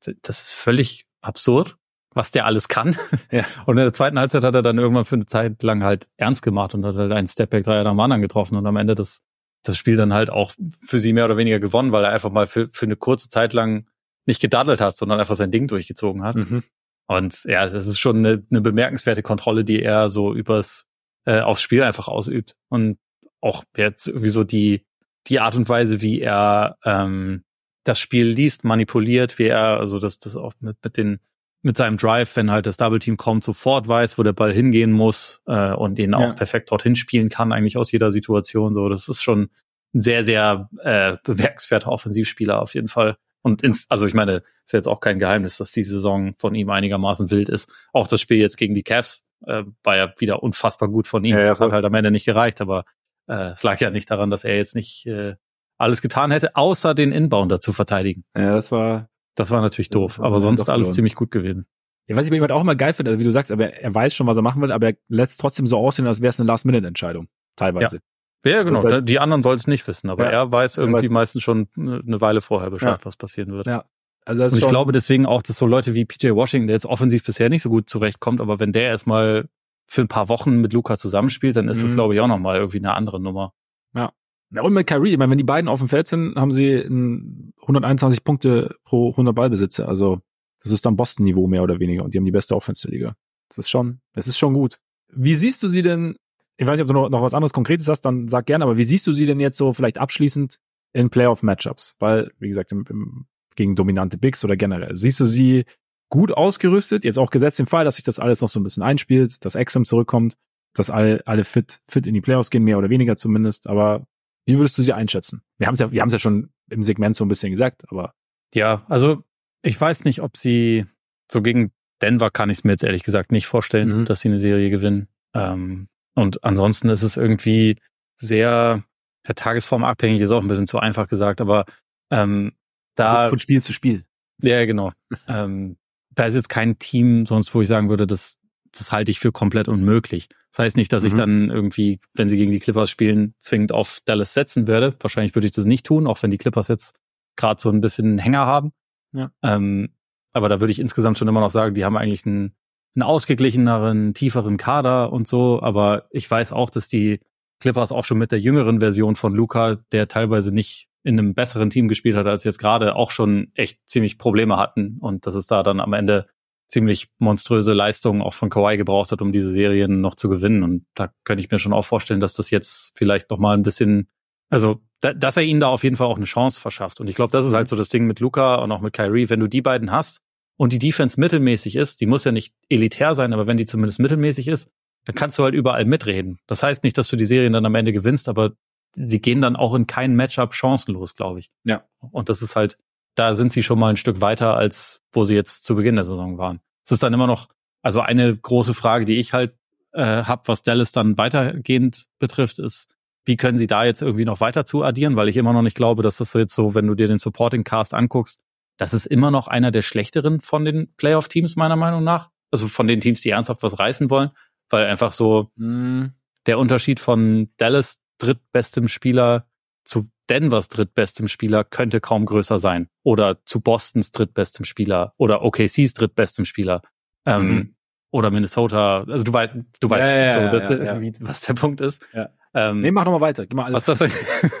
[0.00, 1.76] Das, das ist völlig absurd,
[2.14, 2.96] was der alles kann.
[3.30, 3.44] Ja.
[3.66, 6.42] Und in der zweiten Halbzeit hat er dann irgendwann für eine Zeit lang halt ernst
[6.42, 9.20] gemacht und hat halt einen Stepback-Dreier nach dem anderen getroffen und am Ende das,
[9.64, 12.46] das Spiel dann halt auch für sie mehr oder weniger gewonnen, weil er einfach mal
[12.46, 13.86] für, für eine kurze Zeit lang
[14.26, 16.36] nicht gedaddelt hat, sondern einfach sein Ding durchgezogen hat.
[16.36, 16.62] mhm.
[17.10, 20.84] Und ja, das ist schon eine, eine bemerkenswerte Kontrolle, die er so übers
[21.24, 22.54] äh, aufs Spiel einfach ausübt.
[22.68, 22.98] Und
[23.40, 24.84] auch jetzt irgendwie so die
[25.26, 27.44] die Art und Weise, wie er ähm,
[27.84, 31.20] das Spiel liest, manipuliert, wie er also das das auch mit mit den
[31.62, 34.92] mit seinem Drive, wenn halt das Double Team kommt, sofort weiß, wo der Ball hingehen
[34.92, 36.18] muss äh, und den Ja.
[36.18, 38.74] auch perfekt dorthin spielen kann, eigentlich aus jeder Situation.
[38.74, 39.50] So, das ist schon
[39.94, 43.16] ein sehr sehr äh, bemerkenswerter Offensivspieler auf jeden Fall.
[43.42, 46.70] Und ins, also ich meine, ist jetzt auch kein Geheimnis, dass die Saison von ihm
[46.70, 47.70] einigermaßen wild ist.
[47.92, 51.36] Auch das Spiel jetzt gegen die Cavs äh, war ja wieder unfassbar gut von ihm.
[51.36, 52.84] Ja, ja, das hat halt am Ende nicht gereicht, aber
[53.26, 55.36] äh, es lag ja nicht daran, dass er jetzt nicht äh,
[55.78, 58.24] alles getan hätte, außer den Inbounder zu verteidigen.
[58.34, 59.08] Ja, das war.
[59.34, 61.66] Das war natürlich doof, aber sonst alles ziemlich gut gewesen.
[62.08, 63.72] Ja, was ich bei ihm halt auch immer geil finde, also wie du sagst, aber
[63.72, 66.30] er weiß schon, was er machen will, aber er lässt trotzdem so aussehen, als wäre
[66.30, 67.28] es eine Last-Minute-Entscheidung.
[67.54, 68.00] Teilweise.
[68.44, 68.82] Ja, ja genau.
[68.82, 71.68] Halt, die anderen sollen es nicht wissen, aber ja, er weiß irgendwie weiß meistens schon
[71.76, 73.04] eine Weile vorher Bescheid, ja.
[73.04, 73.66] was passieren wird.
[73.66, 73.84] Ja.
[74.28, 77.24] Also Und ich glaube deswegen auch, dass so Leute wie PJ Washington, der jetzt offensiv
[77.24, 79.48] bisher nicht so gut zurechtkommt, aber wenn der erstmal
[79.86, 81.94] für ein paar Wochen mit Luca zusammenspielt, dann ist mhm.
[81.94, 83.54] glaube ich, auch nochmal irgendwie eine andere Nummer.
[83.94, 84.12] Ja.
[84.50, 86.76] Ja, und mit Kyrie, ich meine, wenn die beiden auf dem Feld sind, haben sie
[86.76, 89.88] 121 Punkte pro 100 Ballbesitze.
[89.88, 90.20] Also
[90.62, 93.14] das ist dann Boston-Niveau mehr oder weniger und die haben die beste Offense Liga.
[93.48, 94.78] Das ist schon, das ist schon gut.
[95.08, 96.16] Wie siehst du sie denn,
[96.58, 98.76] ich weiß nicht, ob du noch, noch was anderes Konkretes hast, dann sag gerne, aber
[98.76, 100.58] wie siehst du sie denn jetzt so vielleicht abschließend
[100.92, 101.96] in Playoff-Matchups?
[101.98, 103.26] Weil, wie gesagt, im, im,
[103.58, 105.64] gegen dominante Bigs oder generell, siehst du sie
[106.10, 108.82] gut ausgerüstet, jetzt auch gesetzt im Fall, dass sich das alles noch so ein bisschen
[108.82, 110.36] einspielt, dass Exum zurückkommt,
[110.74, 114.06] dass alle, alle fit, fit in die Playoffs gehen, mehr oder weniger zumindest, aber
[114.46, 115.42] wie würdest du sie einschätzen?
[115.58, 117.82] Wir haben es ja, wir haben es ja schon im Segment so ein bisschen gesagt,
[117.90, 118.14] aber.
[118.54, 119.24] Ja, also
[119.62, 120.86] ich weiß nicht, ob sie
[121.30, 124.04] so gegen Denver kann ich es mir jetzt ehrlich gesagt nicht vorstellen, mhm.
[124.06, 125.08] dass sie eine Serie gewinnen.
[125.34, 127.76] Ähm, und ansonsten ist es irgendwie
[128.16, 128.84] sehr
[129.26, 131.66] der Tagesform abhängig, ist auch ein bisschen zu einfach gesagt, aber
[132.10, 132.52] ähm,
[132.98, 134.04] da von Spiel zu Spiel.
[134.42, 134.92] Ja, genau.
[135.28, 135.76] ähm,
[136.10, 138.38] da ist jetzt kein Team sonst, wo ich sagen würde, das
[138.72, 140.28] das halte ich für komplett unmöglich.
[140.50, 141.08] Das heißt nicht, dass mhm.
[141.08, 144.96] ich dann irgendwie, wenn sie gegen die Clippers spielen, zwingend auf Dallas setzen werde.
[145.00, 146.96] Wahrscheinlich würde ich das nicht tun, auch wenn die Clippers jetzt
[147.36, 148.72] gerade so ein bisschen einen Hänger haben.
[149.12, 149.30] Ja.
[149.42, 149.90] Ähm,
[150.32, 152.54] aber da würde ich insgesamt schon immer noch sagen, die haben eigentlich einen,
[152.94, 155.62] einen ausgeglicheneren, tieferen Kader und so.
[155.62, 157.20] Aber ich weiß auch, dass die
[157.60, 161.70] Clippers auch schon mit der jüngeren Version von Luca, der teilweise nicht in einem besseren
[161.70, 165.46] Team gespielt hat als jetzt gerade, auch schon echt ziemlich Probleme hatten und dass es
[165.46, 166.26] da dann am Ende
[166.68, 170.62] ziemlich monströse Leistungen auch von Kawhi gebraucht hat, um diese Serien noch zu gewinnen.
[170.62, 173.62] Und da könnte ich mir schon auch vorstellen, dass das jetzt vielleicht noch mal ein
[173.62, 174.08] bisschen,
[174.50, 177.00] also da, dass er ihnen da auf jeden Fall auch eine Chance verschafft.
[177.00, 179.30] Und ich glaube, das ist halt so das Ding mit Luca und auch mit Kyrie.
[179.30, 180.20] Wenn du die beiden hast
[180.58, 183.98] und die Defense mittelmäßig ist, die muss ja nicht elitär sein, aber wenn die zumindest
[183.98, 184.68] mittelmäßig ist,
[185.06, 186.38] dann kannst du halt überall mitreden.
[186.46, 188.52] Das heißt nicht, dass du die Serien dann am Ende gewinnst, aber
[188.94, 191.50] sie gehen dann auch in kein Matchup chancenlos, glaube ich.
[191.64, 191.84] Ja.
[192.10, 192.78] Und das ist halt,
[193.14, 196.04] da sind sie schon mal ein Stück weiter, als wo sie jetzt zu Beginn der
[196.04, 196.60] Saison waren.
[196.84, 197.48] Es ist dann immer noch,
[197.82, 199.54] also eine große Frage, die ich halt
[199.92, 202.88] äh, habe, was Dallas dann weitergehend betrifft, ist,
[203.24, 205.76] wie können sie da jetzt irgendwie noch weiter zu addieren, weil ich immer noch nicht
[205.76, 208.40] glaube, dass das so jetzt so, wenn du dir den Supporting Cast anguckst,
[208.78, 212.30] das ist immer noch einer der schlechteren von den Playoff-Teams, meiner Meinung nach.
[212.50, 214.30] Also von den Teams, die ernsthaft was reißen wollen,
[214.70, 216.12] weil einfach so mh, hm,
[216.46, 219.46] der Unterschied von Dallas drittbestem Spieler
[219.84, 222.88] zu Denvers drittbestem Spieler könnte kaum größer sein.
[223.02, 226.82] Oder zu Bostons drittbestem Spieler oder OKCs drittbestem Spieler.
[227.24, 227.74] Ähm, mhm.
[228.10, 229.04] Oder Minnesota.
[229.04, 232.02] Also du, weißt, du weißt ja, so, ja, das, ja, wie, was der Punkt ist.
[232.12, 232.30] Ja.
[232.54, 233.46] Ähm, nee, mach doch mal weiter.
[233.46, 233.88] Gib mal alles.
[233.88, 234.10] Was das,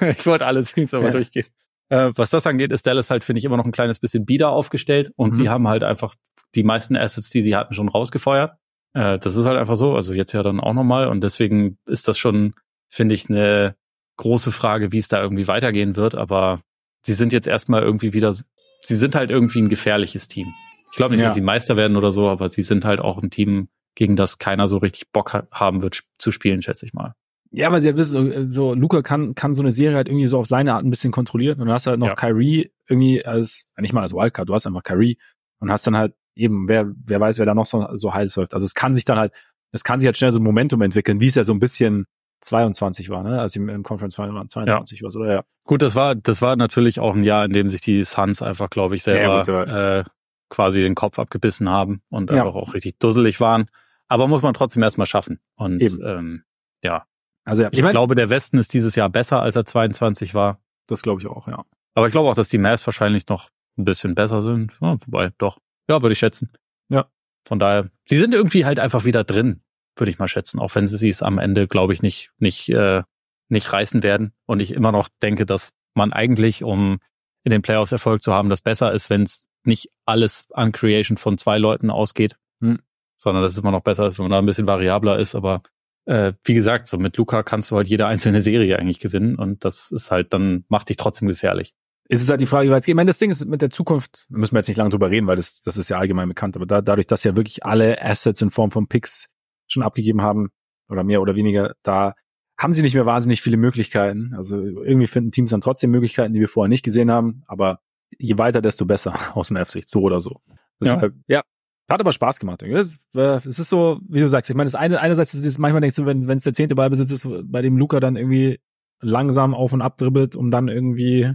[0.00, 1.46] ich wollte alles jetzt aber durchgehen.
[1.88, 4.50] Äh, was das angeht, ist Dallas halt, finde ich, immer noch ein kleines bisschen bieder
[4.50, 5.34] aufgestellt und mhm.
[5.34, 6.14] sie haben halt einfach
[6.54, 8.52] die meisten Assets, die sie hatten, schon rausgefeuert.
[8.92, 12.08] Äh, das ist halt einfach so, also jetzt ja dann auch nochmal und deswegen ist
[12.08, 12.54] das schon,
[12.88, 13.76] finde ich, eine
[14.16, 16.60] große Frage, wie es da irgendwie weitergehen wird, aber
[17.02, 20.52] sie sind jetzt erstmal irgendwie wieder, sie sind halt irgendwie ein gefährliches Team.
[20.90, 21.28] Ich glaube nicht, ja.
[21.28, 24.38] dass sie Meister werden oder so, aber sie sind halt auch ein Team, gegen das
[24.38, 27.14] keiner so richtig Bock haben wird zu spielen, schätze ich mal.
[27.50, 30.38] Ja, weil sie halt wissen, so, Luca kann, kann so eine Serie halt irgendwie so
[30.38, 32.14] auf seine Art ein bisschen kontrollieren und du hast halt noch ja.
[32.14, 35.18] Kyrie irgendwie als, nicht mal als Wildcard, du hast einfach Kyrie
[35.58, 38.54] und hast dann halt eben, wer, wer weiß, wer da noch so, so heiß läuft.
[38.54, 39.32] Also es kann sich dann halt,
[39.72, 42.06] es kann sich halt schnell so ein Momentum entwickeln, wie es ja so ein bisschen
[42.40, 43.40] 22 war, ne?
[43.40, 45.06] Als im, im Conference Final waren 22 ja.
[45.06, 45.44] was, oder ja.
[45.64, 48.70] Gut, das war, das war natürlich auch ein Jahr, in dem sich die Suns einfach,
[48.70, 50.04] glaube ich, selber ja, gut, äh,
[50.48, 52.42] quasi den Kopf abgebissen haben und ja.
[52.42, 53.68] einfach auch richtig dusselig waren.
[54.08, 55.40] Aber muss man trotzdem erstmal schaffen.
[55.56, 56.00] Und Eben.
[56.04, 56.44] ähm,
[56.82, 57.04] ja.
[57.44, 60.34] Also ja, ich, ich mein, glaube, der Westen ist dieses Jahr besser, als er 22
[60.34, 60.60] war.
[60.86, 61.64] Das glaube ich auch, ja.
[61.94, 64.72] Aber ich glaube auch, dass die Mavs wahrscheinlich noch ein bisschen besser sind.
[64.80, 65.58] Ja, wobei, doch.
[65.88, 66.50] Ja, würde ich schätzen.
[66.88, 67.06] Ja.
[67.46, 69.62] Von daher, sie sind irgendwie halt einfach wieder drin
[70.00, 73.02] würde ich mal schätzen, auch wenn sie es am Ende, glaube ich, nicht, nicht, äh,
[73.48, 74.32] nicht reißen werden.
[74.46, 76.98] Und ich immer noch denke, dass man eigentlich, um
[77.44, 81.16] in den Playoffs Erfolg zu haben, das besser ist, wenn es nicht alles an Creation
[81.16, 82.80] von zwei Leuten ausgeht, hm.
[83.16, 85.34] sondern dass es immer noch besser ist, wenn man da ein bisschen variabler ist.
[85.34, 85.62] Aber
[86.06, 89.64] äh, wie gesagt, so mit Luca kannst du halt jede einzelne Serie eigentlich gewinnen und
[89.64, 91.74] das ist halt dann macht dich trotzdem gefährlich.
[92.10, 92.94] Es ist halt die Frage, wie weit es geht.
[92.94, 95.26] Ich meine, das Ding ist mit der Zukunft, müssen wir jetzt nicht lange drüber reden,
[95.26, 98.40] weil das, das ist ja allgemein bekannt, aber da, dadurch, dass ja wirklich alle Assets
[98.40, 99.28] in Form von Picks
[99.68, 100.50] schon abgegeben haben
[100.88, 102.14] oder mehr oder weniger, da
[102.58, 104.34] haben sie nicht mehr wahnsinnig viele Möglichkeiten.
[104.36, 107.80] Also irgendwie finden Teams dann trotzdem Möglichkeiten, die wir vorher nicht gesehen haben, aber
[108.18, 110.40] je weiter, desto besser aus dem Sicht, so oder so.
[110.80, 111.38] Deshalb, ja.
[111.38, 111.42] ja.
[111.90, 112.62] Hat aber Spaß gemacht.
[112.62, 115.80] Es, es ist so, wie du sagst, ich meine, das eine, einerseits ist es manchmal
[115.80, 118.60] denkst du, wenn wenn es der zehnte Ballbesitz ist, bei dem Luca dann irgendwie
[119.00, 121.32] langsam auf und ab dribbelt, um dann irgendwie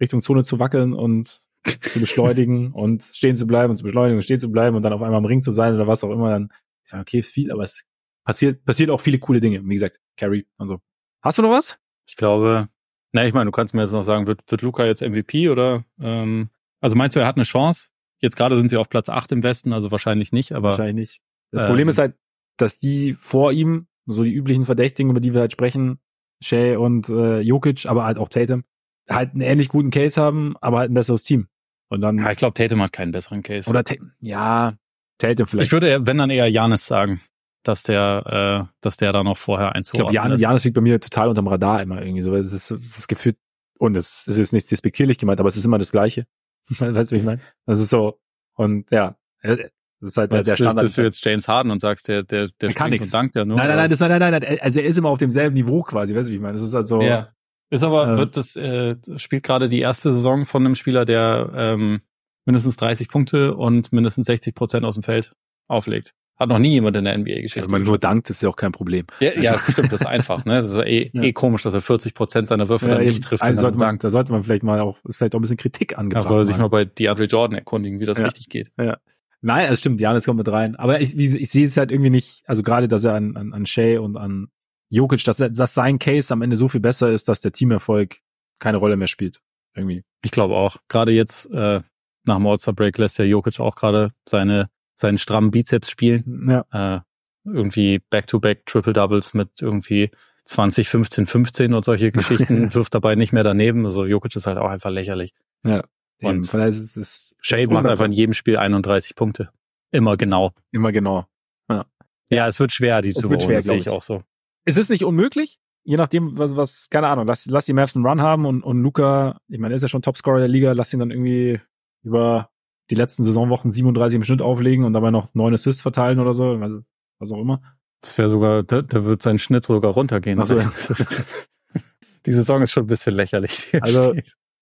[0.00, 4.22] Richtung Zone zu wackeln und zu beschleunigen und stehen zu bleiben und zu beschleunigen und
[4.22, 6.30] stehen zu bleiben und dann auf einmal am Ring zu sein oder was auch immer,
[6.30, 6.50] dann
[6.86, 7.84] ich sage, okay, viel, aber es
[8.24, 9.60] passiert, passiert auch viele coole Dinge.
[9.64, 10.78] Wie gesagt, Carry und so.
[11.20, 11.76] Hast du noch was?
[12.06, 12.68] Ich glaube,
[13.12, 15.84] na, ich meine, du kannst mir jetzt noch sagen, wird, wird Luca jetzt MVP oder
[16.00, 16.50] ähm,
[16.80, 17.88] also meinst du, er hat eine Chance?
[18.20, 20.68] Jetzt gerade sind sie auf Platz 8 im Westen, also wahrscheinlich nicht, aber.
[20.68, 21.20] Wahrscheinlich nicht.
[21.50, 22.14] Das ähm, Problem ist halt,
[22.56, 25.98] dass die vor ihm, so die üblichen Verdächtigen, über die wir halt sprechen,
[26.40, 28.62] Shay und äh, Jokic, aber halt auch Tatum,
[29.08, 31.48] halt einen ähnlich guten Case haben, aber halt ein besseres Team.
[31.88, 32.18] Und dann.
[32.18, 33.68] Ja, ich glaube, Tatum hat keinen besseren Case.
[33.68, 34.74] Oder Tatum, ja,
[35.18, 35.68] Tatum vielleicht.
[35.68, 37.20] Ich würde, wenn dann eher Janis sagen,
[37.62, 40.80] dass der, äh, dass der da noch vorher einzuordnen Ich glaube, Jan, Janis liegt bei
[40.80, 42.34] mir total unterm Radar immer irgendwie so.
[42.34, 43.36] Es ist, es ist gefühlt,
[43.78, 46.26] und es ist nicht despektierlich gemeint, aber es ist immer das Gleiche.
[46.68, 47.40] weißt du, wie ich meine?
[47.66, 48.20] Das ist so,
[48.54, 49.58] und ja, das
[50.00, 50.84] ist halt der, der Standard.
[50.84, 53.10] Bist du jetzt James Harden und sagst, der, der, der kann nichts.
[53.10, 53.56] dankt ja nur.
[53.56, 55.82] Nein, nein, nein, das war, nein, nein, nein, also er ist immer auf demselben Niveau
[55.82, 56.54] quasi, weißt du, wie ich meine?
[56.54, 57.00] Das ist halt so.
[57.00, 57.32] Ja.
[57.70, 61.50] Ist aber, äh, wird das, äh, spielt gerade die erste Saison von einem Spieler, der
[61.54, 62.00] ähm,
[62.46, 65.34] mindestens 30 Punkte und mindestens 60 Prozent aus dem Feld
[65.68, 66.14] auflegt.
[66.38, 67.62] Hat noch nie jemand in der NBA-Geschichte.
[67.62, 69.06] Wenn man nur dankt, ist ja auch kein Problem.
[69.20, 70.44] Ja, also, ja stimmt, das ist einfach.
[70.44, 70.60] Ne?
[70.60, 71.22] Das ist eh, ja.
[71.22, 73.42] eh komisch, dass er 40 Prozent seiner Würfe ja, dann nicht trifft.
[73.42, 75.96] Also sollte man, da sollte man vielleicht mal auch, ist vielleicht auch ein bisschen Kritik
[75.96, 76.26] angebracht.
[76.26, 78.26] Da soll er sich mal bei DeAndre Jordan erkundigen, wie das ja.
[78.26, 78.70] richtig geht.
[78.78, 78.98] Ja.
[79.40, 80.76] Nein, also stimmt, Janis kommt mit rein.
[80.76, 83.54] Aber ich, ich, ich sehe es halt irgendwie nicht, also gerade, dass er an, an,
[83.54, 84.48] an Shea und an
[84.90, 88.18] Jokic, dass, dass sein Case am Ende so viel besser ist, dass der Teamerfolg
[88.58, 89.40] keine Rolle mehr spielt.
[89.74, 90.04] Irgendwie.
[90.22, 90.76] Ich glaube auch.
[90.88, 91.80] Gerade jetzt, äh,
[92.26, 96.48] nach dem All-Star-Break lässt ja Jokic auch gerade seine seinen strammen Bizeps spielen.
[96.48, 96.96] Ja.
[96.96, 97.00] Äh,
[97.44, 100.10] irgendwie Back-to-Back Triple Doubles mit irgendwie
[100.46, 103.84] 20, 15, 15 und solche Geschichten wirft dabei nicht mehr daneben.
[103.84, 105.32] Also Jokic ist halt auch einfach lächerlich.
[105.64, 105.84] Ja.
[106.22, 109.50] Und von ist es Shade macht einfach in jedem Spiel 31 Punkte.
[109.90, 110.52] Immer genau.
[110.72, 111.26] Immer genau.
[111.68, 111.84] Ja.
[112.30, 114.22] Ja, es wird schwer, die es zu wird schwer, sehe ich auch so.
[114.64, 118.04] Es ist nicht unmöglich, je nachdem, was, was keine Ahnung, lass, lass die Mavs einen
[118.04, 120.92] Run haben und, und Luca, ich meine, er ist ja schon Topscorer der Liga, lass
[120.92, 121.60] ihn dann irgendwie
[122.06, 122.50] über
[122.90, 126.52] die letzten Saisonwochen 37 im Schnitt auflegen und dabei noch neun Assists verteilen oder so,
[126.52, 126.82] also
[127.18, 127.60] was auch immer.
[128.00, 130.38] Das wäre sogar, da, da wird sein Schnitt sogar runtergehen.
[130.38, 130.54] Also,
[132.26, 133.68] die Saison ist schon ein bisschen lächerlich.
[133.80, 134.14] Also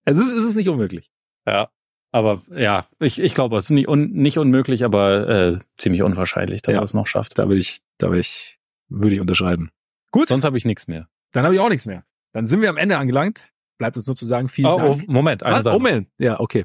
[0.07, 1.11] es ist, es ist nicht unmöglich.
[1.47, 1.69] Ja,
[2.13, 6.63] aber ja, ich, ich glaube, es ist nicht, un, nicht unmöglich, aber äh, ziemlich unwahrscheinlich,
[6.63, 7.39] dass ja, er es noch schafft.
[7.39, 8.59] Da würde ich, da würde ich,
[8.89, 9.71] würde ich unterschreiben.
[10.13, 10.29] Gut.
[10.29, 11.09] Sonst habe ich nichts mehr.
[11.33, 12.05] Dann habe ich auch nichts mehr.
[12.33, 13.51] Dann sind wir am Ende angelangt.
[13.79, 15.03] Bleibt uns nur zu sagen, vielen oh, Dank.
[15.09, 15.65] Oh, Moment, eine Was?
[15.65, 15.75] Sache.
[15.75, 16.09] Oh, Moment.
[16.19, 16.65] Ja, okay.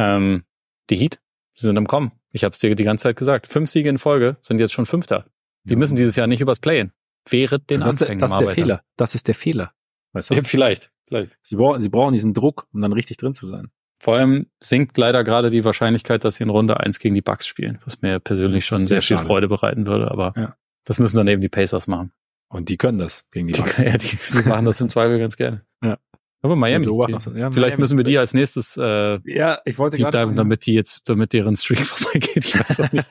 [0.00, 0.44] Ähm,
[0.88, 1.20] die Heat,
[1.54, 2.12] sie sind im Kommen.
[2.32, 3.48] Ich habe es dir die ganze Zeit gesagt.
[3.48, 5.26] Fünf Siege in Folge sind jetzt schon Fünfter.
[5.64, 5.78] Die ja.
[5.78, 6.92] müssen dieses Jahr nicht übers Playen.
[7.28, 8.82] Wäre den das, Anfängen Das ist der Fehler.
[8.96, 9.72] Das ist der Fehler.
[10.12, 10.34] Weißt du?
[10.34, 11.36] ja, vielleicht, vielleicht.
[11.42, 13.70] Sie brauchen, sie brauchen diesen Druck, um dann richtig drin zu sein.
[13.98, 17.46] Vor allem sinkt leider gerade die Wahrscheinlichkeit, dass sie in Runde eins gegen die Bucks
[17.46, 20.10] spielen, was mir persönlich schon sehr, sehr viel Freude bereiten würde.
[20.10, 20.56] Aber ja.
[20.84, 22.10] das müssen dann eben die Pacers machen.
[22.48, 23.78] Und die können das gegen die Bucks.
[23.82, 25.66] ja, die, die machen das im Zweifel ganz gerne.
[25.84, 25.98] Ja.
[26.42, 26.86] Aber Miami.
[26.86, 27.76] Die, ja, Vielleicht Miami.
[27.80, 31.56] müssen wir die als nächstes äh, ja, ich wollte gerade damit die jetzt, damit deren
[31.56, 32.44] Streak vorbeigeht.
[32.44, 33.06] Ich weiß auch nicht.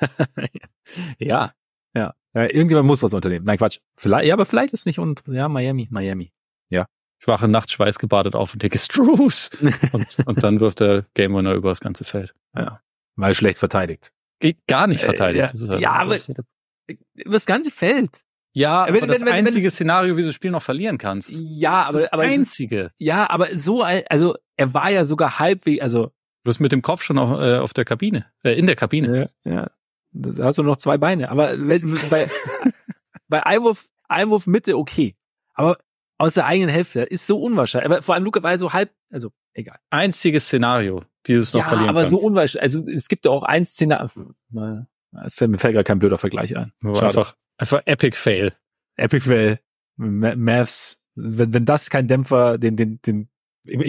[1.19, 1.53] ja,
[1.93, 2.13] ja.
[2.33, 2.43] ja.
[2.43, 3.45] Irgendjemand muss was unternehmen.
[3.45, 3.79] Nein, Quatsch.
[3.95, 6.31] Vielleicht, ja, aber vielleicht ist nicht und ja, Miami, Miami.
[6.69, 6.87] Ja.
[7.21, 9.51] Ich wache nachts schweißgebadet auf und denke, Struce!
[9.91, 12.33] und, und dann wirft der Game Winner über das ganze Feld.
[12.55, 12.81] Ja.
[13.15, 14.11] Weil schlecht verteidigt.
[14.67, 15.53] Gar nicht verteidigt.
[15.53, 16.17] Äh, ja, halt ja aber
[17.13, 18.23] über das ganze Feld.
[18.53, 21.29] Ja, wenn, aber das wenn, einzige wenn Szenario, wie du das Spiel noch verlieren kannst.
[21.31, 22.81] Ja, aber, das aber einzige.
[22.81, 26.11] Ist, ja, aber so, also er war ja sogar halbwegs, also du
[26.43, 29.31] bist mit dem Kopf schon auf, äh, auf der Kabine, äh, in der Kabine.
[29.45, 29.71] Ja, ja.
[30.11, 31.29] Da hast du noch zwei Beine.
[31.29, 32.29] Aber wenn, bei
[33.29, 35.15] bei Einwurf, Einwurf Mitte okay,
[35.53, 35.77] aber
[36.17, 37.91] aus der eigenen Hälfte ist so unwahrscheinlich.
[37.91, 39.79] Aber vor allem Luca war so halb, also egal.
[39.89, 42.13] Einziges Szenario, wie du es noch ja, verlieren aber kannst.
[42.13, 42.63] aber so unwahrscheinlich.
[42.63, 44.33] Also es gibt ja auch ein Szenario.
[45.25, 46.71] Es fällt mir fällt gerade kein blöder Vergleich ein.
[46.83, 48.53] Einfach Einfach Epic Fail.
[48.95, 49.59] Epic Fail.
[49.97, 51.03] Mavs.
[51.15, 53.29] Wenn, wenn das kein Dämpfer, den, den, den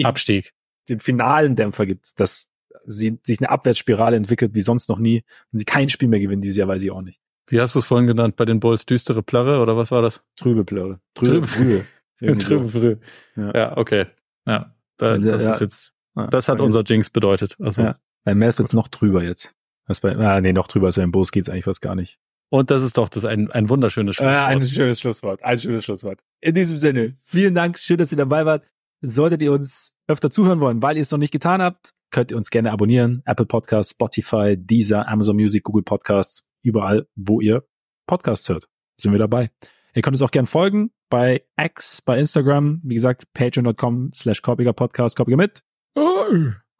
[0.03, 0.53] Abstieg,
[0.89, 2.49] den finalen Dämpfer gibt, dass
[2.85, 5.23] sie sich eine Abwärtsspirale entwickelt wie sonst noch nie
[5.53, 7.21] und sie kein Spiel mehr gewinnen dieses Jahr, weiß ich auch nicht.
[7.47, 8.85] Wie hast du es vorhin genannt bei den Bulls?
[8.85, 10.21] Düstere Plörre oder was war das?
[10.35, 10.99] Trübe Plörre.
[11.13, 11.85] Trübe Frühe.
[12.19, 12.99] Trübe Frühe.
[13.37, 13.53] Ja.
[13.55, 14.07] ja, okay.
[14.45, 15.93] Ja, da, das ja, ist jetzt,
[16.29, 17.55] das hat unser Jinx bedeutet.
[17.59, 17.83] Also.
[17.83, 17.99] Ja.
[18.23, 19.53] Bei Mavs wird's noch trüber jetzt.
[19.87, 22.19] Was bei, ah, nee, noch drüber als bei den Bulls geht's eigentlich fast gar nicht.
[22.49, 24.35] Und das ist doch das ein, ein wunderschönes Schlusswort.
[24.35, 25.41] Äh, ein schönes Schlusswort.
[25.43, 26.19] Ein schönes Schlusswort.
[26.41, 27.79] In diesem Sinne, vielen Dank.
[27.79, 28.63] Schön, dass ihr dabei wart.
[29.01, 32.37] Solltet ihr uns öfter zuhören wollen, weil ihr es noch nicht getan habt, könnt ihr
[32.37, 33.23] uns gerne abonnieren.
[33.25, 37.65] Apple Podcasts, Spotify, Deezer, Amazon Music, Google Podcasts, überall, wo ihr
[38.05, 38.67] Podcasts hört.
[38.97, 39.49] Sind wir dabei.
[39.93, 42.81] Ihr könnt uns auch gerne folgen bei X, bei Instagram.
[42.83, 45.63] Wie gesagt, patreon.com slash Podcast, Korpiger mit.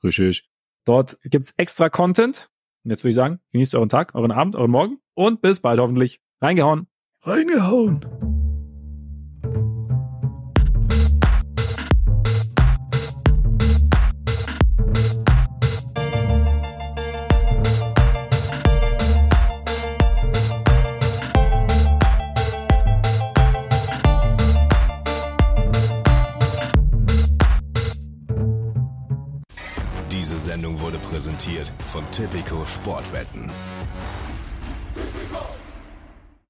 [0.03, 0.49] Richtig.
[0.86, 2.51] Dort gibt's extra Content.
[2.84, 5.80] Und jetzt würde ich sagen, genießt euren Tag, euren Abend, euren Morgen und bis bald
[5.80, 6.22] hoffentlich.
[6.41, 6.88] Reingehauen.
[7.24, 8.40] Reingehauen.
[31.22, 33.52] präsentiert von Typico Sportwetten.